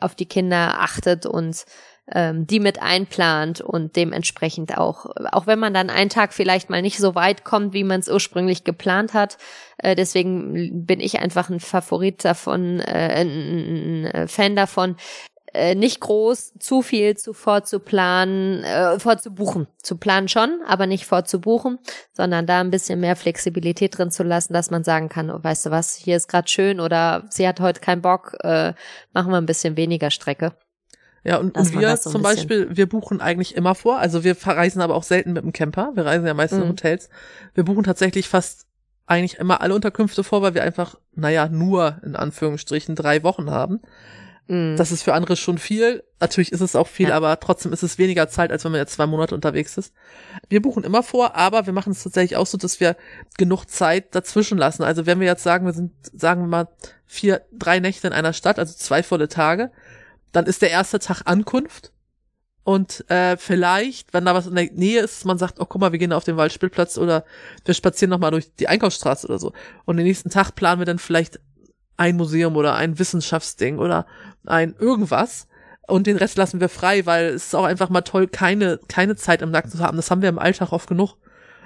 auf 0.00 0.14
die 0.14 0.26
Kinder 0.26 0.80
achtet 0.80 1.26
und 1.26 1.64
ähm, 2.10 2.46
die 2.46 2.60
mit 2.60 2.80
einplant 2.80 3.60
und 3.60 3.96
dementsprechend 3.96 4.78
auch, 4.78 5.06
auch 5.32 5.46
wenn 5.46 5.58
man 5.58 5.74
dann 5.74 5.90
einen 5.90 6.10
Tag 6.10 6.32
vielleicht 6.32 6.70
mal 6.70 6.80
nicht 6.80 6.98
so 6.98 7.14
weit 7.14 7.44
kommt, 7.44 7.74
wie 7.74 7.84
man 7.84 8.00
es 8.00 8.08
ursprünglich 8.08 8.64
geplant 8.64 9.12
hat. 9.12 9.36
Äh, 9.76 9.94
deswegen 9.94 10.86
bin 10.86 11.00
ich 11.00 11.20
einfach 11.20 11.50
ein 11.50 11.60
Favorit 11.60 12.24
davon, 12.24 12.80
äh, 12.80 13.20
ein, 13.20 14.06
ein 14.06 14.28
Fan 14.28 14.56
davon, 14.56 14.96
äh, 15.58 15.74
nicht 15.74 16.00
groß, 16.00 16.54
zu 16.58 16.82
viel 16.82 17.16
zu 17.16 17.32
vorzuplanen, 17.32 18.62
äh, 18.62 18.98
vorzubuchen. 18.98 19.66
Zu 19.82 19.96
planen 19.96 20.28
schon, 20.28 20.60
aber 20.66 20.86
nicht 20.86 21.04
vorzubuchen, 21.04 21.78
sondern 22.12 22.46
da 22.46 22.60
ein 22.60 22.70
bisschen 22.70 23.00
mehr 23.00 23.16
Flexibilität 23.16 23.98
drin 23.98 24.10
zu 24.10 24.22
lassen, 24.22 24.52
dass 24.52 24.70
man 24.70 24.84
sagen 24.84 25.08
kann, 25.08 25.30
oh, 25.30 25.42
weißt 25.42 25.66
du 25.66 25.70
was, 25.70 25.96
hier 25.96 26.16
ist 26.16 26.28
gerade 26.28 26.48
schön 26.48 26.80
oder 26.80 27.24
sie 27.30 27.46
hat 27.46 27.60
heute 27.60 27.80
keinen 27.80 28.02
Bock, 28.02 28.36
äh, 28.44 28.72
machen 29.12 29.32
wir 29.32 29.38
ein 29.38 29.46
bisschen 29.46 29.76
weniger 29.76 30.10
Strecke. 30.10 30.52
Ja, 31.24 31.36
und, 31.38 31.56
und 31.56 31.78
wir 31.78 31.96
so 31.96 32.10
zum 32.10 32.22
Beispiel, 32.22 32.68
wir 32.70 32.88
buchen 32.88 33.20
eigentlich 33.20 33.56
immer 33.56 33.74
vor. 33.74 33.98
Also 33.98 34.24
wir 34.24 34.34
verreisen 34.34 34.80
aber 34.80 34.94
auch 34.94 35.02
selten 35.02 35.32
mit 35.32 35.42
dem 35.42 35.52
Camper. 35.52 35.90
Wir 35.94 36.06
reisen 36.06 36.26
ja 36.26 36.32
meistens 36.32 36.60
in 36.60 36.64
Mhm. 36.64 36.70
Hotels. 36.70 37.10
Wir 37.54 37.64
buchen 37.64 37.82
tatsächlich 37.82 38.28
fast 38.28 38.66
eigentlich 39.06 39.38
immer 39.38 39.60
alle 39.60 39.74
Unterkünfte 39.74 40.22
vor, 40.22 40.42
weil 40.42 40.54
wir 40.54 40.62
einfach, 40.62 40.94
naja, 41.14 41.48
nur 41.48 41.98
in 42.04 42.14
Anführungsstrichen 42.14 42.94
drei 42.94 43.22
Wochen 43.24 43.50
haben. 43.50 43.80
Mm. 44.48 44.76
Das 44.76 44.90
ist 44.92 45.02
für 45.02 45.14
andere 45.14 45.36
schon 45.36 45.58
viel. 45.58 46.02
Natürlich 46.20 46.52
ist 46.52 46.60
es 46.60 46.74
auch 46.74 46.88
viel, 46.88 47.10
Ja. 47.10 47.16
aber 47.16 47.38
trotzdem 47.38 47.72
ist 47.72 47.82
es 47.82 47.98
weniger 47.98 48.28
Zeit, 48.28 48.50
als 48.50 48.64
wenn 48.64 48.72
man 48.72 48.80
jetzt 48.80 48.94
zwei 48.94 49.06
Monate 49.06 49.34
unterwegs 49.34 49.76
ist. 49.78 49.94
Wir 50.48 50.60
buchen 50.60 50.84
immer 50.84 51.02
vor, 51.02 51.36
aber 51.36 51.66
wir 51.66 51.72
machen 51.72 51.92
es 51.92 52.02
tatsächlich 52.02 52.36
auch 52.36 52.46
so, 52.46 52.58
dass 52.58 52.80
wir 52.80 52.96
genug 53.36 53.66
Zeit 53.66 54.14
dazwischen 54.14 54.58
lassen. 54.58 54.82
Also 54.82 55.06
wenn 55.06 55.20
wir 55.20 55.26
jetzt 55.26 55.42
sagen, 55.44 55.66
wir 55.66 55.74
sind, 55.74 55.92
sagen 56.12 56.42
wir 56.42 56.48
mal, 56.48 56.68
vier, 57.06 57.42
drei 57.52 57.78
Nächte 57.78 58.06
in 58.06 58.12
einer 58.12 58.32
Stadt, 58.32 58.58
also 58.58 58.74
zwei 58.74 59.02
volle 59.02 59.28
Tage, 59.28 59.70
dann 60.32 60.46
ist 60.46 60.62
der 60.62 60.70
erste 60.70 60.98
Tag 60.98 61.22
Ankunft. 61.26 61.92
Und 62.64 63.08
äh, 63.10 63.38
vielleicht, 63.38 64.12
wenn 64.12 64.26
da 64.26 64.34
was 64.34 64.46
in 64.46 64.54
der 64.54 64.70
Nähe 64.72 65.00
ist, 65.00 65.24
man 65.24 65.38
sagt, 65.38 65.58
oh 65.58 65.64
guck 65.64 65.80
mal, 65.80 65.92
wir 65.92 65.98
gehen 65.98 66.12
auf 66.12 66.24
den 66.24 66.36
Waldspielplatz 66.36 66.98
oder 66.98 67.24
wir 67.64 67.72
spazieren 67.72 68.10
nochmal 68.10 68.30
durch 68.30 68.54
die 68.56 68.68
Einkaufsstraße 68.68 69.26
oder 69.26 69.38
so. 69.38 69.54
Und 69.86 69.96
den 69.96 70.04
nächsten 70.04 70.28
Tag 70.28 70.54
planen 70.54 70.78
wir 70.78 70.84
dann 70.84 70.98
vielleicht 70.98 71.40
ein 71.98 72.16
Museum 72.16 72.56
oder 72.56 72.74
ein 72.76 72.98
Wissenschaftsding 72.98 73.78
oder 73.78 74.06
ein 74.46 74.74
irgendwas. 74.78 75.46
Und 75.86 76.06
den 76.06 76.16
Rest 76.16 76.36
lassen 76.36 76.60
wir 76.60 76.68
frei, 76.68 77.04
weil 77.06 77.26
es 77.26 77.46
ist 77.46 77.54
auch 77.54 77.64
einfach 77.64 77.88
mal 77.90 78.02
toll, 78.02 78.28
keine, 78.28 78.78
keine 78.88 79.16
Zeit 79.16 79.42
im 79.42 79.50
Nacken 79.50 79.70
zu 79.70 79.78
haben. 79.80 79.96
Das 79.96 80.10
haben 80.10 80.22
wir 80.22 80.28
im 80.28 80.38
Alltag 80.38 80.72
oft 80.72 80.88
genug. 80.88 81.16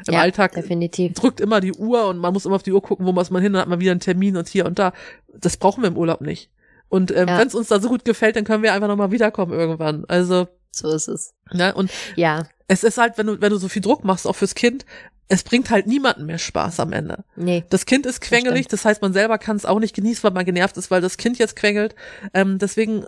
Im 0.06 0.14
ja, 0.14 0.20
Alltag 0.20 0.52
definitiv. 0.54 1.12
drückt 1.14 1.40
immer 1.40 1.60
die 1.60 1.72
Uhr 1.72 2.08
und 2.08 2.18
man 2.18 2.32
muss 2.32 2.44
immer 2.46 2.56
auf 2.56 2.62
die 2.64 2.72
Uhr 2.72 2.82
gucken, 2.82 3.06
wo 3.06 3.12
muss 3.12 3.30
man 3.30 3.42
hin, 3.42 3.52
dann 3.52 3.62
hat 3.62 3.68
man 3.68 3.78
wieder 3.80 3.92
einen 3.92 4.00
Termin 4.00 4.36
und 4.36 4.48
hier 4.48 4.66
und 4.66 4.78
da. 4.78 4.92
Das 5.32 5.56
brauchen 5.56 5.82
wir 5.82 5.88
im 5.88 5.96
Urlaub 5.96 6.20
nicht. 6.20 6.50
Und 6.88 7.10
ähm, 7.10 7.28
Ja. 7.28 7.38
wenn 7.38 7.46
es 7.48 7.54
uns 7.54 7.68
da 7.68 7.80
so 7.80 7.88
gut 7.88 8.04
gefällt, 8.04 8.36
dann 8.36 8.44
können 8.44 8.62
wir 8.62 8.72
einfach 8.72 8.88
nochmal 8.88 9.10
wiederkommen 9.12 9.52
irgendwann. 9.52 10.04
Also, 10.08 10.48
So 10.72 10.90
ist 10.92 11.08
es. 11.08 11.34
ne, 11.52 11.74
und 11.74 11.90
Ja, 12.16 12.46
es 12.68 12.84
ist 12.84 12.98
halt, 12.98 13.18
wenn 13.18 13.26
du, 13.26 13.40
wenn 13.40 13.50
du 13.50 13.58
so 13.58 13.68
viel 13.68 13.82
Druck 13.82 14.02
machst, 14.04 14.26
auch 14.26 14.36
fürs 14.36 14.54
Kind, 14.54 14.86
es 15.32 15.44
bringt 15.44 15.70
halt 15.70 15.86
niemanden 15.86 16.26
mehr 16.26 16.38
Spaß 16.38 16.78
am 16.80 16.92
Ende. 16.92 17.24
nee. 17.36 17.64
Das 17.70 17.86
Kind 17.86 18.04
ist 18.04 18.20
quengelig, 18.20 18.68
das 18.68 18.84
heißt, 18.84 19.00
man 19.00 19.14
selber 19.14 19.38
kann 19.38 19.56
es 19.56 19.64
auch 19.64 19.80
nicht 19.80 19.94
genießen, 19.94 20.22
weil 20.24 20.32
man 20.32 20.44
genervt 20.44 20.76
ist, 20.76 20.90
weil 20.90 21.00
das 21.00 21.16
Kind 21.16 21.38
jetzt 21.38 21.56
quengelt. 21.56 21.94
Ähm, 22.34 22.58
deswegen 22.58 23.06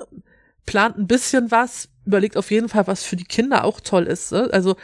plant 0.65 0.97
ein 0.97 1.07
bisschen 1.07 1.51
was, 1.51 1.91
überlegt 2.07 2.39
auf 2.39 2.51
jeden 2.51 2.71
Fall, 2.71 2.87
was 2.87 3.05
für 3.05 3.17
die 3.17 3.25
Kinder 3.25 3.65
auch 3.65 3.79
toll 3.79 4.05
ist. 4.05 4.33
Ne? 4.33 4.49
Also, 4.53 4.77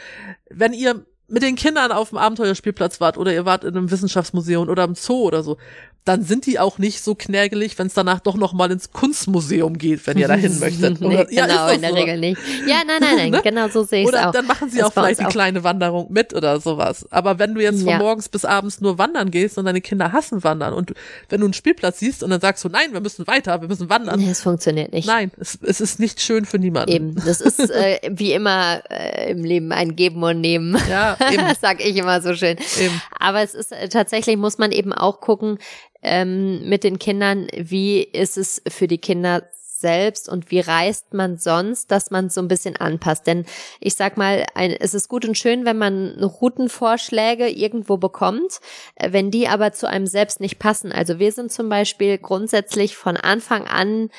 wenn 0.51 0.73
ihr 0.73 1.03
mit 1.27 1.41
den 1.41 1.55
Kindern 1.55 1.91
auf 1.91 2.09
dem 2.09 2.19
Abenteuerspielplatz 2.19 3.01
wart 3.01 3.17
oder 3.17 3.33
ihr 3.33 3.45
wart 3.45 3.63
in 3.63 3.75
einem 3.75 3.89
Wissenschaftsmuseum 3.89 4.69
oder 4.69 4.83
im 4.83 4.93
Zoo 4.93 5.23
oder 5.23 5.41
so, 5.41 5.57
dann 6.03 6.23
sind 6.23 6.47
die 6.47 6.57
auch 6.57 6.79
nicht 6.79 7.03
so 7.03 7.13
knärgelig, 7.13 7.77
wenn 7.77 7.85
es 7.87 7.93
danach 7.93 8.19
doch 8.21 8.35
noch 8.35 8.53
mal 8.53 8.71
ins 8.71 8.91
Kunstmuseum 8.91 9.77
geht, 9.77 10.07
wenn 10.07 10.17
ihr 10.17 10.27
dahin 10.27 10.57
möchtet. 10.59 10.99
nee, 11.01 11.05
Oder, 11.07 11.31
ja, 11.31 11.45
genau, 11.45 11.67
in 11.69 11.81
der 11.81 11.89
so. 11.91 11.95
Regel 11.95 12.17
nicht. 12.19 12.41
Ja, 12.67 12.77
nein, 12.87 12.97
nein, 13.01 13.15
nein, 13.17 13.31
Ne? 13.31 13.41
genau 13.43 13.67
so 13.67 13.83
sehe 13.83 14.01
ich 14.01 14.07
es 14.07 14.13
Oder 14.13 14.29
auch. 14.29 14.31
dann 14.31 14.47
machen 14.47 14.69
sie 14.69 14.79
Das 14.79 14.87
auch 14.87 14.93
vielleicht 14.93 15.19
die 15.19 15.25
auch. 15.25 15.29
kleine 15.29 15.63
Wanderung 15.63 16.11
mit 16.11 16.33
oder 16.33 16.59
sowas. 16.59 17.05
Aber 17.11 17.37
wenn 17.37 17.53
du 17.53 17.61
jetzt 17.61 17.81
von 17.81 17.89
Ja. 17.89 17.97
morgens 17.99 18.29
bis 18.29 18.45
abends 18.45 18.81
nur 18.81 18.97
wandern 18.97 19.29
gehst 19.29 19.59
und 19.59 19.65
deine 19.65 19.79
Kinder 19.81 20.11
hassen 20.11 20.43
wandern 20.43 20.73
und 20.73 20.93
wenn 21.29 21.39
du 21.39 21.45
einen 21.45 21.53
Spielplatz 21.53 21.99
siehst 21.99 22.23
und 22.23 22.31
dann 22.31 22.41
sagst 22.41 22.63
du, 22.63 22.69
nein, 22.69 22.93
wir 22.93 23.01
müssen 23.01 23.27
weiter, 23.27 23.61
wir 23.61 23.67
müssen 23.67 23.89
wandern. 23.89 24.19
Nee, 24.19 24.31
es 24.31 24.41
funktioniert 24.41 24.91
nicht. 24.93 25.07
Nein, 25.07 25.31
es, 25.39 25.59
es 25.61 25.81
ist 25.81 25.99
nicht 25.99 26.19
schön 26.19 26.45
für 26.45 26.57
niemanden. 26.57 26.91
Eben, 26.91 27.15
das 27.15 27.41
ist 27.41 27.59
äh, 27.59 27.99
wie 28.09 28.33
immer 28.33 28.81
äh, 28.89 29.29
im 29.31 29.43
Leben 29.43 29.71
ein 29.71 29.95
Geben 29.95 30.23
und 30.23 30.41
Nehmen. 30.41 30.75
Ja, 30.89 31.15
eben. 31.31 31.43
das 31.47 31.59
sag 31.61 31.79
ich 31.79 31.95
immer 31.95 32.21
so 32.21 32.33
schön. 32.33 32.57
Eben. 32.79 33.01
Aber 33.19 33.41
es 33.43 33.53
ist 33.53 33.71
äh, 33.71 33.87
tatsächlich, 33.87 34.35
muss 34.37 34.57
man 34.57 34.71
eben 34.71 34.93
auch 34.93 35.21
gucken 35.21 35.59
ähm, 36.01 36.67
mit 36.67 36.83
den 36.83 36.99
Kindern, 36.99 37.47
wie 37.55 38.01
ist 38.01 38.37
es 38.37 38.61
für 38.67 38.87
die 38.87 38.97
Kinder 38.97 39.43
selbst 39.81 40.29
und 40.29 40.51
wie 40.51 40.61
reist 40.61 41.13
man 41.13 41.37
sonst, 41.37 41.91
dass 41.91 42.11
man 42.11 42.29
so 42.29 42.39
ein 42.39 42.47
bisschen 42.47 42.77
anpasst. 42.77 43.27
Denn 43.27 43.45
ich 43.81 43.95
sag 43.95 44.15
mal, 44.15 44.45
ein, 44.53 44.71
es 44.71 44.93
ist 44.93 45.09
gut 45.09 45.25
und 45.25 45.37
schön, 45.37 45.65
wenn 45.65 45.77
man 45.77 46.23
Routenvorschläge 46.23 47.49
irgendwo 47.49 47.97
bekommt, 47.97 48.61
äh, 48.95 49.11
wenn 49.11 49.31
die 49.31 49.49
aber 49.49 49.73
zu 49.73 49.89
einem 49.89 50.07
selbst 50.07 50.39
nicht 50.39 50.59
passen. 50.59 50.93
Also 50.93 51.19
wir 51.19 51.33
sind 51.33 51.51
zum 51.51 51.67
Beispiel 51.67 52.17
grundsätzlich 52.17 52.95
von 52.95 53.17
Anfang 53.17 53.67
an 53.67 54.09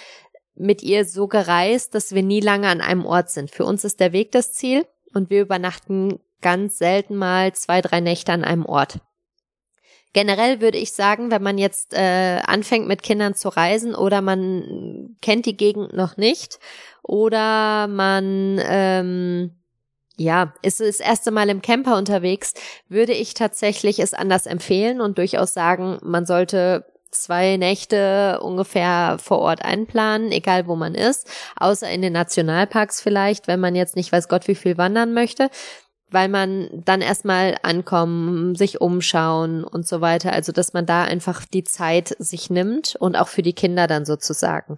mit 0.54 0.82
ihr 0.82 1.06
so 1.06 1.28
gereist, 1.28 1.94
dass 1.94 2.14
wir 2.14 2.22
nie 2.22 2.40
lange 2.40 2.68
an 2.68 2.82
einem 2.82 3.06
Ort 3.06 3.30
sind. 3.30 3.50
Für 3.50 3.64
uns 3.64 3.84
ist 3.84 4.00
der 4.00 4.12
Weg 4.12 4.32
das 4.32 4.52
Ziel 4.52 4.84
und 5.14 5.30
wir 5.30 5.40
übernachten 5.40 6.20
ganz 6.42 6.76
selten 6.76 7.16
mal 7.16 7.54
zwei, 7.54 7.80
drei 7.80 8.00
Nächte 8.00 8.32
an 8.32 8.44
einem 8.44 8.66
Ort. 8.66 8.98
Generell 10.12 10.60
würde 10.60 10.78
ich 10.78 10.92
sagen, 10.92 11.30
wenn 11.30 11.42
man 11.42 11.56
jetzt 11.58 11.94
äh, 11.94 12.40
anfängt 12.46 12.86
mit 12.86 13.02
Kindern 13.02 13.34
zu 13.34 13.48
reisen 13.48 13.94
oder 13.94 14.20
man 14.20 15.16
kennt 15.22 15.46
die 15.46 15.56
Gegend 15.56 15.94
noch 15.94 16.16
nicht 16.16 16.58
oder 17.02 17.86
man 17.88 18.60
ähm, 18.62 19.62
ja, 20.16 20.52
ist 20.62 20.80
das 20.80 21.00
erste 21.00 21.30
Mal 21.30 21.48
im 21.48 21.62
Camper 21.62 21.96
unterwegs, 21.96 22.54
würde 22.88 23.12
ich 23.12 23.34
tatsächlich 23.34 23.98
es 23.98 24.14
anders 24.14 24.46
empfehlen 24.46 25.00
und 25.00 25.18
durchaus 25.18 25.54
sagen, 25.54 25.98
man 26.02 26.26
sollte 26.26 26.84
zwei 27.10 27.56
Nächte 27.56 28.40
ungefähr 28.42 29.18
vor 29.22 29.38
Ort 29.38 29.64
einplanen, 29.64 30.32
egal 30.32 30.66
wo 30.66 30.76
man 30.76 30.94
ist, 30.94 31.28
außer 31.56 31.88
in 31.90 32.02
den 32.02 32.12
Nationalparks 32.12 33.00
vielleicht, 33.00 33.46
wenn 33.46 33.60
man 33.60 33.74
jetzt 33.74 33.96
nicht 33.96 34.12
weiß 34.12 34.28
Gott 34.28 34.48
wie 34.48 34.54
viel 34.54 34.78
wandern 34.78 35.12
möchte. 35.12 35.50
Weil 36.12 36.28
man 36.28 36.68
dann 36.84 37.00
erstmal 37.00 37.56
ankommen, 37.62 38.54
sich 38.54 38.80
umschauen 38.80 39.64
und 39.64 39.86
so 39.86 40.00
weiter. 40.00 40.32
Also, 40.32 40.52
dass 40.52 40.72
man 40.72 40.86
da 40.86 41.04
einfach 41.04 41.44
die 41.44 41.64
Zeit 41.64 42.14
sich 42.18 42.50
nimmt 42.50 42.96
und 42.98 43.16
auch 43.16 43.28
für 43.28 43.42
die 43.42 43.54
Kinder 43.54 43.86
dann 43.86 44.04
sozusagen. 44.04 44.76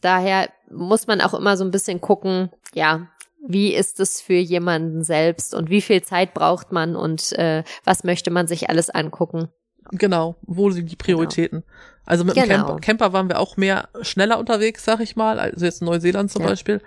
Daher 0.00 0.48
muss 0.70 1.06
man 1.06 1.20
auch 1.20 1.34
immer 1.34 1.56
so 1.56 1.64
ein 1.64 1.70
bisschen 1.70 2.00
gucken, 2.00 2.50
ja, 2.74 3.08
wie 3.46 3.74
ist 3.74 4.00
es 4.00 4.20
für 4.20 4.34
jemanden 4.34 5.02
selbst 5.02 5.54
und 5.54 5.70
wie 5.70 5.80
viel 5.80 6.02
Zeit 6.02 6.34
braucht 6.34 6.72
man 6.72 6.96
und 6.96 7.32
äh, 7.32 7.64
was 7.84 8.04
möchte 8.04 8.30
man 8.30 8.46
sich 8.46 8.68
alles 8.68 8.90
angucken. 8.90 9.48
Genau, 9.92 10.36
wo 10.42 10.70
sind 10.70 10.90
die 10.90 10.96
Prioritäten? 10.96 11.60
Genau. 11.60 11.72
Also 12.06 12.24
mit 12.24 12.34
dem 12.36 12.42
Genau. 12.44 12.56
Camper, 12.66 12.80
Camper 12.80 13.12
waren 13.12 13.28
wir 13.28 13.38
auch 13.38 13.56
mehr 13.56 13.88
schneller 14.02 14.38
unterwegs, 14.38 14.84
sag 14.84 15.00
ich 15.00 15.14
mal, 15.16 15.38
also 15.38 15.64
jetzt 15.64 15.80
in 15.80 15.86
Neuseeland 15.86 16.30
zum 16.30 16.42
Ja. 16.42 16.48
Beispiel. 16.48 16.80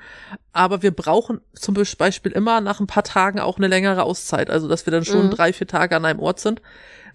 Aber 0.51 0.81
wir 0.81 0.91
brauchen 0.91 1.39
zum 1.53 1.75
Beispiel 1.97 2.31
immer 2.33 2.59
nach 2.61 2.79
ein 2.81 2.87
paar 2.87 3.03
Tagen 3.03 3.39
auch 3.39 3.57
eine 3.57 3.67
längere 3.67 4.03
Auszeit, 4.03 4.49
also 4.49 4.67
dass 4.67 4.85
wir 4.85 4.91
dann 4.91 5.05
schon 5.05 5.27
Mhm. 5.27 5.31
drei, 5.31 5.53
vier 5.53 5.67
Tage 5.67 5.95
an 5.95 6.03
einem 6.05 6.19
Ort 6.19 6.39
sind, 6.39 6.61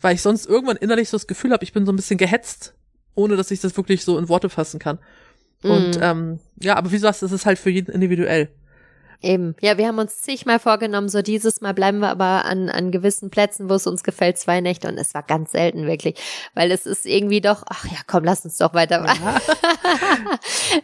weil 0.01 0.15
ich 0.15 0.23
sonst 0.23 0.47
irgendwann 0.47 0.77
innerlich 0.77 1.09
so 1.11 1.17
das 1.17 1.27
Gefühl 1.27 1.53
habe, 1.53 1.65
ich 1.65 1.73
bin 1.73 1.85
so 1.85 1.93
ein 1.93 1.97
bisschen 1.97 2.19
gehetzt, 2.19 2.75
ohne 3.15 3.37
dass 3.37 3.51
ich 3.51 3.61
das 3.61 3.77
wirklich 3.77 4.05
so 4.05 4.17
in 4.19 4.29
Worte 4.29 4.49
fassen 4.49 4.79
kann. 4.79 4.99
Und 5.63 5.97
Mhm. 5.97 6.03
ähm, 6.03 6.41
ja, 6.63 6.77
aber 6.77 6.91
wie 6.93 6.97
du 6.97 7.01
sagst, 7.03 7.23
es 7.23 7.33
ist 7.33 7.45
halt 7.47 7.59
für 7.59 7.71
jeden 7.71 7.93
individuell. 7.93 8.49
Eben. 9.21 9.57
Ja, 9.61 9.79
wir 9.79 9.89
haben 9.89 9.99
uns 9.99 10.21
zigmal 10.21 10.61
vorgenommen, 10.61 11.09
so 11.09 11.23
dieses 11.23 11.61
Mal 11.61 11.75
bleiben 11.75 11.99
wir 11.99 12.09
aber 12.09 12.45
an, 12.45 12.69
an 12.69 12.93
gewissen 12.93 13.31
Plätzen, 13.31 13.69
wo 13.69 13.75
es 13.75 13.89
uns 13.89 14.05
gefällt, 14.05 14.39
zwei 14.39 14.61
Nächte 14.61 14.87
und 14.87 14.97
es 14.97 15.13
war 15.13 15.25
ganz 15.25 15.51
selten 15.51 15.89
wirklich, 15.89 16.15
weil 16.55 16.71
es 16.71 16.87
ist 16.87 17.05
irgendwie 17.05 17.41
doch, 17.41 17.65
ach 17.69 17.85
ja, 17.87 17.99
komm, 18.07 18.23
lass 18.23 18.45
uns 18.45 18.59
doch 18.59 18.75
weitermachen. 18.75 19.19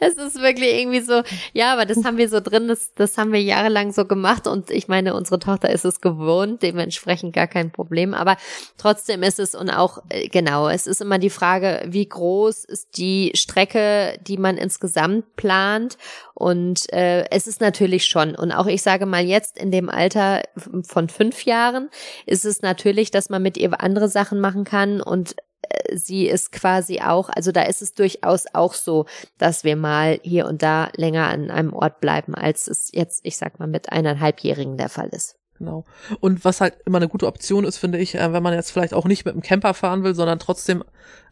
es 0.01 0.14
ist 0.14 0.43
wirklich 0.43 0.80
irgendwie 0.80 1.01
so, 1.01 1.22
ja, 1.53 1.72
aber 1.72 1.87
das 1.87 2.05
haben 2.05 2.16
wir 2.16 2.28
so 2.28 2.41
drin, 2.41 2.66
das, 2.66 2.93
das 2.97 3.16
haben 3.18 3.30
wir 3.30 3.41
jahrelang 3.41 3.93
so 3.93 4.05
gemacht 4.05 4.49
und 4.49 4.68
ich 4.68 4.89
meine, 4.89 5.14
unsere 5.14 5.39
Tochter 5.39 5.70
ist 5.70 5.85
es 5.85 6.01
gewohnt, 6.01 6.61
dementsprechend 6.64 7.35
gar 7.35 7.47
kein 7.47 7.70
Problem, 7.70 8.14
aber 8.14 8.37
trotzdem 8.78 9.22
ist 9.22 9.39
es 9.39 9.55
und 9.55 9.70
auch, 9.70 9.99
äh, 10.09 10.26
genau, 10.26 10.68
es 10.68 10.89
ist 10.89 11.01
immer 11.01 11.20
die 11.20 11.30
Frage, 11.30 11.82
wie 11.87 12.09
groß 12.09 12.64
ist 12.64 12.97
die 12.97 13.30
Strecke, 13.37 14.18
die 14.26 14.39
man 14.39 14.57
insgesamt 14.57 15.37
plant 15.37 15.99
und 16.35 16.93
äh, 16.93 17.30
es 17.30 17.47
ist 17.47 17.61
natürlich 17.61 18.07
schon, 18.07 18.24
und 18.33 18.53
auch 18.53 18.66
ich 18.66 18.83
sage 18.83 19.07
mal 19.07 19.25
jetzt 19.25 19.59
in 19.59 19.70
dem 19.70 19.89
Alter 19.89 20.43
von 20.83 21.09
fünf 21.09 21.45
Jahren, 21.45 21.91
ist 22.27 22.45
es 22.45 22.62
natürlich, 22.62 23.11
dass 23.11 23.31
man 23.31 23.43
mit 23.43 23.57
ihr 23.57 23.81
andere 23.81 24.09
Sachen 24.09 24.41
machen 24.41 24.64
kann 24.64 25.01
und 25.01 25.37
äh, 25.62 25.97
sie 25.97 26.27
ist 26.27 26.53
quasi 26.53 27.01
auch, 27.01 27.29
also 27.29 27.53
da 27.53 27.62
ist 27.62 27.83
es 27.83 27.95
durchaus 27.95 28.47
auch 28.53 28.75
so, 28.75 29.07
dass 29.39 29.64
wir 29.64 29.77
mal 29.77 30.18
hier 30.22 30.47
und 30.47 30.62
da 30.62 30.89
länger 30.97 31.29
an 31.29 31.51
einem 31.51 31.72
Ort 31.72 32.01
bleiben, 32.01 32.35
als 32.35 32.68
es 32.68 32.91
jetzt, 32.93 33.20
ich 33.25 33.37
sag 33.37 33.59
mal, 33.59 33.68
mit 33.68 33.93
eineinhalbjährigen 33.93 34.77
der 34.77 34.89
Fall 34.89 35.09
ist. 35.09 35.37
Genau. 35.59 35.85
Und 36.18 36.45
was 36.45 36.61
halt 36.61 36.75
immer 36.85 36.99
eine 36.99 37.09
gute 37.09 37.27
Option 37.27 37.64
ist, 37.64 37.79
finde 37.79 37.99
ich, 37.99 38.16
äh, 38.16 38.33
wenn 38.33 38.43
man 38.43 38.55
jetzt 38.55 38.72
vielleicht 38.72 38.93
auch 38.93 39.05
nicht 39.05 39.25
mit 39.25 39.35
dem 39.35 39.43
Camper 39.43 39.72
fahren 39.72 40.03
will, 40.03 40.14
sondern 40.14 40.41
trotzdem 40.41 40.83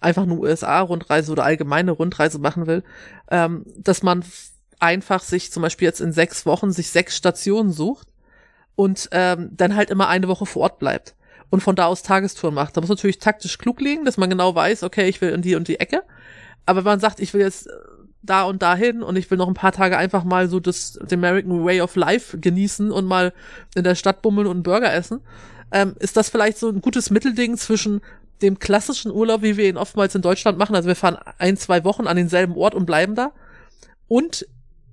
einfach 0.01 0.23
eine 0.23 0.35
USA-Rundreise 0.35 1.33
oder 1.33 1.45
allgemeine 1.45 1.91
Rundreise 1.91 2.39
machen 2.39 2.67
will, 2.67 2.85
ähm, 3.31 3.67
dass 3.77 4.03
man 4.03 4.25
einfach 4.83 5.23
sich 5.23 5.53
zum 5.53 5.63
Beispiel 5.63 5.87
jetzt 5.87 6.01
in 6.01 6.13
sechs 6.13 6.45
Wochen 6.45 6.73
sich 6.73 6.91
sechs 6.91 7.17
Stationen 7.17 7.73
sucht 7.73 8.09
und 8.75 9.09
ähm, 9.13 9.51
dann 9.53 9.77
halt 9.77 9.91
immer 9.91 10.09
eine 10.09 10.29
Woche 10.29 10.45
vor 10.45 10.63
Ort 10.63 10.79
bleibt 10.79 11.15
und 11.51 11.63
von 11.63 11.77
da 11.77 11.87
aus 11.87 12.03
Tagestouren 12.03 12.55
macht. 12.55 12.77
Da 12.77 12.81
muss 12.81 12.91
natürlich 12.91 13.19
taktisch 13.19 13.59
klug 13.59 13.81
liegen, 13.81 14.05
dass 14.05 14.17
man 14.17 14.29
genau 14.29 14.55
weiß, 14.55 14.83
okay, 14.83 15.09
ich 15.09 15.21
will 15.21 15.31
in 15.31 15.43
die 15.43 15.55
und 15.55 15.69
die 15.69 15.79
Ecke. 15.79 16.03
Aber 16.67 16.79
wenn 16.79 16.93
man 16.93 17.01
sagt, 17.01 17.21
ich 17.21 17.33
will 17.33 17.43
jetzt 17.43 17.69
äh, 17.69 17.71
da 18.23 18.43
und 18.43 18.63
dahin 18.63 19.03
und 19.03 19.17
ich 19.17 19.31
will 19.31 19.39
noch 19.39 19.49
ein 19.49 19.55
paar 19.55 19.73
Tage 19.73 19.97
einfach 19.97 20.25
mal 20.25 20.49
so 20.49 20.61
das 20.61 20.95
den 20.95 21.21
American 21.21 21.65
Way 21.65 21.81
of 21.81 21.95
Life 21.95 22.39
genießen 22.39 22.91
und 22.91 23.05
mal 23.05 23.33
in 23.75 23.85
der 23.85 23.95
Stadt 23.95 24.23
bummeln 24.23 24.47
und 24.49 24.63
Burger 24.63 24.93
essen, 24.93 25.21
ähm, 25.71 25.95
ist 26.01 26.17
das 26.17 26.29
vielleicht 26.29 26.59
so 26.59 26.69
ein 26.69 26.81
gutes 26.81 27.11
Mittelding 27.11 27.57
zwischen 27.57 28.01
dem 28.43 28.59
klassischen 28.59 29.13
Urlaub, 29.13 29.43
wie 29.43 29.57
wir 29.57 29.69
ihn 29.69 29.77
oftmals 29.77 30.15
in 30.15 30.23
Deutschland 30.23 30.59
machen. 30.59 30.75
Also 30.75 30.89
wir 30.89 30.97
fahren 30.97 31.19
ein, 31.39 31.57
zwei 31.57 31.85
Wochen 31.85 32.09
an 32.09 32.17
denselben 32.17 32.57
Ort 32.57 32.75
und 32.75 32.87
bleiben 32.87 33.15
da. 33.15 33.33
Und 34.09 34.47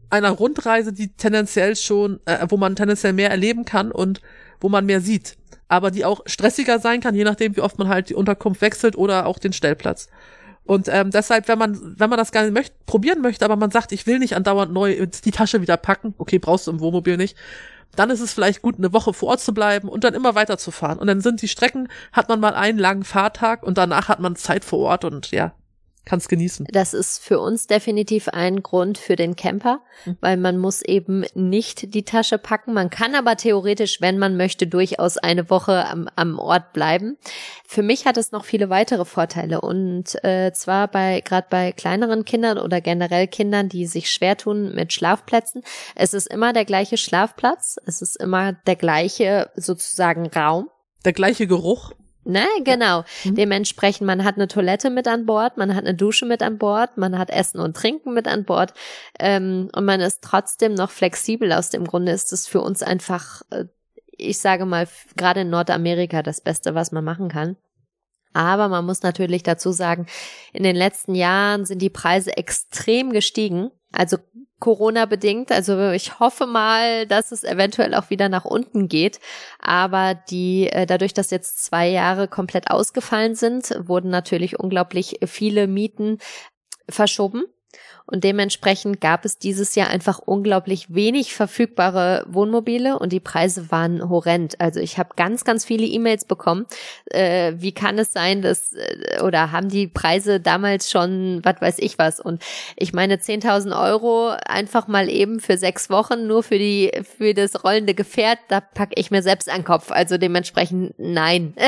einer 0.10 0.32
Rundreise, 0.32 0.94
die 0.94 1.10
tendenziell 1.10 1.76
schon, 1.76 2.20
äh, 2.26 2.46
wo 2.50 2.58
man 2.58 2.76
tendenziell 2.76 3.14
mehr 3.14 3.30
erleben 3.30 3.66
kann 3.66 3.92
und 3.92 4.22
wo 4.60 4.70
man 4.70 4.86
mehr 4.86 5.02
sieht. 5.02 5.38
Aber 5.68 5.92
die 5.92 6.06
auch 6.06 6.22
stressiger 6.26 6.80
sein 6.80 7.00
kann, 7.00 7.16
je 7.16 7.24
nachdem, 7.24 7.56
wie 7.56 7.62
oft 7.62 7.78
man 7.78 7.90
halt 7.90 8.10
die 8.10 8.16
Unterkunft 8.16 8.62
wechselt 8.62 8.98
oder 8.98 9.26
auch 9.28 9.38
den 9.38 9.54
Stellplatz. 9.54 10.10
Und 10.66 10.88
ähm, 10.88 11.10
deshalb, 11.12 11.48
wenn 11.48 11.58
man, 11.58 11.96
wenn 11.98 12.10
man 12.10 12.18
das 12.18 12.32
gerne 12.32 12.52
möchte, 12.52 12.76
probieren 12.86 13.22
möchte, 13.22 13.46
aber 13.46 13.56
man 13.56 13.72
sagt, 13.72 13.92
ich 13.92 14.06
will 14.06 14.20
nicht 14.20 14.36
andauernd 14.36 14.72
neu 14.72 15.08
die 15.08 15.32
Tasche 15.32 15.62
wieder 15.62 15.78
packen, 15.78 16.14
okay, 16.18 16.38
brauchst 16.38 16.68
du 16.68 16.72
im 16.72 16.80
Wohnmobil 16.80 17.18
nicht, 17.18 17.36
dann 17.96 18.10
ist 18.12 18.20
es 18.20 18.34
vielleicht 18.34 18.62
gut, 18.62 18.78
eine 18.78 18.94
Woche 18.94 19.14
vor 19.14 19.30
Ort 19.30 19.40
zu 19.40 19.54
bleiben 19.54 19.90
und 19.90 20.04
dann 20.04 20.14
immer 20.14 20.36
weiterzufahren. 20.36 21.00
Und 21.00 21.08
dann 21.08 21.22
sind 21.22 21.42
die 21.42 21.48
Strecken, 21.48 21.88
hat 22.12 22.30
man 22.30 22.40
mal 22.40 22.54
einen 22.54 22.78
langen 22.78 23.04
Fahrtag 23.04 23.64
und 23.64 23.78
danach 23.78 24.10
hat 24.10 24.20
man 24.20 24.36
Zeit 24.36 24.64
vor 24.64 24.80
Ort 24.80 25.06
und 25.06 25.32
ja, 25.32 25.54
kann 26.10 26.18
es 26.20 26.28
genießen. 26.28 26.66
Das 26.72 26.94
ist 26.96 27.24
für 27.24 27.40
uns 27.40 27.68
definitiv 27.68 28.30
ein 28.30 28.64
Grund 28.64 28.98
für 28.98 29.16
den 29.16 29.36
Camper, 29.36 29.82
Mhm. 30.06 30.18
weil 30.22 30.38
man 30.38 30.58
muss 30.58 30.82
eben 30.82 31.24
nicht 31.36 31.94
die 31.94 32.04
Tasche 32.04 32.40
packen. 32.40 32.74
Man 32.74 32.90
kann 32.90 33.14
aber 33.14 33.38
theoretisch, 33.38 34.02
wenn 34.02 34.18
man 34.18 34.36
möchte, 34.36 34.66
durchaus 34.66 35.18
eine 35.18 35.50
Woche 35.50 35.86
am, 35.86 36.10
am 36.16 36.40
Ort 36.40 36.74
bleiben. 36.74 37.18
Für 37.68 37.84
mich 37.84 38.06
hat 38.06 38.18
es 38.18 38.32
noch 38.32 38.44
viele 38.44 38.70
weitere 38.70 39.06
Vorteile 39.06 39.62
und 39.62 40.22
äh, 40.24 40.52
zwar 40.54 40.88
bei 40.88 41.22
gerade 41.22 41.48
bei 41.50 41.72
kleineren 41.72 42.26
Kindern 42.26 42.58
oder 42.58 42.82
generell 42.82 43.28
Kindern, 43.28 43.70
die 43.70 43.86
sich 43.86 44.10
schwer 44.10 44.36
tun 44.36 44.74
mit 44.74 44.92
Schlafplätzen. 44.94 45.62
Es 45.96 46.16
ist 46.16 46.28
immer 46.28 46.54
der 46.54 46.66
gleiche 46.66 46.98
Schlafplatz, 46.98 47.78
es 47.86 48.02
ist 48.02 48.16
immer 48.16 48.54
der 48.54 48.76
gleiche 48.76 49.52
sozusagen 49.56 50.26
Raum. 50.28 50.70
Der 51.06 51.14
gleiche 51.14 51.46
Geruch. 51.46 51.92
Ne, 52.26 52.46
genau. 52.64 53.04
Mhm. 53.24 53.36
Dementsprechend, 53.36 54.06
man 54.06 54.24
hat 54.24 54.36
eine 54.36 54.48
Toilette 54.48 54.90
mit 54.90 55.08
an 55.08 55.26
Bord, 55.26 55.58
man 55.58 55.74
hat 55.74 55.86
eine 55.86 55.96
Dusche 55.96 56.26
mit 56.26 56.44
an 56.44 56.58
Bord, 56.58 56.98
man 56.98 57.18
hat 57.18 57.30
Essen 57.30 57.60
und 57.60 57.76
Trinken 57.76 58.14
mit 58.14 58.28
an 58.28 58.44
Bord 58.44 58.74
ähm, 59.20 59.70
und 59.74 59.86
man 59.86 60.02
ist 60.02 60.22
trotzdem 60.22 60.74
noch 60.74 60.92
flexibel. 60.92 61.54
Aus 61.54 61.70
dem 61.70 61.86
Grunde 61.86 62.12
ist 62.12 62.34
es 62.34 62.48
für 62.48 62.62
uns 62.62 62.84
einfach, 62.84 63.42
äh, 63.52 63.66
ich 64.12 64.40
sage 64.40 64.66
mal, 64.66 64.88
gerade 65.16 65.42
in 65.42 65.50
Nordamerika 65.50 66.22
das 66.22 66.42
Beste, 66.42 66.76
was 66.76 66.92
man 66.92 67.06
machen 67.06 67.30
kann. 67.30 67.56
Aber 68.34 68.68
man 68.68 68.86
muss 68.86 69.02
natürlich 69.02 69.44
dazu 69.44 69.72
sagen, 69.72 70.06
in 70.54 70.64
den 70.64 70.76
letzten 70.76 71.16
Jahren 71.16 71.66
sind 71.66 71.82
die 71.82 71.90
Preise 71.90 72.38
extrem 72.38 73.12
gestiegen. 73.12 73.72
Also 73.92 74.18
Corona 74.60 75.06
bedingt. 75.06 75.52
Also 75.52 75.92
ich 75.92 76.20
hoffe 76.20 76.46
mal, 76.46 77.06
dass 77.08 77.32
es 77.32 77.44
eventuell 77.44 77.94
auch 77.96 78.10
wieder 78.10 78.30
nach 78.30 78.46
unten 78.46 78.88
geht. 78.88 79.20
Aber 79.60 80.16
die, 80.16 80.70
äh, 80.70 80.86
dadurch, 80.86 81.14
dass 81.14 81.32
jetzt 81.32 81.64
zwei 81.64 81.88
Jahre 81.88 82.28
komplett 82.28 82.70
ausgefallen 82.70 83.36
sind, 83.36 83.74
wurden 83.80 84.10
natürlich 84.10 84.60
unglaublich 84.60 85.20
viele 85.26 85.68
Mieten 85.68 86.20
verschoben. 86.90 87.44
Und 88.10 88.24
dementsprechend 88.24 89.02
gab 89.02 89.24
es 89.24 89.38
dieses 89.38 89.76
Jahr 89.76 89.90
einfach 89.90 90.20
unglaublich 90.20 90.94
wenig 90.94 91.36
verfügbare 91.36 92.26
Wohnmobile 92.28 92.98
und 92.98 93.14
die 93.14 93.20
Preise 93.20 93.72
waren 93.72 94.10
horrend. 94.10 94.60
Also 94.60 94.80
ich 94.80 94.98
habe 94.98 95.10
ganz, 95.16 95.44
ganz 95.44 95.64
viele 95.64 95.86
E-Mails 95.86 96.26
bekommen. 96.26 96.66
Äh, 97.06 97.54
wie 97.58 97.72
kann 97.72 98.00
es 98.00 98.12
sein, 98.12 98.42
dass 98.42 98.74
äh, 98.74 99.22
oder 99.22 99.52
haben 99.52 99.70
die 99.70 99.88
Preise 99.88 100.40
damals 100.40 100.90
schon, 100.90 101.42
was 101.44 101.62
weiß 101.62 101.76
ich 101.80 102.00
was? 102.00 102.20
Und 102.20 102.42
ich 102.76 102.94
meine 102.94 103.18
10.000 103.18 103.80
Euro 103.80 104.30
einfach 104.48 104.88
mal 104.88 105.10
eben 105.10 105.40
für 105.40 105.58
sechs 105.58 105.90
Wochen 105.90 106.26
nur 106.26 106.42
für 106.42 106.58
die 106.58 106.92
für 107.18 107.34
das 107.34 107.64
rollende 107.64 107.94
Gefährt, 107.94 108.40
da 108.48 108.60
packe 108.60 108.94
ich 108.96 109.12
mir 109.12 109.22
selbst 109.22 109.50
an 109.50 109.64
Kopf. 109.64 109.92
Also 109.92 110.18
dementsprechend 110.18 110.96
nein. 110.98 111.54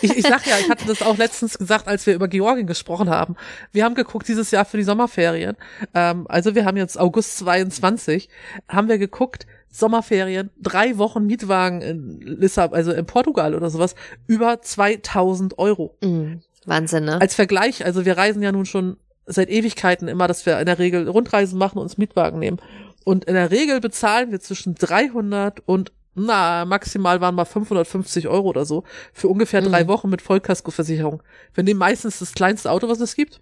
Ich, 0.00 0.16
ich 0.16 0.26
sag 0.26 0.46
ja, 0.46 0.58
ich 0.58 0.68
hatte 0.68 0.86
das 0.86 1.02
auch 1.02 1.16
letztens 1.16 1.56
gesagt, 1.56 1.86
als 1.86 2.06
wir 2.06 2.14
über 2.14 2.26
Georgien 2.26 2.66
gesprochen 2.66 3.10
haben. 3.10 3.36
Wir 3.70 3.84
haben 3.84 3.94
geguckt 3.94 4.26
dieses 4.26 4.50
Jahr 4.50 4.64
für 4.64 4.76
die 4.76 4.82
Sommerferien. 4.82 5.56
Ähm, 5.94 6.26
also 6.28 6.54
wir 6.54 6.64
haben 6.64 6.76
jetzt 6.76 6.98
August 6.98 7.38
22, 7.38 8.28
haben 8.68 8.88
wir 8.88 8.98
geguckt, 8.98 9.46
Sommerferien, 9.70 10.50
drei 10.60 10.98
Wochen 10.98 11.26
Mietwagen 11.26 11.80
in 11.80 12.20
Lissabon, 12.20 12.76
also 12.76 12.92
in 12.92 13.06
Portugal 13.06 13.54
oder 13.54 13.70
sowas, 13.70 13.94
über 14.26 14.60
2000 14.60 15.58
Euro. 15.58 15.96
Mm, 16.02 16.34
Wahnsinn, 16.66 17.04
ne? 17.04 17.20
Als 17.20 17.34
Vergleich, 17.34 17.84
also 17.84 18.04
wir 18.04 18.16
reisen 18.18 18.42
ja 18.42 18.52
nun 18.52 18.66
schon 18.66 18.96
seit 19.24 19.48
Ewigkeiten 19.48 20.08
immer, 20.08 20.28
dass 20.28 20.44
wir 20.44 20.58
in 20.60 20.66
der 20.66 20.78
Regel 20.78 21.08
Rundreisen 21.08 21.58
machen 21.58 21.78
und 21.78 21.84
uns 21.84 21.96
Mietwagen 21.98 22.38
nehmen. 22.38 22.60
Und 23.04 23.24
in 23.24 23.34
der 23.34 23.50
Regel 23.50 23.80
bezahlen 23.80 24.30
wir 24.30 24.40
zwischen 24.40 24.74
300 24.74 25.60
und 25.66 25.92
na, 26.14 26.66
maximal 26.66 27.22
waren 27.22 27.34
mal 27.34 27.46
550 27.46 28.28
Euro 28.28 28.48
oder 28.48 28.66
so 28.66 28.84
für 29.14 29.28
ungefähr 29.28 29.62
drei 29.62 29.84
Mhm. 29.84 29.88
Wochen 29.88 30.10
mit 30.10 30.20
Vollkaskoversicherung. 30.20 31.22
Wir 31.54 31.64
nehmen 31.64 31.78
meistens 31.78 32.18
das 32.18 32.34
kleinste 32.34 32.70
Auto, 32.70 32.88
was 32.90 33.00
es 33.00 33.14
gibt. 33.14 33.40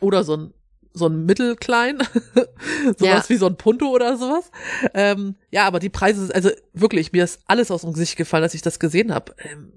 Oder 0.00 0.22
so 0.22 0.36
ein, 0.36 0.54
so 0.92 1.06
ein 1.06 1.24
mittelklein. 1.26 1.98
sowas 2.96 3.00
Ja. 3.00 3.28
wie 3.28 3.36
so 3.36 3.46
ein 3.46 3.56
Punto 3.56 3.88
oder 3.88 4.16
sowas. 4.16 4.50
Ähm, 4.94 5.36
ja, 5.50 5.64
aber 5.66 5.78
die 5.78 5.88
Preise, 5.90 6.34
also 6.34 6.50
wirklich, 6.72 7.12
mir 7.12 7.24
ist 7.24 7.40
alles 7.46 7.70
aus 7.70 7.82
dem 7.82 7.92
Gesicht 7.92 8.16
gefallen, 8.16 8.42
als 8.42 8.54
ich 8.54 8.62
das 8.62 8.78
gesehen 8.78 9.14
habe. 9.14 9.34
Ähm, 9.38 9.74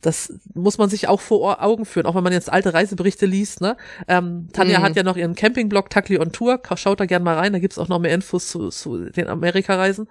das 0.00 0.32
muss 0.54 0.78
man 0.78 0.88
sich 0.88 1.08
auch 1.08 1.20
vor 1.20 1.60
Augen 1.60 1.84
führen, 1.84 2.06
auch 2.06 2.14
wenn 2.14 2.22
man 2.22 2.32
jetzt 2.32 2.52
alte 2.52 2.72
Reiseberichte 2.72 3.26
liest. 3.26 3.60
Ne? 3.60 3.76
Ähm, 4.06 4.48
Tanja 4.52 4.78
Mhm. 4.78 4.82
hat 4.84 4.96
ja 4.96 5.02
noch 5.02 5.16
ihren 5.16 5.34
Campingblog 5.34 5.90
Takli 5.90 6.18
on 6.20 6.30
Tour. 6.30 6.62
Schaut 6.76 7.00
da 7.00 7.06
gern 7.06 7.24
mal 7.24 7.36
rein, 7.36 7.52
da 7.52 7.58
gibt's 7.58 7.78
auch 7.78 7.88
noch 7.88 7.98
mehr 7.98 8.14
Infos 8.14 8.48
zu, 8.48 8.68
zu 8.70 9.10
den 9.10 9.26
Amerikareisen. 9.28 10.08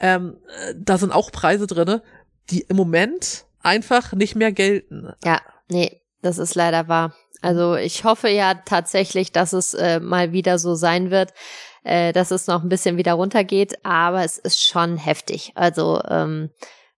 ähm, 0.00 0.36
äh, 0.68 0.74
da 0.76 0.98
sind 0.98 1.12
auch 1.12 1.30
Preise 1.30 1.68
drinne, 1.68 2.02
die 2.50 2.62
im 2.62 2.76
Moment 2.76 3.44
einfach 3.62 4.12
nicht 4.14 4.34
mehr 4.34 4.50
gelten. 4.50 5.12
Ja, 5.24 5.40
nee, 5.68 6.02
das 6.20 6.38
ist 6.38 6.56
leider 6.56 6.88
wahr. 6.88 7.14
Also 7.44 7.76
ich 7.76 8.04
hoffe 8.04 8.28
ja 8.28 8.54
tatsächlich, 8.54 9.30
dass 9.30 9.52
es 9.52 9.74
äh, 9.74 10.00
mal 10.00 10.32
wieder 10.32 10.58
so 10.58 10.74
sein 10.74 11.10
wird, 11.10 11.34
äh, 11.82 12.14
dass 12.14 12.30
es 12.30 12.46
noch 12.46 12.62
ein 12.62 12.70
bisschen 12.70 12.96
wieder 12.96 13.12
runtergeht, 13.12 13.84
aber 13.84 14.24
es 14.24 14.38
ist 14.38 14.64
schon 14.64 14.96
heftig. 14.96 15.52
Also 15.54 16.00
ähm, 16.08 16.50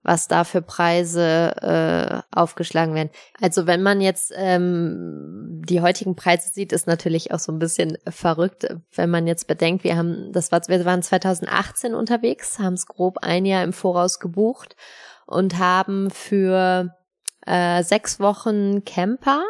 was 0.05 0.29
da 0.29 0.45
für 0.45 0.63
Preise 0.63 1.57
äh, 1.61 2.23
aufgeschlagen 2.31 2.95
werden. 2.95 3.11
Also 3.41 3.67
wenn 3.67 3.83
man 3.83 4.01
jetzt 4.01 4.33
ähm, 4.37 5.63
die 5.67 5.81
heutigen 5.81 6.15
Preise 6.15 6.49
sieht, 6.49 6.73
ist 6.73 6.87
natürlich 6.87 7.33
auch 7.33 7.41
so 7.41 7.51
ein 7.51 7.59
bisschen 7.59 7.99
verrückt, 8.09 8.69
wenn 8.95 9.11
man 9.11 9.27
jetzt 9.27 9.49
bedenkt, 9.49 9.83
wir 9.83 9.97
haben, 9.97 10.31
das 10.33 10.53
war, 10.53 10.61
wir 10.69 10.85
waren 10.85 11.03
2018 11.03 11.93
unterwegs, 11.93 12.61
haben 12.61 12.75
es 12.75 12.87
grob 12.87 13.19
ein 13.23 13.47
Jahr 13.47 13.65
im 13.65 13.73
Voraus 13.73 14.21
gebucht 14.21 14.77
und 15.27 15.59
haben 15.59 16.09
für 16.11 16.95
äh, 17.45 17.83
sechs 17.83 18.21
Wochen 18.21 18.85
Camper 18.85 19.43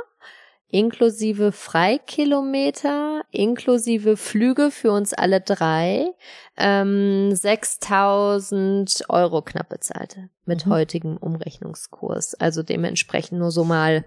inklusive 0.69 1.53
Freikilometer, 1.53 3.23
inklusive 3.31 4.17
Flüge 4.17 4.71
für 4.71 4.93
uns 4.93 5.13
alle 5.13 5.41
drei, 5.41 6.13
ähm, 6.57 7.35
6000 7.35 9.05
Euro 9.09 9.43
knapp 9.43 9.69
bezahlte 9.69 10.29
mit 10.45 10.67
mhm. 10.67 10.71
heutigem 10.71 11.17
Umrechnungskurs. 11.17 12.35
Also 12.35 12.63
dementsprechend 12.63 13.39
nur 13.39 13.51
so 13.51 13.65
mal 13.65 14.05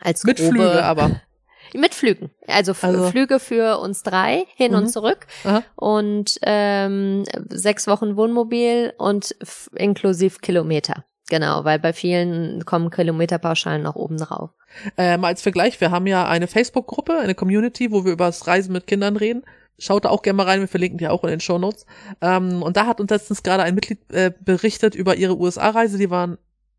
als 0.00 0.24
Mit 0.24 0.38
grobe, 0.38 0.50
Flüge 0.50 0.84
aber. 0.84 1.20
Mit 1.74 1.94
Flügen. 1.94 2.30
Also, 2.46 2.72
also, 2.80 3.10
Flüge 3.10 3.38
für 3.38 3.78
uns 3.78 4.02
drei 4.02 4.46
hin 4.54 4.72
mhm. 4.72 4.78
und 4.78 4.88
zurück. 4.88 5.26
Aha. 5.44 5.62
Und 5.76 6.38
ähm, 6.42 7.24
sechs 7.50 7.86
Wochen 7.86 8.16
Wohnmobil 8.16 8.94
und 8.96 9.36
inklusive 9.74 10.38
Kilometer. 10.38 11.04
Genau, 11.30 11.64
weil 11.64 11.78
bei 11.78 11.92
vielen 11.92 12.64
kommen 12.64 12.90
Kilometerpauschalen 12.90 13.82
noch 13.82 13.96
oben 13.96 14.16
drauf. 14.16 14.50
Ähm, 14.96 15.24
als 15.24 15.42
Vergleich, 15.42 15.80
wir 15.80 15.90
haben 15.90 16.06
ja 16.06 16.26
eine 16.26 16.46
Facebook-Gruppe, 16.46 17.18
eine 17.18 17.34
Community, 17.34 17.90
wo 17.92 18.04
wir 18.04 18.12
über 18.12 18.26
das 18.26 18.46
Reisen 18.46 18.72
mit 18.72 18.86
Kindern 18.86 19.16
reden. 19.16 19.42
Schaut 19.78 20.06
da 20.06 20.08
auch 20.08 20.22
gerne 20.22 20.38
mal 20.38 20.46
rein, 20.46 20.60
wir 20.60 20.68
verlinken 20.68 20.98
die 20.98 21.06
auch 21.06 21.22
in 21.24 21.30
den 21.30 21.40
Show 21.40 21.58
Notes. 21.58 21.84
Ähm, 22.20 22.62
und 22.62 22.76
da 22.76 22.86
hat 22.86 23.00
uns 23.00 23.10
letztens 23.10 23.42
gerade 23.42 23.62
ein 23.62 23.74
Mitglied 23.74 24.10
äh, 24.10 24.32
berichtet 24.40 24.94
über 24.94 25.16
ihre 25.16 25.38
USA-Reise. 25.38 25.98
Die 25.98 26.10
waren, 26.10 26.38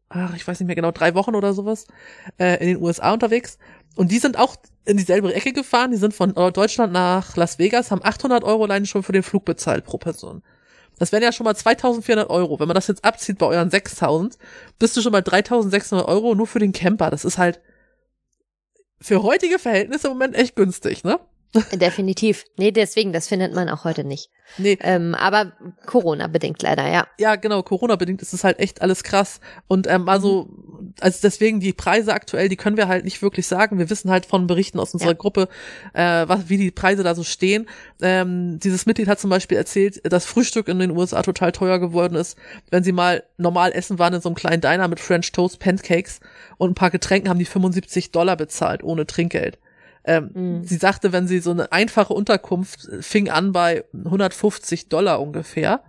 ach, 0.10 0.36
ich 0.36 0.48
weiß 0.48 0.60
nicht 0.60 0.68
mehr 0.68 0.76
genau, 0.76 0.92
drei 0.92 1.14
Wochen 1.14 1.36
oder 1.36 1.54
sowas 1.54 1.86
äh, 2.40 2.60
in 2.60 2.68
den 2.68 2.82
USA 2.82 3.14
unterwegs. 3.14 3.60
Und 3.96 4.12
die 4.12 4.20
sind 4.20 4.38
auch 4.38 4.56
in 4.86 4.98
dieselbe 4.98 5.34
Ecke 5.34 5.54
gefahren. 5.54 5.92
Die 5.92 5.98
sind 5.98 6.14
von 6.14 6.34
Deutschland 6.34 6.92
nach 6.92 7.36
Las 7.38 7.60
Vegas, 7.60 7.92
haben 7.92 8.04
800 8.04 8.44
Euro 8.44 8.64
allein 8.64 8.86
schon 8.86 9.04
für 9.04 9.12
den 9.12 9.24
Flug 9.24 9.46
bezahlt 9.46 9.86
pro 9.86 9.98
Person. 9.98 10.42
Das 11.00 11.12
wären 11.12 11.24
ja 11.24 11.32
schon 11.32 11.46
mal 11.46 11.56
2400 11.56 12.30
Euro. 12.30 12.60
Wenn 12.60 12.68
man 12.68 12.76
das 12.76 12.88
jetzt 12.88 13.04
abzieht 13.04 13.38
bei 13.40 13.48
euren 13.48 13.72
6000, 13.72 14.38
bist 14.78 14.96
du 14.96 15.02
schon 15.02 15.14
mal 15.14 15.22
3600 15.22 16.08
Euro 16.08 16.36
nur 16.36 16.46
für 16.46 16.60
den 16.60 16.74
Camper. 16.74 17.10
Das 17.10 17.26
ist 17.26 17.38
halt 17.38 17.60
für 19.02 19.24
heutige 19.24 19.60
Verhältnisse 19.60 20.08
im 20.08 20.14
Moment 20.14 20.36
echt 20.36 20.56
günstig, 20.56 21.04
ne? 21.04 21.20
Definitiv. 21.74 22.46
Nee, 22.58 22.72
deswegen, 22.72 23.12
das 23.12 23.28
findet 23.28 23.56
man 23.56 23.70
auch 23.70 23.84
heute 23.84 24.04
nicht. 24.04 24.30
Nee. 24.58 24.78
Ähm, 24.82 25.16
aber 25.16 25.54
Corona-bedingt 25.86 26.62
leider, 26.62 26.88
ja. 26.88 27.08
Ja, 27.18 27.36
genau, 27.38 27.64
Corona-bedingt 27.64 28.22
ist 28.22 28.34
es 28.34 28.44
halt 28.44 28.60
echt 28.60 28.84
alles 28.84 29.04
krass. 29.04 29.40
Und 29.68 29.88
ähm, 29.88 30.08
also, 30.08 30.48
also 31.00 31.20
deswegen 31.24 31.60
die 31.60 31.74
Preise 31.74 32.14
aktuell, 32.14 32.50
die 32.50 32.56
können 32.56 32.78
wir 32.78 32.88
halt 32.88 33.04
nicht 33.04 33.22
wirklich 33.24 33.48
sagen. 33.48 33.80
Wir 33.80 33.90
wissen 33.90 34.12
halt 34.12 34.28
von 34.28 34.46
Berichten 34.46 34.80
aus 34.80 34.94
unserer 34.94 35.12
ja. 35.12 35.18
Gruppe, 35.18 35.50
äh, 35.94 36.28
was, 36.28 36.50
wie 36.50 36.58
die 36.58 36.72
Preise 36.72 37.02
da 37.02 37.16
so 37.16 37.24
stehen. 37.24 37.68
Ähm, 38.00 38.60
dieses 38.60 38.86
Mitglied 38.86 39.08
hat 39.08 39.20
zum 39.20 39.32
Beispiel 39.32 39.58
erzählt, 39.58 40.02
dass 40.12 40.26
Frühstück 40.26 40.68
in 40.68 40.78
den 40.78 40.92
USA 40.92 41.24
total 41.24 41.52
teuer 41.52 41.80
geworden 41.80 42.16
ist. 42.16 42.38
Wenn 42.70 42.84
sie 42.84 42.92
mal 42.92 43.24
normal 43.38 43.72
essen 43.72 43.98
waren 43.98 44.14
in 44.14 44.22
so 44.22 44.30
einem 44.30 44.36
kleinen 44.36 44.62
Diner 44.62 44.88
mit 44.88 45.00
French 45.00 45.32
Toast, 45.32 45.60
Pancakes 45.60 46.20
und 46.58 46.72
ein 46.72 46.76
paar 46.76 46.92
Getränken, 46.92 47.30
haben 47.30 47.40
die 47.40 47.46
75 47.46 48.12
Dollar 48.12 48.36
bezahlt, 48.36 48.84
ohne 48.84 49.08
Trinkgeld. 49.08 49.58
Ähm, 50.04 50.32
mhm. 50.34 50.64
Sie 50.64 50.78
sagte, 50.78 51.12
wenn 51.12 51.28
sie 51.28 51.40
so 51.40 51.52
eine 51.52 51.72
einfache 51.72 52.14
Unterkunft 52.14 52.88
fing 53.02 53.30
an 53.30 53.52
bei 53.52 53.84
150 53.94 54.90
Dollar 54.90 55.22
ungefähr, 55.22 55.84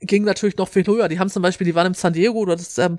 ging 0.00 0.24
natürlich 0.24 0.56
noch 0.56 0.68
viel 0.68 0.86
höher. 0.86 1.08
Die 1.08 1.18
haben 1.18 1.30
zum 1.30 1.42
Beispiel, 1.42 1.64
die 1.64 1.74
waren 1.74 1.88
in 1.88 1.94
San 1.94 2.12
Diego 2.12 2.38
oder 2.38 2.56
das, 2.56 2.78
ähm, 2.78 2.98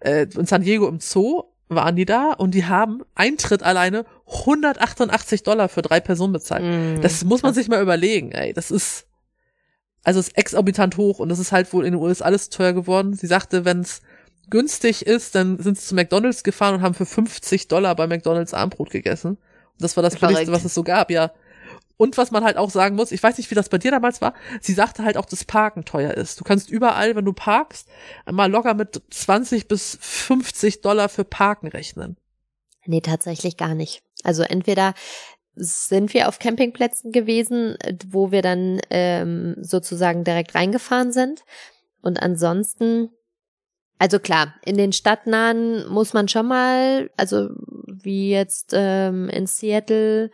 äh, 0.00 0.26
in 0.34 0.46
San 0.46 0.62
Diego 0.62 0.88
im 0.88 1.00
Zoo 1.00 1.44
waren 1.68 1.96
die 1.96 2.06
da 2.06 2.32
und 2.32 2.54
die 2.54 2.64
haben 2.64 3.02
Eintritt 3.14 3.62
alleine 3.62 4.06
188 4.26 5.42
Dollar 5.42 5.68
für 5.68 5.82
drei 5.82 6.00
Personen 6.00 6.32
bezahlt. 6.32 6.64
Mhm. 6.64 7.02
Das 7.02 7.24
muss 7.24 7.42
man 7.42 7.52
sich 7.52 7.68
mal 7.68 7.82
überlegen, 7.82 8.32
ey. 8.32 8.52
Das 8.52 8.70
ist, 8.70 9.06
also 10.02 10.20
ist 10.20 10.36
exorbitant 10.36 10.96
hoch 10.96 11.18
und 11.18 11.28
das 11.28 11.38
ist 11.38 11.52
halt 11.52 11.70
wohl 11.72 11.84
in 11.84 11.92
den 11.92 12.02
USA 12.02 12.24
alles 12.24 12.48
teuer 12.48 12.72
geworden. 12.72 13.12
Sie 13.12 13.26
sagte, 13.26 13.64
wenn 13.64 13.80
es 13.80 14.00
günstig 14.48 15.06
ist, 15.06 15.34
dann 15.34 15.58
sind 15.58 15.78
sie 15.78 15.88
zu 15.88 15.94
McDonalds 15.94 16.42
gefahren 16.42 16.76
und 16.76 16.82
haben 16.82 16.94
für 16.94 17.06
50 17.06 17.68
Dollar 17.68 17.94
bei 17.94 18.06
McDonalds 18.06 18.54
Armbrot 18.54 18.90
gegessen. 18.90 19.36
Das 19.78 19.96
war 19.96 20.02
das 20.02 20.16
Billigste, 20.16 20.52
was 20.52 20.64
es 20.64 20.74
so 20.74 20.82
gab, 20.82 21.10
ja. 21.10 21.32
Und 21.96 22.16
was 22.16 22.30
man 22.30 22.44
halt 22.44 22.56
auch 22.56 22.70
sagen 22.70 22.94
muss, 22.94 23.10
ich 23.10 23.22
weiß 23.22 23.38
nicht, 23.38 23.50
wie 23.50 23.56
das 23.56 23.68
bei 23.68 23.78
dir 23.78 23.90
damals 23.90 24.20
war, 24.20 24.34
sie 24.60 24.72
sagte 24.72 25.02
halt 25.02 25.16
auch, 25.16 25.24
dass 25.24 25.44
Parken 25.44 25.84
teuer 25.84 26.14
ist. 26.14 26.38
Du 26.38 26.44
kannst 26.44 26.70
überall, 26.70 27.16
wenn 27.16 27.24
du 27.24 27.32
parkst, 27.32 27.88
mal 28.30 28.50
locker 28.50 28.74
mit 28.74 29.02
20 29.10 29.66
bis 29.66 29.98
50 30.00 30.80
Dollar 30.80 31.08
für 31.08 31.24
Parken 31.24 31.66
rechnen. 31.66 32.16
Nee, 32.86 33.00
tatsächlich 33.00 33.56
gar 33.56 33.74
nicht. 33.74 34.02
Also 34.22 34.44
entweder 34.44 34.94
sind 35.56 36.14
wir 36.14 36.28
auf 36.28 36.38
Campingplätzen 36.38 37.10
gewesen, 37.10 37.76
wo 38.06 38.30
wir 38.30 38.42
dann 38.42 38.80
ähm, 38.90 39.56
sozusagen 39.60 40.22
direkt 40.22 40.54
reingefahren 40.54 41.10
sind. 41.10 41.42
Und 42.00 42.22
ansonsten 42.22 43.10
also 43.98 44.20
klar, 44.20 44.54
in 44.64 44.76
den 44.76 44.92
stadtnahen 44.92 45.88
muss 45.88 46.12
man 46.12 46.28
schon 46.28 46.46
mal, 46.46 47.10
also 47.16 47.48
wie 48.04 48.30
jetzt 48.30 48.72
ähm, 48.74 49.28
in 49.28 49.46
Seattle, 49.46 50.30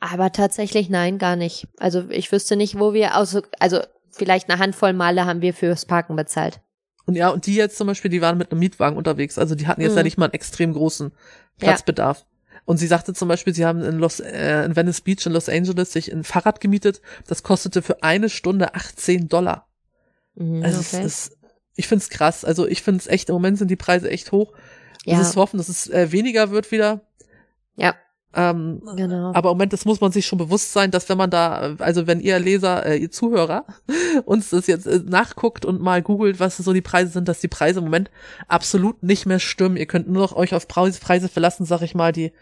aber 0.00 0.32
tatsächlich 0.32 0.88
nein, 0.88 1.18
gar 1.18 1.36
nicht. 1.36 1.68
Also 1.78 2.04
ich 2.10 2.30
wüsste 2.32 2.56
nicht, 2.56 2.78
wo 2.78 2.92
wir, 2.92 3.14
also, 3.14 3.42
also 3.58 3.80
vielleicht 4.10 4.48
eine 4.50 4.58
Handvoll 4.58 4.92
Male 4.92 5.24
haben 5.24 5.42
wir 5.42 5.54
fürs 5.54 5.86
Parken 5.86 6.16
bezahlt. 6.16 6.60
Und 7.06 7.14
ja, 7.14 7.28
und 7.28 7.46
die 7.46 7.54
jetzt 7.54 7.76
zum 7.76 7.86
Beispiel, 7.86 8.10
die 8.10 8.20
waren 8.20 8.38
mit 8.38 8.50
einem 8.50 8.60
Mietwagen 8.60 8.96
unterwegs, 8.96 9.38
also 9.38 9.54
die 9.54 9.66
hatten 9.66 9.80
jetzt 9.80 9.92
mhm. 9.92 9.98
ja 9.98 10.02
nicht 10.02 10.18
mal 10.18 10.26
einen 10.26 10.34
extrem 10.34 10.72
großen 10.72 11.12
Platzbedarf. 11.58 12.20
Ja. 12.20 12.26
Und 12.64 12.78
sie 12.78 12.88
sagte 12.88 13.14
zum 13.14 13.28
Beispiel, 13.28 13.54
sie 13.54 13.64
haben 13.64 13.82
in 13.82 13.98
Los, 13.98 14.18
äh, 14.18 14.64
in 14.64 14.74
Venice 14.74 15.00
Beach 15.00 15.24
in 15.24 15.32
Los 15.32 15.48
Angeles 15.48 15.92
sich 15.92 16.12
ein 16.12 16.24
Fahrrad 16.24 16.60
gemietet. 16.60 17.00
Das 17.28 17.44
kostete 17.44 17.80
für 17.80 18.02
eine 18.02 18.28
Stunde 18.28 18.74
18 18.74 19.28
Dollar. 19.28 19.68
Mhm, 20.34 20.64
also 20.64 20.80
okay. 20.80 21.04
es 21.04 21.28
ist 21.28 21.36
ich 21.76 21.86
find's 21.86 22.08
krass. 22.08 22.44
Also 22.44 22.66
ich 22.66 22.82
find's 22.82 23.06
echt, 23.06 23.28
im 23.28 23.34
Moment 23.34 23.58
sind 23.58 23.70
die 23.70 23.76
Preise 23.76 24.10
echt 24.10 24.32
hoch. 24.32 24.52
Ja. 25.06 25.20
Es 25.20 25.28
ist 25.28 25.36
hoffen, 25.36 25.56
dass 25.56 25.68
es 25.68 25.88
äh, 25.88 26.10
weniger 26.10 26.50
wird 26.50 26.70
wieder. 26.72 27.00
Ja. 27.76 27.94
Ähm, 28.34 28.82
genau. 28.96 29.32
Aber 29.32 29.50
im 29.50 29.56
Moment, 29.56 29.72
das 29.72 29.84
muss 29.84 30.00
man 30.00 30.12
sich 30.12 30.26
schon 30.26 30.38
bewusst 30.38 30.72
sein, 30.72 30.90
dass 30.90 31.08
wenn 31.08 31.16
man 31.16 31.30
da, 31.30 31.76
also 31.78 32.06
wenn 32.06 32.20
ihr 32.20 32.38
Leser, 32.38 32.84
äh, 32.84 32.96
ihr 32.98 33.10
Zuhörer 33.10 33.64
uns 34.26 34.50
das 34.50 34.66
jetzt 34.66 34.86
äh, 34.86 35.00
nachguckt 35.06 35.64
und 35.64 35.80
mal 35.80 36.02
googelt, 36.02 36.40
was 36.40 36.56
so 36.56 36.72
die 36.72 36.82
Preise 36.82 37.12
sind, 37.12 37.28
dass 37.28 37.40
die 37.40 37.48
Preise 37.48 37.78
im 37.78 37.84
Moment 37.86 38.10
absolut 38.48 39.02
nicht 39.02 39.26
mehr 39.26 39.38
stimmen. 39.38 39.76
Ihr 39.76 39.86
könnt 39.86 40.08
nur 40.08 40.22
noch 40.22 40.34
euch 40.34 40.54
auf 40.54 40.66
Preise, 40.66 41.00
Preise 41.00 41.28
verlassen, 41.28 41.64
sag 41.64 41.82
ich 41.82 41.94
mal, 41.94 42.12
die 42.12 42.32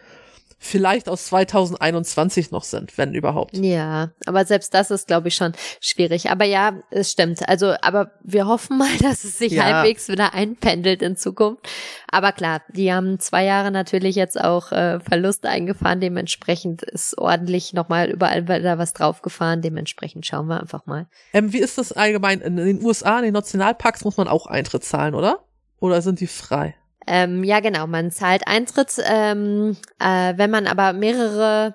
vielleicht 0.59 1.09
aus 1.09 1.27
2021 1.27 2.51
noch 2.51 2.65
sind, 2.65 2.97
wenn 2.97 3.15
überhaupt. 3.15 3.57
Ja, 3.57 4.11
aber 4.27 4.45
selbst 4.45 4.75
das 4.75 4.91
ist, 4.91 5.07
glaube 5.07 5.29
ich, 5.29 5.35
schon 5.35 5.53
schwierig. 5.81 6.31
Aber 6.31 6.45
ja, 6.45 6.81
es 6.91 7.11
stimmt. 7.11 7.49
Also, 7.49 7.75
aber 7.83 8.13
wir 8.23 8.47
hoffen 8.47 8.79
mal, 8.79 8.97
dass 9.03 9.25
es 9.25 9.39
sich 9.39 9.53
ja. 9.53 9.65
halbwegs 9.65 10.09
wieder 10.09 10.35
einpendelt 10.35 11.03
in 11.03 11.17
Zukunft. 11.17 11.69
Aber 12.11 12.33
klar, 12.33 12.63
die 12.71 12.93
haben 12.93 13.19
zwei 13.19 13.45
Jahre 13.45 13.71
natürlich 13.71 14.17
jetzt 14.17 14.41
auch 14.41 14.73
äh, 14.73 15.01
Verluste 15.01 15.49
eingefahren. 15.49 16.01
Dementsprechend 16.01 16.83
ist 16.83 17.19
ordentlich 17.19 17.73
nochmal 17.73 18.11
überall 18.11 18.45
wieder 18.45 18.79
was 18.79 18.93
draufgefahren. 18.93 19.63
Dementsprechend 19.63 20.27
schauen 20.27 20.47
wir 20.47 20.61
einfach 20.61 20.87
mal. 20.87 21.07
Ähm, 21.33 21.53
wie 21.53 21.59
ist 21.59 21.79
das 21.79 21.93
allgemein? 21.93 22.41
In 22.41 22.57
den 22.57 22.85
USA, 22.85 23.19
in 23.19 23.25
den 23.25 23.35
Nationalparks 23.35 24.05
muss 24.05 24.17
man 24.17 24.29
auch 24.29 24.47
Eintritt 24.47 24.85
zahlen, 24.85 25.15
oder? 25.15 25.45
Oder 25.81 26.01
sind 26.03 26.21
die 26.21 26.27
frei? 26.27 26.75
Ähm, 27.07 27.45
ja, 27.45 27.61
genau, 27.61 27.87
man 27.87 28.11
zahlt 28.11 28.47
Eintritt. 28.47 28.95
Ähm, 29.05 29.77
äh, 29.99 30.35
wenn 30.37 30.51
man 30.51 30.67
aber 30.67 30.93
mehrere 30.93 31.75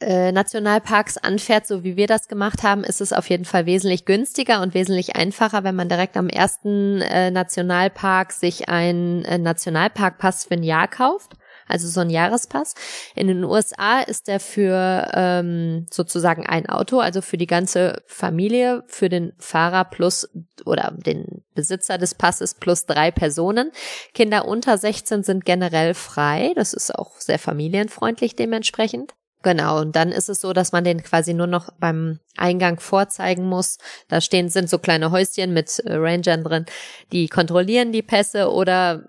äh, 0.00 0.30
Nationalparks 0.32 1.16
anfährt, 1.16 1.66
so 1.66 1.82
wie 1.82 1.96
wir 1.96 2.06
das 2.06 2.28
gemacht 2.28 2.62
haben, 2.62 2.84
ist 2.84 3.00
es 3.00 3.12
auf 3.12 3.30
jeden 3.30 3.46
Fall 3.46 3.66
wesentlich 3.66 4.04
günstiger 4.04 4.60
und 4.60 4.74
wesentlich 4.74 5.16
einfacher, 5.16 5.64
wenn 5.64 5.74
man 5.74 5.88
direkt 5.88 6.16
am 6.16 6.28
ersten 6.28 7.00
äh, 7.00 7.30
Nationalpark 7.30 8.32
sich 8.32 8.68
einen 8.68 9.24
äh, 9.24 9.38
Nationalparkpass 9.38 10.44
für 10.44 10.54
ein 10.54 10.62
Jahr 10.62 10.88
kauft 10.88 11.36
also 11.66 11.88
so 11.88 12.00
ein 12.00 12.10
Jahrespass. 12.10 12.74
In 13.14 13.26
den 13.26 13.44
USA 13.44 14.00
ist 14.00 14.28
der 14.28 14.40
für 14.40 15.10
ähm, 15.14 15.86
sozusagen 15.90 16.46
ein 16.46 16.68
Auto, 16.68 17.00
also 17.00 17.22
für 17.22 17.36
die 17.36 17.46
ganze 17.46 18.02
Familie, 18.06 18.84
für 18.86 19.08
den 19.08 19.32
Fahrer 19.38 19.84
plus 19.84 20.28
oder 20.64 20.94
den 20.96 21.44
Besitzer 21.54 21.98
des 21.98 22.14
Passes 22.14 22.54
plus 22.54 22.86
drei 22.86 23.10
Personen. 23.10 23.72
Kinder 24.14 24.46
unter 24.46 24.78
16 24.78 25.22
sind 25.22 25.44
generell 25.44 25.94
frei. 25.94 26.52
Das 26.54 26.72
ist 26.72 26.94
auch 26.94 27.18
sehr 27.18 27.38
familienfreundlich 27.38 28.36
dementsprechend. 28.36 29.14
Genau, 29.42 29.80
und 29.80 29.94
dann 29.94 30.10
ist 30.10 30.28
es 30.28 30.40
so, 30.40 30.52
dass 30.52 30.72
man 30.72 30.82
den 30.82 31.04
quasi 31.04 31.32
nur 31.32 31.46
noch 31.46 31.70
beim 31.78 32.18
Eingang 32.36 32.80
vorzeigen 32.80 33.44
muss. 33.48 33.78
Da 34.08 34.20
stehen, 34.20 34.48
sind 34.48 34.68
so 34.68 34.78
kleine 34.78 35.12
Häuschen 35.12 35.52
mit 35.52 35.78
äh, 35.80 35.94
Rangern 35.94 36.42
drin, 36.42 36.66
die 37.12 37.28
kontrollieren 37.28 37.92
die 37.92 38.02
Pässe 38.02 38.50
oder 38.50 39.04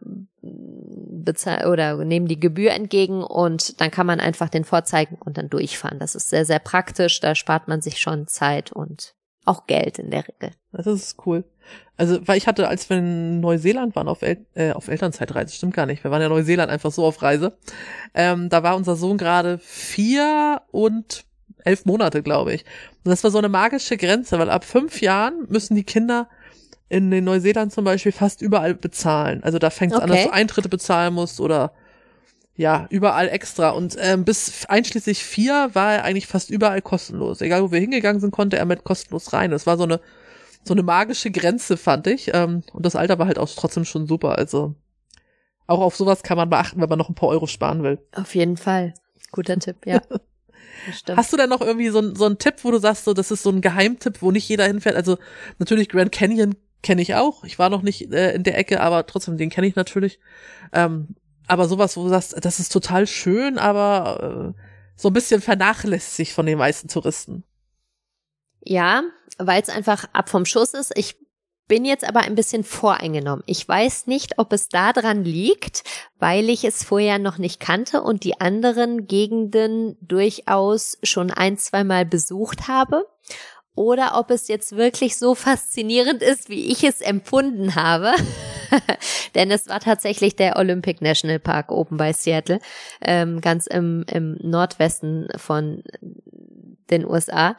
oder 1.27 2.03
nehmen 2.03 2.27
die 2.27 2.39
Gebühr 2.39 2.71
entgegen 2.71 3.23
und 3.23 3.79
dann 3.81 3.91
kann 3.91 4.07
man 4.07 4.19
einfach 4.19 4.49
den 4.49 4.63
vorzeigen 4.63 5.17
und 5.19 5.37
dann 5.37 5.49
durchfahren. 5.49 5.99
Das 5.99 6.15
ist 6.15 6.29
sehr, 6.29 6.45
sehr 6.45 6.59
praktisch. 6.59 7.19
Da 7.19 7.35
spart 7.35 7.67
man 7.67 7.81
sich 7.81 7.99
schon 7.99 8.27
Zeit 8.27 8.71
und 8.71 9.13
auch 9.45 9.65
Geld 9.65 9.97
in 9.99 10.11
der 10.11 10.27
Regel. 10.27 10.51
Das 10.71 10.87
ist 10.87 11.25
cool. 11.25 11.43
Also, 11.95 12.25
weil 12.27 12.37
ich 12.37 12.47
hatte, 12.47 12.67
als 12.67 12.89
wir 12.89 12.97
in 12.97 13.39
Neuseeland 13.39 13.95
waren 13.95 14.07
auf, 14.07 14.21
El 14.21 14.45
äh, 14.53 14.71
auf 14.71 14.87
Elternzeitreise, 14.87 15.53
stimmt 15.53 15.73
gar 15.73 15.85
nicht. 15.85 16.03
Wir 16.03 16.11
waren 16.11 16.21
in 16.21 16.29
Neuseeland 16.29 16.69
einfach 16.69 16.91
so 16.91 17.05
auf 17.05 17.21
Reise. 17.21 17.57
Ähm, 18.13 18.49
da 18.49 18.63
war 18.63 18.75
unser 18.75 18.95
Sohn 18.95 19.17
gerade 19.17 19.57
vier 19.57 20.61
und 20.71 21.25
elf 21.63 21.85
Monate, 21.85 22.21
glaube 22.21 22.53
ich. 22.53 22.65
Und 23.03 23.11
das 23.11 23.23
war 23.23 23.31
so 23.31 23.37
eine 23.37 23.49
magische 23.49 23.97
Grenze, 23.97 24.37
weil 24.37 24.49
ab 24.49 24.63
fünf 24.63 25.01
Jahren 25.01 25.45
müssen 25.49 25.75
die 25.75 25.83
Kinder 25.83 26.29
in 26.89 27.11
den 27.11 27.23
Neuseeland 27.23 27.73
zum 27.73 27.85
Beispiel 27.85 28.11
fast 28.11 28.41
überall 28.41 28.73
bezahlen. 28.73 29.43
Also 29.43 29.59
da 29.59 29.69
fängt 29.69 29.93
es 29.93 29.97
okay. 29.97 30.03
an, 30.03 30.09
dass 30.09 30.23
du 30.25 30.33
Eintritte 30.33 30.69
bezahlen 30.69 31.13
musst 31.13 31.39
oder 31.39 31.73
ja, 32.55 32.87
überall 32.89 33.29
extra. 33.29 33.69
Und 33.69 33.95
ähm, 33.99 34.23
bis 34.23 34.65
einschließlich 34.67 35.23
vier 35.23 35.69
war 35.73 35.95
er 35.95 36.03
eigentlich 36.03 36.27
fast 36.27 36.49
überall 36.49 36.81
kostenlos. 36.81 37.41
Egal 37.41 37.61
wo 37.61 37.71
wir 37.71 37.79
hingegangen 37.79 38.19
sind, 38.19 38.31
konnte 38.31 38.57
er 38.57 38.65
mit 38.65 38.83
kostenlos 38.83 39.33
rein. 39.33 39.51
Das 39.51 39.67
war 39.67 39.77
so 39.77 39.83
eine 39.83 39.99
so 40.67 40.73
eine 40.73 40.83
magische 40.83 41.31
Grenze, 41.31 41.77
fand 41.77 42.07
ich. 42.07 42.31
Ähm, 42.33 42.63
und 42.73 42.85
das 42.85 42.95
Alter 42.95 43.17
war 43.17 43.27
halt 43.27 43.39
auch 43.39 43.49
trotzdem 43.55 43.85
schon 43.85 44.05
super. 44.05 44.37
Also 44.37 44.75
auch 45.65 45.79
auf 45.79 45.95
sowas 45.95 46.23
kann 46.23 46.37
man 46.37 46.49
beachten, 46.49 46.81
wenn 46.81 46.89
man 46.89 46.99
noch 46.99 47.09
ein 47.09 47.15
paar 47.15 47.29
Euro 47.29 47.47
sparen 47.47 47.83
will. 47.83 47.99
Auf 48.13 48.35
jeden 48.35 48.57
Fall. 48.57 48.93
Guter 49.31 49.57
Tipp, 49.57 49.77
ja. 49.85 50.01
Hast 51.15 51.33
du 51.33 51.37
denn 51.37 51.49
noch 51.49 51.61
irgendwie 51.61 51.89
so, 51.89 52.13
so 52.13 52.25
einen 52.25 52.37
Tipp, 52.37 52.55
wo 52.63 52.71
du 52.71 52.77
sagst, 52.77 53.05
so, 53.05 53.13
das 53.13 53.31
ist 53.31 53.43
so 53.43 53.49
ein 53.49 53.61
Geheimtipp, 53.61 54.21
wo 54.21 54.31
nicht 54.31 54.47
jeder 54.47 54.65
hinfährt? 54.65 54.95
Also 54.95 55.17
natürlich 55.57 55.89
Grand 55.89 56.11
Canyon 56.11 56.55
kenne 56.81 57.01
ich 57.01 57.15
auch. 57.15 57.43
Ich 57.43 57.59
war 57.59 57.69
noch 57.69 57.81
nicht 57.81 58.11
äh, 58.11 58.33
in 58.35 58.43
der 58.43 58.57
Ecke, 58.57 58.81
aber 58.81 59.05
trotzdem, 59.05 59.37
den 59.37 59.49
kenne 59.49 59.67
ich 59.67 59.75
natürlich. 59.75 60.19
Ähm, 60.73 61.15
aber 61.47 61.67
sowas, 61.67 61.97
wo 61.97 62.03
du 62.03 62.09
sagst, 62.09 62.35
das 62.43 62.59
ist 62.59 62.71
total 62.71 63.07
schön, 63.07 63.57
aber 63.57 64.53
äh, 64.55 64.61
so 64.95 65.09
ein 65.09 65.13
bisschen 65.13 65.41
vernachlässigt 65.41 66.31
von 66.31 66.45
den 66.45 66.57
meisten 66.57 66.87
Touristen. 66.87 67.43
Ja, 68.61 69.03
weil 69.37 69.61
es 69.61 69.69
einfach 69.69 70.05
ab 70.13 70.29
vom 70.29 70.45
Schuss 70.45 70.73
ist. 70.73 70.91
Ich 70.97 71.15
bin 71.67 71.85
jetzt 71.85 72.07
aber 72.07 72.21
ein 72.21 72.35
bisschen 72.35 72.63
voreingenommen. 72.63 73.43
Ich 73.45 73.67
weiß 73.67 74.07
nicht, 74.07 74.39
ob 74.39 74.53
es 74.53 74.69
daran 74.69 75.23
liegt, 75.23 75.83
weil 76.17 76.49
ich 76.49 76.63
es 76.63 76.83
vorher 76.83 77.19
noch 77.19 77.37
nicht 77.37 77.59
kannte 77.59 78.01
und 78.01 78.23
die 78.23 78.39
anderen 78.39 79.05
Gegenden 79.05 79.97
durchaus 80.01 80.97
schon 81.03 81.29
ein, 81.31 81.57
zwei 81.57 81.83
Mal 81.83 82.05
besucht 82.05 82.67
habe 82.67 83.05
oder 83.77 84.17
ob 84.17 84.31
es 84.31 84.47
jetzt 84.47 84.75
wirklich 84.75 85.17
so 85.17 85.35
faszinierend 85.35 86.23
ist, 86.23 86.49
wie 86.49 86.71
ich 86.71 86.83
es 86.83 86.99
empfunden 86.99 87.75
habe. 87.75 88.11
Denn 89.35 89.51
es 89.51 89.67
war 89.67 89.79
tatsächlich 89.79 90.35
der 90.35 90.57
Olympic 90.57 91.01
National 91.01 91.39
Park 91.39 91.71
oben 91.71 91.95
bei 91.95 92.11
Seattle, 92.11 92.59
ähm, 93.01 93.39
ganz 93.39 93.67
im, 93.67 94.03
im 94.11 94.37
Nordwesten 94.41 95.27
von 95.37 95.83
den 96.89 97.05
USA, 97.05 97.55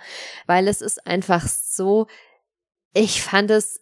weil 0.47 0.67
es 0.67 0.81
ist 0.81 1.07
einfach 1.07 1.47
so, 1.47 2.09
ich 2.95 3.23
fand 3.23 3.51
es 3.51 3.81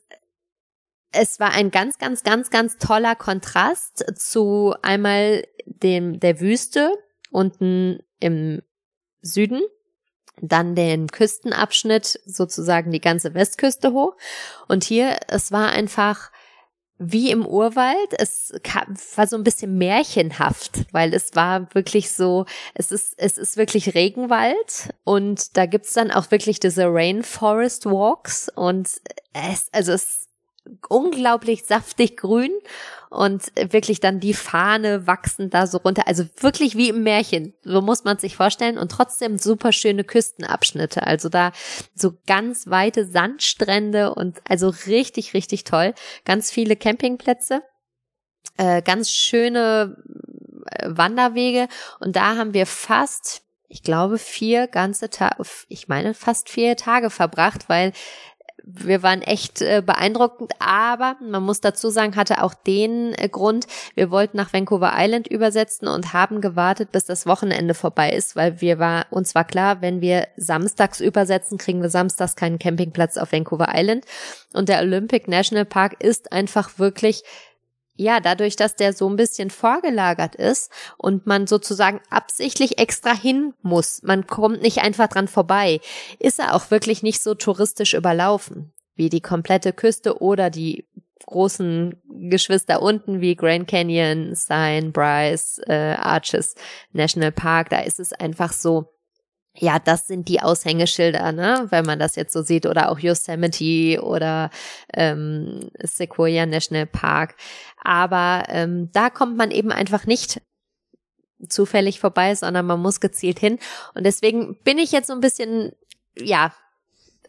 es 1.13 1.41
war 1.41 1.53
ein 1.53 1.71
ganz, 1.71 1.97
ganz, 1.97 2.23
ganz, 2.25 2.51
ganz 2.51 2.77
toller 2.77 3.15
Kontrast 3.15 4.05
zu 4.19 4.75
einmal 4.83 5.45
dem, 5.65 6.21
der 6.21 6.41
Wüste 6.41 6.93
unten 7.31 8.01
im 8.21 8.61
Süden 9.23 9.63
dann 10.41 10.75
den 10.75 11.09
Küstenabschnitt, 11.09 12.21
sozusagen 12.27 12.91
die 12.91 13.01
ganze 13.01 13.35
Westküste 13.35 13.93
hoch. 13.93 14.17
Und 14.69 14.85
hier, 14.85 15.17
es 15.29 15.53
war 15.53 15.71
einfach 15.71 16.31
wie 16.99 17.31
im 17.31 17.47
Urwald. 17.47 18.15
Es 18.19 18.53
war 19.17 19.27
so 19.27 19.37
ein 19.37 19.45
bisschen 19.45 19.77
märchenhaft, 19.77 20.85
weil 20.93 21.13
es 21.15 21.35
war 21.35 21.75
wirklich 21.75 22.11
so, 22.11 22.47
es 22.75 22.91
ist, 22.91 23.15
es 23.19 23.39
ist 23.39 23.57
wirklich 23.57 23.95
Regenwald 23.95 24.91
und 25.05 25.57
da 25.57 25.67
gibt's 25.67 25.93
dann 25.93 26.11
auch 26.11 26.31
wirklich 26.31 26.59
diese 26.61 26.87
Rainforest 26.87 27.87
Walks 27.87 28.49
und 28.55 28.89
es, 29.33 29.69
also 29.73 29.93
es 29.93 30.29
unglaublich 30.89 31.65
saftig 31.65 32.17
grün 32.17 32.53
und 33.17 33.45
wirklich 33.57 34.01
dann 34.01 34.21
die 34.21 34.35
Fahne 34.35 35.07
wachsen 35.07 35.51
da 35.51 35.67
so 35.67 35.79
runter. 35.79 36.07
Also 36.07 36.25
wirklich 36.41 36.77
wie 36.77 36.91
im 36.91 37.03
Märchen. 37.03 37.55
So 37.63 37.81
muss 37.81 38.05
man 38.05 38.19
sich 38.19 38.37
vorstellen 38.37 38.79
und 38.79 38.91
trotzdem 38.91 39.39
super 39.39 39.73
schöne 39.73 40.05
Küstenabschnitte. 40.05 41.07
Also 41.07 41.29
da 41.29 41.53
so 41.95 42.13
ganz 42.27 42.69
weite 42.69 43.07
Sandstrände 43.07 44.15
und 44.15 44.41
also 44.49 44.73
richtig, 44.87 45.35
richtig 45.35 45.65
toll. 45.65 45.95
Ganz 46.25 46.51
viele 46.51 46.77
Campingplätze. 46.77 47.63
Äh, 48.59 48.83
ganz 48.83 49.11
schöne 49.11 49.97
äh, 50.71 50.89
Wanderwege 50.89 51.69
und 52.01 52.17
da 52.17 52.37
haben 52.37 52.55
wir 52.55 52.67
fast 52.67 53.43
ich 53.69 53.83
glaube, 53.83 54.19
vier 54.19 54.69
ganze 54.69 55.11
Tage, 55.11 55.43
ich 55.69 55.89
meine 55.89 56.15
fast 56.15 56.49
vier 56.49 56.77
Tage 56.77 57.11
verbracht, 57.11 57.69
weil 57.69 57.93
wir 58.67 59.05
waren 59.05 59.23
echt 59.23 59.63
äh, 59.63 59.81
beeindruckend, 59.81 60.53
aber 60.59 61.17
man 61.21 61.45
muss 61.45 61.61
dazu 61.61 61.89
sagen, 61.89 62.17
hatte 62.17 62.43
auch 62.43 62.53
den 62.53 63.15
äh, 63.15 63.29
Grund, 63.29 63.67
wir 63.95 64.11
wollten 64.11 64.37
nach 64.37 64.53
Vancouver 64.53 64.93
Island 64.97 65.29
übersetzen 65.29 65.87
und 65.87 66.13
haben 66.13 66.41
gewartet, 66.41 66.91
bis 66.91 67.05
das 67.05 67.27
Wochenende 67.27 67.75
vorbei 67.75 68.11
ist, 68.11 68.35
weil 68.35 68.61
wir 68.61 68.81
war, 68.81 69.07
uns 69.11 69.37
war 69.37 69.45
klar, 69.45 69.83
wenn 69.83 70.01
wir 70.01 70.27
samstags 70.37 71.01
übersetzen, 71.01 71.59
kriegen 71.59 71.81
wir 71.81 71.91
samstags 71.91 72.35
keinen 72.35 72.59
Campingplatz 72.59 73.17
auf 73.17 73.31
Vancouver 73.31 73.69
Island. 73.73 74.05
Und 74.53 74.69
der 74.69 74.81
Olympic 74.81 75.31
National 75.31 75.65
Park 75.65 76.03
ist 76.03 76.33
einfach 76.33 76.79
wirklich 76.81 77.23
ja, 77.97 78.21
dadurch, 78.21 78.57
dass 78.57 78.77
der 78.77 78.93
so 78.93 79.09
ein 79.09 79.17
bisschen 79.17 79.51
vorgelagert 79.51 80.35
ist 80.35 80.71
und 80.99 81.27
man 81.27 81.47
sozusagen 81.47 82.01
absichtlich 82.11 82.79
extra 82.79 83.15
hin 83.15 83.55
muss, 83.63 84.03
man 84.03 84.27
kommt 84.27 84.63
nicht 84.63 84.79
einfach 84.79 85.09
dran 85.09 85.29
vorbei, 85.29 85.81
ist 86.19 86.39
er 86.39 86.55
auch 86.55 86.71
wirklich 86.71 87.03
nicht 87.03 87.23
so 87.23 87.35
touristisch 87.35 87.95
überlaufen 87.95 88.73
wie 88.95 89.11
die 89.11 89.21
komplette 89.21 89.73
Küste 89.73 90.21
oder 90.23 90.51
die 90.51 90.87
großen 91.27 92.01
Geschwister 92.31 92.81
unten 92.81 93.21
wie 93.21 93.37
Grand 93.37 93.69
Canyon, 93.69 94.35
Stein, 94.35 94.93
Bryce, 94.93 95.61
äh, 95.67 95.95
Arches 95.99 96.55
National 96.93 97.33
Park. 97.33 97.71
Da 97.71 97.81
ist 97.81 98.01
es 98.01 98.13
einfach 98.13 98.53
so, 98.53 98.96
ja, 99.59 99.79
das 99.79 100.07
sind 100.07 100.29
die 100.29 100.41
Aushängeschilder, 100.41 101.33
ne, 101.33 101.67
wenn 101.71 101.85
man 101.85 101.99
das 101.99 102.17
jetzt 102.17 102.33
so 102.33 102.43
sieht, 102.43 102.67
oder 102.67 102.91
auch 102.91 102.99
Yosemite 102.99 104.03
oder 104.03 104.51
ähm, 104.93 105.71
Sequoia 105.83 106.47
National 106.47 106.87
Park. 106.87 107.37
Aber 107.83 108.45
ähm, 108.49 108.91
da 108.93 109.11
kommt 109.11 109.37
man 109.37 109.51
eben 109.51 109.73
einfach 109.73 110.07
nicht 110.07 110.41
zufällig 111.49 112.01
vorbei, 112.01 112.35
sondern 112.35 112.67
man 112.67 112.81
muss 112.81 113.01
gezielt 113.01 113.39
hin. 113.39 113.59
Und 113.95 114.05
deswegen 114.05 114.57
bin 114.65 114.79
ich 114.79 114.93
jetzt 114.93 115.09
so 115.09 115.13
ein 115.13 115.21
bisschen, 115.21 115.73
ja, 116.19 116.53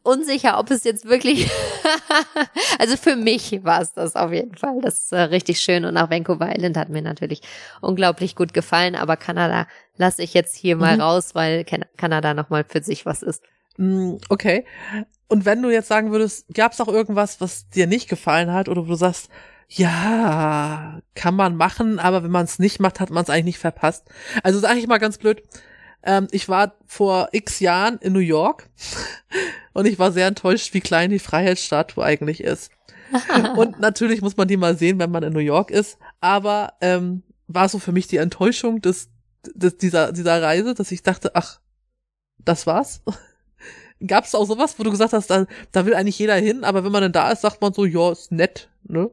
unsicher, 0.08 0.58
ob 0.60 0.72
es 0.72 0.84
jetzt 0.84 1.06
wirklich, 1.06 1.50
also 2.80 2.98
für 2.98 3.16
mich 3.16 3.64
war 3.64 3.82
es 3.82 3.94
das 3.94 4.16
auf 4.16 4.32
jeden 4.32 4.56
Fall. 4.56 4.80
Das 4.82 5.00
ist 5.00 5.12
äh, 5.12 5.22
richtig 5.22 5.60
schön 5.60 5.86
und 5.86 5.98
auch 5.98 6.10
Vancouver 6.10 6.56
Island 6.56 6.78
hat 6.78 6.90
mir 6.90 7.02
natürlich 7.02 7.42
unglaublich 7.82 8.36
gut 8.36 8.54
gefallen, 8.54 8.96
aber 8.96 9.18
Kanada 9.18 9.68
lasse 9.98 10.24
ich 10.24 10.34
jetzt 10.34 10.56
hier 10.56 10.76
mal 10.76 10.96
mhm. 10.96 11.02
raus, 11.02 11.36
weil 11.36 11.66
Kanada 11.98 12.34
nochmal 12.34 12.66
für 12.68 12.82
sich 12.82 13.06
was 13.06 13.22
ist. 13.22 13.44
Mm, 13.78 14.16
okay. 14.30 14.66
Und 15.28 15.46
wenn 15.46 15.62
du 15.62 15.70
jetzt 15.70 15.88
sagen 15.88 16.12
würdest, 16.12 16.46
gab 16.54 16.72
es 16.72 16.82
auch 16.82 16.88
irgendwas, 16.88 17.42
was 17.42 17.70
dir 17.70 17.86
nicht 17.86 18.10
gefallen 18.10 18.54
hat 18.54 18.70
oder 18.70 18.84
du 18.84 18.96
sagst, 18.96 19.30
ja, 19.70 21.02
kann 21.14 21.36
man 21.36 21.58
machen, 21.58 22.00
aber 22.00 22.24
wenn 22.24 22.32
man 22.32 22.46
es 22.46 22.60
nicht 22.60 22.80
macht, 22.80 23.00
hat 23.00 23.10
man 23.10 23.24
es 23.24 23.30
eigentlich 23.30 23.46
nicht 23.46 23.60
verpasst. 23.60 24.08
Also 24.44 24.60
sage 24.60 24.80
ich 24.80 24.88
mal 24.88 24.98
ganz 24.98 25.18
blöd, 25.18 25.44
ähm, 26.08 26.28
ich 26.32 26.50
war 26.50 26.74
vor 26.88 27.30
x 27.34 27.60
Jahren 27.60 28.00
in 28.00 28.14
New 28.14 28.20
York 28.20 28.70
und 29.74 29.86
ich 29.86 30.00
war 30.00 30.12
sehr 30.12 30.28
enttäuscht, 30.28 30.74
wie 30.74 30.82
klein 30.82 31.12
die 31.12 31.20
Freiheitsstatue 31.20 32.04
eigentlich 32.04 32.42
ist. 32.42 32.72
und 33.56 33.80
natürlich 33.80 34.22
muss 34.22 34.38
man 34.38 34.48
die 34.48 34.58
mal 34.58 34.78
sehen, 34.78 35.00
wenn 35.00 35.12
man 35.12 35.24
in 35.24 35.34
New 35.34 35.40
York 35.40 35.70
ist. 35.70 35.98
Aber 36.20 36.74
ähm, 36.82 37.24
war 37.48 37.70
so 37.70 37.78
für 37.78 37.92
mich 37.92 38.08
die 38.08 38.18
Enttäuschung 38.18 38.82
des, 38.82 39.10
des 39.54 39.78
dieser 39.78 40.12
dieser 40.12 40.42
Reise, 40.42 40.74
dass 40.74 40.92
ich 40.92 41.04
dachte, 41.04 41.36
ach, 41.36 41.60
das 42.40 42.66
war's. 42.66 43.02
Gab 44.08 44.26
es 44.26 44.36
auch 44.36 44.46
sowas, 44.46 44.78
wo 44.78 44.84
du 44.84 44.92
gesagt 44.92 45.14
hast, 45.14 45.30
da, 45.30 45.46
da 45.72 45.86
will 45.86 45.96
eigentlich 45.96 46.20
jeder 46.20 46.36
hin, 46.36 46.64
aber 46.64 46.84
wenn 46.84 46.92
man 46.92 47.02
dann 47.02 47.12
da 47.12 47.32
ist, 47.32 47.42
sagt 47.42 47.62
man 47.62 47.74
so, 47.74 47.84
ja, 47.84 48.12
ist 48.12 48.32
nett, 48.32 48.70
ne? 48.84 49.10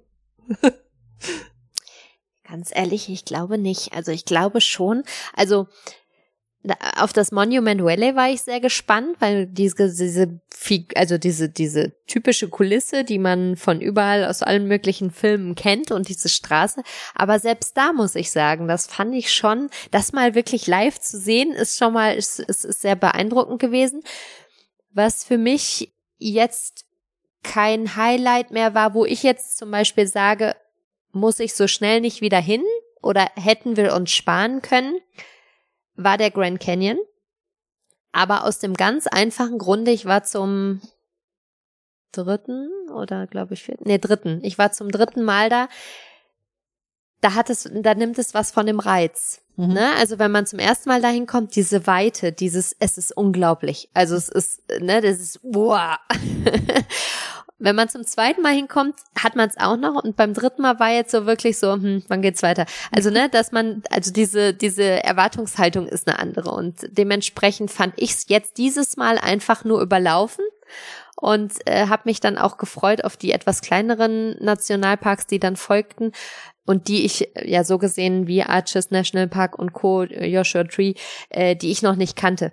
Ganz 2.47 2.71
ehrlich, 2.75 3.09
ich 3.09 3.25
glaube 3.25 3.57
nicht. 3.57 3.95
Also 3.95 4.13
ich 4.13 4.27
glaube 4.27 4.61
schon. 4.61 5.03
Also 5.33 5.67
auf 6.97 7.13
das 7.13 7.31
Monument 7.31 7.83
Valley 7.83 8.17
war 8.17 8.31
ich 8.31 8.41
sehr 8.43 8.61
gespannt, 8.61 9.17
weil 9.19 9.47
diese, 9.47 9.93
diese, 9.95 10.41
also 10.95 11.19
diese, 11.19 11.51
diese 11.51 11.93
typische 12.07 12.49
Kulisse, 12.49 13.05
die 13.05 13.19
man 13.19 13.57
von 13.57 13.83
überall 13.83 14.25
aus 14.25 14.43
allen 14.43 14.67
möglichen 14.67 15.11
Filmen 15.11 15.55
kennt 15.57 15.91
und 15.91 16.09
diese 16.09 16.31
Straße. 16.31 16.83
Aber 17.15 17.39
selbst 17.39 17.77
da 17.77 17.93
muss 17.93 18.15
ich 18.15 18.31
sagen, 18.31 18.67
das 18.67 18.87
fand 18.87 19.15
ich 19.15 19.33
schon, 19.33 19.69
das 19.91 20.13
mal 20.13 20.35
wirklich 20.35 20.67
live 20.67 20.99
zu 20.99 21.19
sehen, 21.19 21.53
ist 21.53 21.79
schon 21.79 21.93
mal, 21.93 22.15
ist, 22.15 22.41
ist, 22.41 22.65
ist 22.65 22.81
sehr 22.81 22.97
beeindruckend 22.97 23.61
gewesen. 23.61 24.03
Was 24.91 25.25
für 25.25 25.39
mich 25.39 25.93
jetzt 26.17 26.87
kein 27.43 27.95
Highlight 27.95 28.53
mehr 28.53 28.75
war, 28.75 28.95
wo 28.95 29.05
ich 29.05 29.23
jetzt 29.23 29.59
zum 29.59 29.71
Beispiel 29.71 30.07
sage, 30.07 30.57
muss 31.13 31.41
ich 31.41 31.53
so 31.53 31.69
schnell 31.69 32.01
nicht 32.01 32.23
wieder 32.23 32.41
hin 32.41 32.63
oder 33.03 33.31
hätten 33.37 33.77
wir 33.77 33.95
uns 33.95 34.13
sparen 34.13 34.63
können 34.63 34.97
war 35.97 36.19
der 36.19 36.31
Grand 36.31 36.61
Canyon. 36.61 36.99
Aber 38.13 38.45
aus 38.45 38.61
dem 38.61 38.75
ganz 38.75 39.07
einfachen 39.07 39.59
Grunde, 39.59 39.91
ich 39.91 40.07
war 40.07 40.23
zum 40.23 40.81
dritten 42.13 42.69
oder 42.95 43.27
glaube 43.27 43.55
ich 43.55 43.65
vierten, 43.65 43.85
nee, 43.87 43.99
dritten. 43.99 44.41
Ich 44.43 44.57
war 44.57 44.71
zum 44.71 44.91
dritten 44.91 45.23
Mal 45.23 45.51
da. 45.51 45.69
Da 47.21 47.35
hat 47.35 47.51
es, 47.51 47.69
da 47.73 47.95
nimmt 47.95 48.19
es 48.19 48.35
was 48.35 48.51
von 48.53 48.67
dem 48.67 48.79
Reiz. 48.79 49.41
Mhm. 49.57 49.73
Ne? 49.73 49.95
Also 49.99 50.19
wenn 50.19 50.31
man 50.31 50.47
zum 50.47 50.59
ersten 50.59 50.89
Mal 50.89 51.01
dahin 51.01 51.27
kommt, 51.27 51.57
diese 51.57 51.87
Weite, 51.87 52.33
dieses, 52.33 52.77
es 52.79 52.99
ist 52.99 53.17
unglaublich. 53.17 53.89
Also 53.95 54.15
es 54.15 54.29
ist, 54.29 54.63
ne, 54.81 55.01
das 55.01 55.21
ist, 55.21 55.41
wow. 55.43 55.97
Wenn 57.65 57.77
man 57.77 57.89
zum 57.89 58.05
zweiten 58.05 58.43
Mal 58.43 58.53
hinkommt, 58.53 58.95
hat 59.19 59.37
man 59.37 59.49
es 59.49 59.57
auch 59.57 59.79
noch 59.79 60.05
und 60.05 60.17
beim 60.17 60.35
dritten 60.35 60.61
Mal 60.61 60.79
war 60.81 60.91
jetzt 60.91 61.11
so 61.11 61.25
wirklich 61.25 61.59
so, 61.59 61.73
hm, 61.73 62.05
wann 62.09 62.21
geht's 62.21 62.43
weiter? 62.43 62.67
Also 62.93 63.09
ne, 63.09 63.31
dass 63.31 63.53
man, 63.53 63.83
also 63.91 64.13
diese 64.13 64.53
diese 64.53 65.03
Erwartungshaltung 65.03 65.87
ist 65.87 66.07
eine 66.07 66.19
andere 66.19 66.51
und 66.51 66.87
dementsprechend 66.91 67.71
fand 67.71 67.95
ich 67.97 68.11
es 68.11 68.27
jetzt 68.29 68.59
dieses 68.59 68.99
Mal 68.99 69.17
einfach 69.17 69.65
nur 69.65 69.81
überlaufen 69.81 70.45
und 71.17 71.55
äh, 71.65 71.87
habe 71.87 72.03
mich 72.05 72.21
dann 72.21 72.37
auch 72.37 72.59
gefreut 72.59 73.03
auf 73.03 73.17
die 73.17 73.33
etwas 73.33 73.63
kleineren 73.63 74.37
Nationalparks, 74.45 75.27
die 75.27 75.39
dann 75.39 75.57
folgten 75.57 76.13
und 76.67 76.89
die 76.89 77.07
ich 77.07 77.31
ja 77.43 77.65
so 77.65 77.79
gesehen 77.79 78.27
wie 78.27 78.43
Arches 78.43 78.91
National 78.91 79.29
Park 79.29 79.59
und 79.59 79.73
Co. 79.73 80.03
Joshua 80.03 80.65
Tree, 80.65 80.93
äh, 81.31 81.57
die 81.57 81.71
ich 81.71 81.81
noch 81.81 81.97
nicht 81.97 82.15
kannte. 82.15 82.53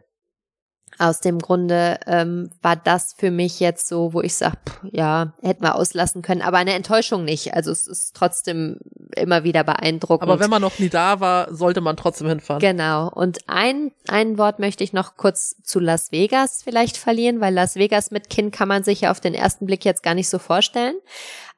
Aus 1.02 1.20
dem 1.20 1.40
Grunde 1.40 2.00
ähm, 2.06 2.52
war 2.62 2.76
das 2.76 3.14
für 3.18 3.32
mich 3.32 3.60
jetzt 3.60 3.88
so, 3.88 4.14
wo 4.14 4.22
ich 4.22 4.36
sage, 4.36 4.58
ja, 4.92 5.34
hätten 5.42 5.64
wir 5.64 5.74
auslassen 5.74 6.22
können, 6.22 6.44
aber 6.44 6.58
eine 6.58 6.74
Enttäuschung 6.74 7.26
nicht. 7.26 7.56
Also 7.56 7.72
es 7.72 7.88
ist 7.88 8.16
trotzdem 8.16 8.78
immer 9.16 9.44
wieder 9.44 9.64
beeindruckend. 9.64 10.30
Aber 10.30 10.40
wenn 10.40 10.52
man 10.52 10.62
noch 10.62 10.78
nie 10.78 10.90
da 10.90 11.20
war, 11.20 11.52
sollte 11.52 11.82
man 11.82 11.98
trotzdem 11.98 12.28
hinfahren. 12.28 12.60
Genau. 12.60 13.10
Und 13.10 13.40
ein, 13.48 13.92
ein 14.10 14.38
Wort 14.38 14.60
möchte 14.60 14.84
ich 14.84 14.94
noch 14.94 15.18
kurz 15.18 15.56
zu 15.64 15.80
Las 15.80 16.12
Vegas 16.12 16.62
vielleicht 16.64 16.98
verlieren, 16.98 17.42
weil 17.42 17.56
Las 17.56 17.78
Vegas 17.78 18.12
mit 18.12 18.30
Kind 18.30 18.54
kann 18.54 18.68
man 18.68 18.84
sich 18.84 19.02
ja 19.02 19.10
auf 19.12 19.20
den 19.20 19.34
ersten 19.34 19.66
Blick 19.66 19.84
jetzt 19.84 20.04
gar 20.04 20.14
nicht 20.14 20.30
so 20.30 20.38
vorstellen. 20.38 20.98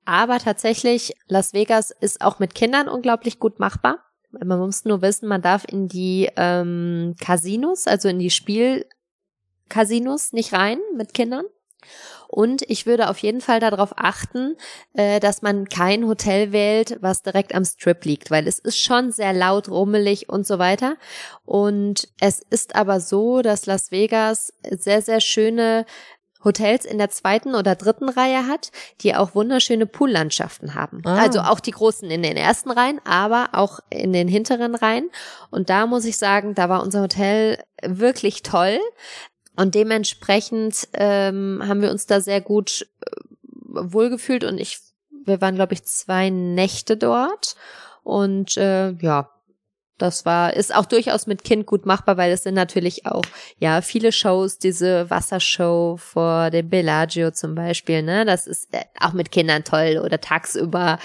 Aber 0.06 0.40
tatsächlich, 0.40 1.18
Las 1.28 1.52
Vegas 1.52 1.92
ist 1.92 2.22
auch 2.22 2.40
mit 2.40 2.56
Kindern 2.56 2.88
unglaublich 2.88 3.40
gut 3.40 3.60
machbar. 3.60 3.98
Man 4.32 4.58
muss 4.58 4.86
nur 4.86 5.02
wissen, 5.02 5.28
man 5.28 5.42
darf 5.42 5.64
in 5.68 5.88
die 5.88 6.30
ähm, 6.38 7.16
Casinos, 7.20 7.88
also 7.88 8.08
in 8.08 8.20
die 8.20 8.32
Spiel 8.32 8.86
Casinos 9.74 10.34
nicht 10.34 10.54
rein 10.54 10.78
mit 10.96 11.16
Kindern. 11.16 11.46
Und 12.28 12.64
ich 12.68 12.86
würde 12.86 13.10
auf 13.10 13.18
jeden 13.20 13.42
Fall 13.42 13.60
darauf 13.60 13.94
achten, 13.96 14.56
äh, 14.94 15.20
dass 15.20 15.42
man 15.42 15.68
kein 15.68 16.08
Hotel 16.08 16.52
wählt, 16.52 16.98
was 17.02 17.24
direkt 17.24 17.54
am 17.54 17.66
Strip 17.66 18.06
liegt, 18.06 18.32
weil 18.32 18.48
es 18.48 18.60
ist 18.60 18.80
schon 18.80 19.12
sehr 19.12 19.34
laut, 19.34 19.70
rummelig 19.70 20.30
und 20.30 20.48
so 20.48 20.58
weiter. 20.60 20.96
Und 21.46 22.08
es 22.20 22.40
ist 22.40 22.76
aber 22.76 23.00
so, 23.00 23.42
dass 23.42 23.66
Las 23.66 23.92
Vegas 23.92 24.54
sehr, 24.72 25.02
sehr 25.02 25.22
schöne 25.22 25.86
Hotels 26.44 26.86
in 26.86 26.98
der 26.98 27.10
zweiten 27.10 27.56
oder 27.56 27.76
dritten 27.76 28.10
Reihe 28.10 28.48
hat, 28.48 28.72
die 29.02 29.16
auch 29.16 29.36
wunderschöne 29.36 29.86
Poollandschaften 29.86 30.76
haben. 30.76 31.02
Ah. 31.06 31.22
Also 31.22 31.40
auch 31.40 31.60
die 31.60 31.72
großen 31.72 32.10
in 32.10 32.24
den 32.24 32.38
ersten 32.38 32.72
Reihen, 32.72 33.00
aber 33.06 33.50
auch 33.54 33.80
in 33.90 34.14
den 34.14 34.28
hinteren 34.28 34.76
Reihen. 34.76 35.10
Und 35.52 35.70
da 35.70 35.86
muss 35.86 36.06
ich 36.06 36.18
sagen, 36.18 36.56
da 36.56 36.70
war 36.70 36.84
unser 36.84 37.02
Hotel 37.02 37.64
wirklich 37.82 38.44
toll. 38.44 38.80
Und 39.56 39.76
dementsprechend 39.76 40.88
ähm, 40.94 41.62
haben 41.66 41.82
wir 41.82 41.92
uns 41.92 42.06
da 42.06 42.22
sehr 42.22 42.42
gut 42.42 42.88
äh, 43.02 43.12
wohlgefühlt 43.66 44.44
und 44.44 44.60
ich, 44.60 44.80
wir 45.26 45.42
waren, 45.42 45.56
glaube 45.56 45.74
ich, 45.74 45.84
zwei 45.84 46.30
Nächte 46.30 46.98
dort. 46.98 47.56
Und 48.04 48.58
äh, 48.58 48.92
ja, 48.94 49.30
das 50.00 50.26
war, 50.26 50.54
ist 50.54 50.76
auch 50.76 50.86
durchaus 50.86 51.28
mit 51.28 51.44
Kind 51.44 51.66
gut 51.68 51.86
machbar, 51.86 52.18
weil 52.18 52.32
es 52.32 52.44
sind 52.44 52.56
natürlich 52.56 53.06
auch, 53.06 53.24
ja, 53.60 53.82
viele 53.82 54.12
Shows, 54.12 54.58
diese 54.58 55.10
Wassershow 55.10 55.98
vor 55.98 56.50
dem 56.50 56.70
Bellagio 56.70 57.32
zum 57.32 57.54
Beispiel, 57.54 58.02
ne, 58.02 58.26
das 58.26 58.48
ist 58.48 58.74
äh, 58.74 58.84
auch 59.00 59.14
mit 59.14 59.32
Kindern 59.32 59.64
toll 59.64 60.02
oder 60.04 60.20
tagsüber 60.20 60.98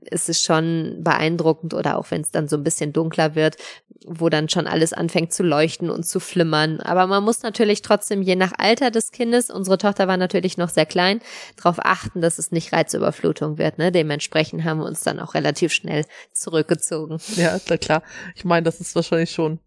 ist 0.00 0.28
es 0.28 0.42
schon 0.42 0.98
beeindruckend 1.00 1.74
oder 1.74 1.98
auch 1.98 2.10
wenn 2.10 2.20
es 2.20 2.30
dann 2.30 2.48
so 2.48 2.56
ein 2.56 2.64
bisschen 2.64 2.92
dunkler 2.92 3.34
wird, 3.34 3.56
wo 4.04 4.28
dann 4.28 4.48
schon 4.48 4.66
alles 4.66 4.92
anfängt 4.92 5.32
zu 5.32 5.42
leuchten 5.42 5.90
und 5.90 6.04
zu 6.04 6.20
flimmern. 6.20 6.80
Aber 6.80 7.06
man 7.06 7.24
muss 7.24 7.42
natürlich 7.42 7.82
trotzdem 7.82 8.22
je 8.22 8.36
nach 8.36 8.52
Alter 8.58 8.90
des 8.90 9.10
Kindes, 9.10 9.50
unsere 9.50 9.78
Tochter 9.78 10.08
war 10.08 10.16
natürlich 10.16 10.58
noch 10.58 10.68
sehr 10.68 10.86
klein, 10.86 11.20
darauf 11.56 11.78
achten, 11.78 12.20
dass 12.20 12.38
es 12.38 12.52
nicht 12.52 12.72
Reizüberflutung 12.72 13.58
wird, 13.58 13.78
ne, 13.78 13.92
dementsprechend 13.92 14.64
haben 14.64 14.80
wir 14.80 14.86
uns 14.86 15.00
dann 15.02 15.20
auch 15.20 15.34
relativ 15.34 15.72
schnell 15.72 16.04
zurückgezogen. 16.32 17.18
Ja, 17.36 17.58
klar. 17.58 18.02
Ich 18.34 18.44
meine, 18.44 18.64
das 18.64 18.80
ist 18.80 18.94
wahrscheinlich 18.94 19.30
schon 19.30 19.60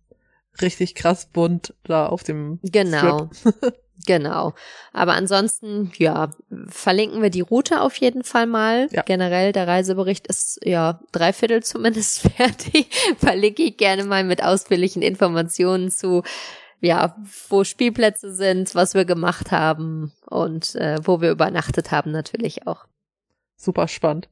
richtig 0.61 0.95
krass 0.95 1.27
bunt 1.27 1.73
da 1.83 2.07
auf 2.07 2.23
dem 2.23 2.59
Genau. 2.63 3.29
genau. 4.05 4.53
Aber 4.93 5.13
ansonsten, 5.13 5.91
ja, 5.97 6.31
verlinken 6.67 7.21
wir 7.21 7.29
die 7.29 7.41
Route 7.41 7.81
auf 7.81 7.95
jeden 7.97 8.23
Fall 8.23 8.47
mal. 8.47 8.87
Ja. 8.91 9.03
Generell, 9.03 9.51
der 9.51 9.67
Reisebericht 9.67 10.27
ist 10.27 10.59
ja 10.63 10.99
dreiviertel 11.11 11.63
zumindest 11.63 12.21
fertig. 12.35 12.89
Verlinke 13.17 13.63
ich 13.63 13.77
gerne 13.77 14.03
mal 14.03 14.23
mit 14.23 14.43
ausführlichen 14.43 15.01
Informationen 15.01 15.91
zu, 15.91 16.23
ja, 16.81 17.15
wo 17.49 17.63
Spielplätze 17.63 18.33
sind, 18.33 18.75
was 18.75 18.93
wir 18.93 19.05
gemacht 19.05 19.51
haben 19.51 20.11
und 20.25 20.75
äh, 20.75 20.97
wo 21.03 21.21
wir 21.21 21.31
übernachtet 21.31 21.91
haben 21.91 22.11
natürlich 22.11 22.67
auch. 22.67 22.85
Super 23.55 23.87
spannend. 23.87 24.29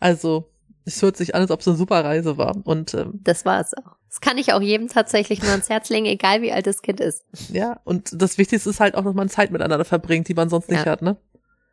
Also, 0.00 0.51
es 0.84 1.00
hört 1.02 1.16
sich 1.16 1.34
an, 1.34 1.42
als 1.42 1.50
ob 1.50 1.60
es 1.60 1.68
eine 1.68 1.76
super 1.76 2.04
Reise 2.04 2.38
war. 2.38 2.56
Und 2.64 2.94
ähm, 2.94 3.20
das 3.22 3.44
war 3.44 3.60
es 3.60 3.74
auch. 3.74 3.96
Das 4.08 4.20
kann 4.20 4.36
ich 4.36 4.52
auch 4.52 4.60
jedem 4.60 4.88
tatsächlich 4.88 5.42
nur 5.42 5.50
ans 5.52 5.70
Herz 5.70 5.88
legen, 5.88 6.06
egal 6.06 6.42
wie 6.42 6.52
alt 6.52 6.66
das 6.66 6.82
Kind 6.82 7.00
ist. 7.00 7.24
Ja, 7.50 7.80
und 7.84 8.10
das 8.20 8.36
Wichtigste 8.36 8.68
ist 8.68 8.80
halt 8.80 8.94
auch, 8.94 9.04
dass 9.04 9.14
man 9.14 9.28
Zeit 9.28 9.50
miteinander 9.50 9.84
verbringt, 9.84 10.28
die 10.28 10.34
man 10.34 10.50
sonst 10.50 10.68
nicht 10.68 10.84
ja, 10.84 10.92
hat, 10.92 11.02
ne? 11.02 11.16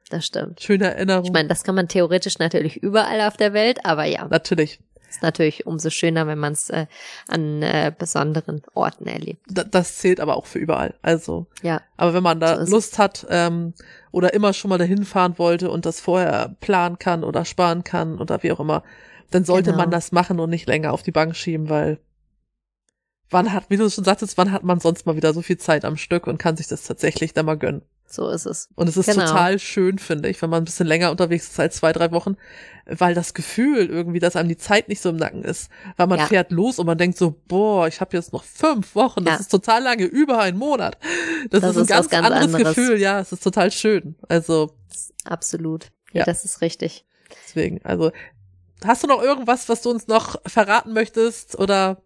Das 0.09 0.25
stimmt. 0.25 0.61
Schöne 0.61 0.95
Erinnerung. 0.95 1.25
Ich 1.25 1.31
meine, 1.31 1.49
das 1.49 1.63
kann 1.63 1.75
man 1.75 1.87
theoretisch 1.87 2.39
natürlich 2.39 2.77
überall 2.77 3.21
auf 3.21 3.37
der 3.37 3.53
Welt, 3.53 3.85
aber 3.85 4.05
ja. 4.05 4.27
Natürlich. 4.27 4.79
Ist 5.09 5.23
natürlich 5.23 5.65
umso 5.65 5.89
schöner, 5.89 6.27
wenn 6.27 6.37
man 6.37 6.53
es 6.53 6.69
äh, 6.69 6.85
an 7.27 7.61
äh, 7.61 7.91
besonderen 7.97 8.61
Orten 8.73 9.07
erlebt. 9.07 9.41
Da, 9.47 9.63
das 9.63 9.97
zählt 9.97 10.19
aber 10.19 10.37
auch 10.37 10.45
für 10.45 10.59
überall. 10.59 10.93
Also. 11.01 11.47
Ja. 11.61 11.81
Aber 11.97 12.13
wenn 12.13 12.23
man 12.23 12.39
da 12.39 12.65
so 12.65 12.75
Lust 12.75 12.99
hat 12.99 13.25
ähm, 13.29 13.73
oder 14.11 14.33
immer 14.33 14.53
schon 14.53 14.69
mal 14.69 14.77
dahin 14.77 15.03
fahren 15.03 15.37
wollte 15.37 15.71
und 15.71 15.85
das 15.85 15.99
vorher 15.99 16.55
planen 16.59 16.99
kann 16.99 17.23
oder 17.23 17.45
sparen 17.45 17.83
kann 17.83 18.19
oder 18.19 18.43
wie 18.43 18.51
auch 18.51 18.59
immer, 18.59 18.83
dann 19.31 19.45
sollte 19.45 19.71
genau. 19.71 19.83
man 19.83 19.91
das 19.91 20.11
machen 20.11 20.39
und 20.39 20.49
nicht 20.49 20.67
länger 20.67 20.93
auf 20.93 21.03
die 21.03 21.11
Bank 21.11 21.35
schieben, 21.35 21.69
weil 21.69 21.99
wann 23.29 23.53
hat, 23.53 23.69
wie 23.69 23.77
du 23.77 23.89
schon 23.89 24.03
sagtest, 24.03 24.37
wann 24.37 24.51
hat 24.51 24.63
man 24.63 24.79
sonst 24.79 25.05
mal 25.05 25.15
wieder 25.15 25.33
so 25.33 25.41
viel 25.41 25.57
Zeit 25.57 25.85
am 25.85 25.97
Stück 25.97 26.27
und 26.27 26.37
kann 26.37 26.57
sich 26.57 26.67
das 26.67 26.83
tatsächlich 26.83 27.33
dann 27.33 27.45
mal 27.45 27.57
gönnen. 27.57 27.81
So 28.11 28.27
ist 28.29 28.47
es. 28.47 28.69
Und 28.73 28.89
es 28.89 28.97
ist 28.97 29.05
genau. 29.05 29.25
total 29.25 29.59
schön, 29.59 29.99
finde 29.99 30.29
ich, 30.29 30.41
wenn 30.41 30.49
man 30.49 30.63
ein 30.63 30.65
bisschen 30.65 30.87
länger 30.87 31.11
unterwegs 31.11 31.49
ist 31.49 31.59
als 31.59 31.75
zwei, 31.75 31.93
drei 31.93 32.11
Wochen, 32.11 32.37
weil 32.97 33.13
das 33.13 33.33
Gefühl 33.33 33.87
irgendwie, 33.89 34.19
dass 34.19 34.35
einem 34.35 34.49
die 34.49 34.57
Zeit 34.57 34.89
nicht 34.89 35.01
so 35.01 35.09
im 35.09 35.17
Nacken 35.17 35.43
ist. 35.43 35.69
Weil 35.97 36.07
man 36.07 36.19
ja. 36.19 36.25
fährt 36.25 36.51
los 36.51 36.79
und 36.79 36.85
man 36.85 36.97
denkt 36.97 37.17
so, 37.17 37.35
boah, 37.47 37.87
ich 37.87 38.01
habe 38.01 38.15
jetzt 38.15 38.33
noch 38.33 38.43
fünf 38.43 38.95
Wochen, 38.95 39.23
das 39.23 39.35
ja. 39.35 39.39
ist 39.41 39.49
total 39.49 39.83
lange, 39.83 40.05
über 40.05 40.39
einen 40.39 40.57
Monat. 40.57 40.97
Das, 41.49 41.61
das 41.61 41.71
ist 41.71 41.77
ein 41.77 41.81
ist 41.83 41.89
ganz, 41.89 42.09
ganz 42.09 42.25
anderes, 42.25 42.53
anderes, 42.53 42.75
Gefühl, 42.75 42.99
ja, 42.99 43.19
es 43.19 43.31
ist 43.31 43.43
total 43.43 43.71
schön. 43.71 44.15
Also. 44.27 44.75
Absolut. 45.25 45.87
Ja, 46.11 46.25
das 46.25 46.45
ist 46.45 46.61
richtig. 46.61 47.05
Deswegen, 47.45 47.79
also, 47.83 48.11
hast 48.83 49.03
du 49.03 49.07
noch 49.07 49.21
irgendwas, 49.21 49.69
was 49.69 49.81
du 49.81 49.91
uns 49.91 50.07
noch 50.07 50.37
verraten 50.45 50.93
möchtest 50.93 51.57
oder? 51.57 52.01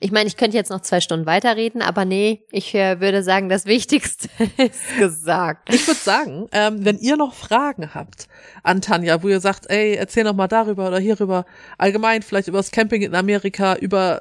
Ich 0.00 0.12
meine, 0.12 0.28
ich 0.28 0.36
könnte 0.36 0.56
jetzt 0.56 0.70
noch 0.70 0.82
zwei 0.82 1.00
Stunden 1.00 1.26
weiterreden, 1.26 1.82
aber 1.82 2.04
nee, 2.04 2.44
ich 2.52 2.72
äh, 2.72 3.00
würde 3.00 3.24
sagen, 3.24 3.48
das 3.48 3.66
Wichtigste 3.66 4.28
ist 4.56 4.96
gesagt. 4.96 5.74
Ich 5.74 5.84
würde 5.88 5.98
sagen, 5.98 6.48
ähm, 6.52 6.84
wenn 6.84 6.98
ihr 6.98 7.16
noch 7.16 7.34
Fragen 7.34 7.94
habt 7.94 8.28
an 8.62 8.80
Tanja, 8.80 9.24
wo 9.24 9.28
ihr 9.28 9.40
sagt, 9.40 9.68
ey, 9.68 9.96
erzähl 9.96 10.22
noch 10.22 10.36
mal 10.36 10.46
darüber 10.46 10.86
oder 10.86 11.00
hierüber, 11.00 11.46
allgemein 11.78 12.22
vielleicht 12.22 12.46
über 12.46 12.58
das 12.58 12.70
Camping 12.70 13.02
in 13.02 13.16
Amerika, 13.16 13.74
über 13.74 14.20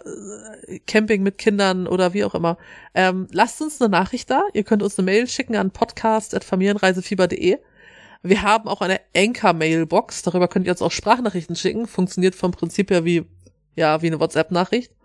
äh, 0.68 0.80
Camping 0.88 1.22
mit 1.22 1.38
Kindern 1.38 1.86
oder 1.86 2.16
wie 2.16 2.26
auch 2.26 2.34
immer, 2.34 2.58
ähm, 2.96 3.28
lasst 3.32 3.62
uns 3.62 3.80
eine 3.80 3.90
Nachricht 3.90 4.32
da. 4.32 4.42
Ihr 4.54 4.64
könnt 4.64 4.82
uns 4.82 4.98
eine 4.98 5.06
Mail 5.06 5.28
schicken 5.28 5.56
an 5.56 5.70
podcast.familienreisefieber.de. 5.70 7.60
Wir 8.24 8.42
haben 8.42 8.68
auch 8.68 8.82
eine 8.82 9.00
Anchor-Mailbox, 9.16 10.24
darüber 10.24 10.48
könnt 10.48 10.66
ihr 10.66 10.72
uns 10.72 10.82
auch 10.82 10.92
Sprachnachrichten 10.92 11.56
schicken. 11.56 11.86
Funktioniert 11.86 12.34
vom 12.34 12.50
Prinzip 12.50 12.90
her 12.90 13.06
wie, 13.06 13.26
ja, 13.76 14.02
wie 14.02 14.08
eine 14.08 14.20
WhatsApp-Nachricht 14.20 14.97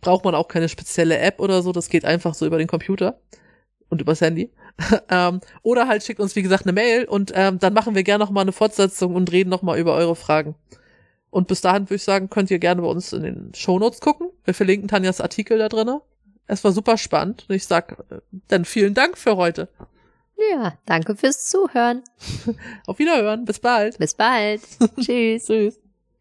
braucht 0.00 0.24
man 0.24 0.34
auch 0.34 0.48
keine 0.48 0.68
spezielle 0.68 1.18
App 1.18 1.40
oder 1.40 1.62
so, 1.62 1.72
das 1.72 1.88
geht 1.88 2.04
einfach 2.04 2.34
so 2.34 2.46
über 2.46 2.58
den 2.58 2.66
Computer 2.66 3.20
und 3.88 4.00
übers 4.00 4.20
Handy. 4.20 4.50
ähm, 5.10 5.40
oder 5.62 5.88
halt 5.88 6.02
schickt 6.02 6.20
uns, 6.20 6.36
wie 6.36 6.42
gesagt, 6.42 6.64
eine 6.64 6.72
Mail 6.72 7.04
und 7.04 7.32
ähm, 7.34 7.58
dann 7.58 7.74
machen 7.74 7.94
wir 7.94 8.02
gerne 8.02 8.24
noch 8.24 8.30
mal 8.30 8.42
eine 8.42 8.52
Fortsetzung 8.52 9.14
und 9.14 9.30
reden 9.32 9.50
noch 9.50 9.62
mal 9.62 9.78
über 9.78 9.94
eure 9.94 10.16
Fragen. 10.16 10.54
Und 11.30 11.46
bis 11.46 11.60
dahin 11.60 11.84
würde 11.84 11.96
ich 11.96 12.04
sagen, 12.04 12.28
könnt 12.28 12.50
ihr 12.50 12.58
gerne 12.58 12.82
bei 12.82 12.88
uns 12.88 13.12
in 13.12 13.22
den 13.22 13.52
Shownotes 13.54 14.00
gucken. 14.00 14.30
Wir 14.44 14.54
verlinken 14.54 14.88
Tanjas 14.88 15.20
Artikel 15.20 15.58
da 15.58 15.68
drinne. 15.68 16.00
Es 16.46 16.64
war 16.64 16.72
super 16.72 16.98
spannend 16.98 17.44
und 17.48 17.54
ich 17.54 17.66
sag 17.66 18.04
äh, 18.10 18.18
dann 18.48 18.64
vielen 18.64 18.94
Dank 18.94 19.16
für 19.16 19.36
heute. 19.36 19.68
Ja, 20.50 20.78
danke 20.86 21.16
fürs 21.16 21.46
Zuhören. 21.46 22.02
Auf 22.86 22.98
Wiederhören. 22.98 23.44
Bis 23.44 23.60
bald. 23.60 23.98
Bis 23.98 24.14
bald. 24.14 24.62
Tschüss. 25.00 25.46
Tschüss. 25.46 25.79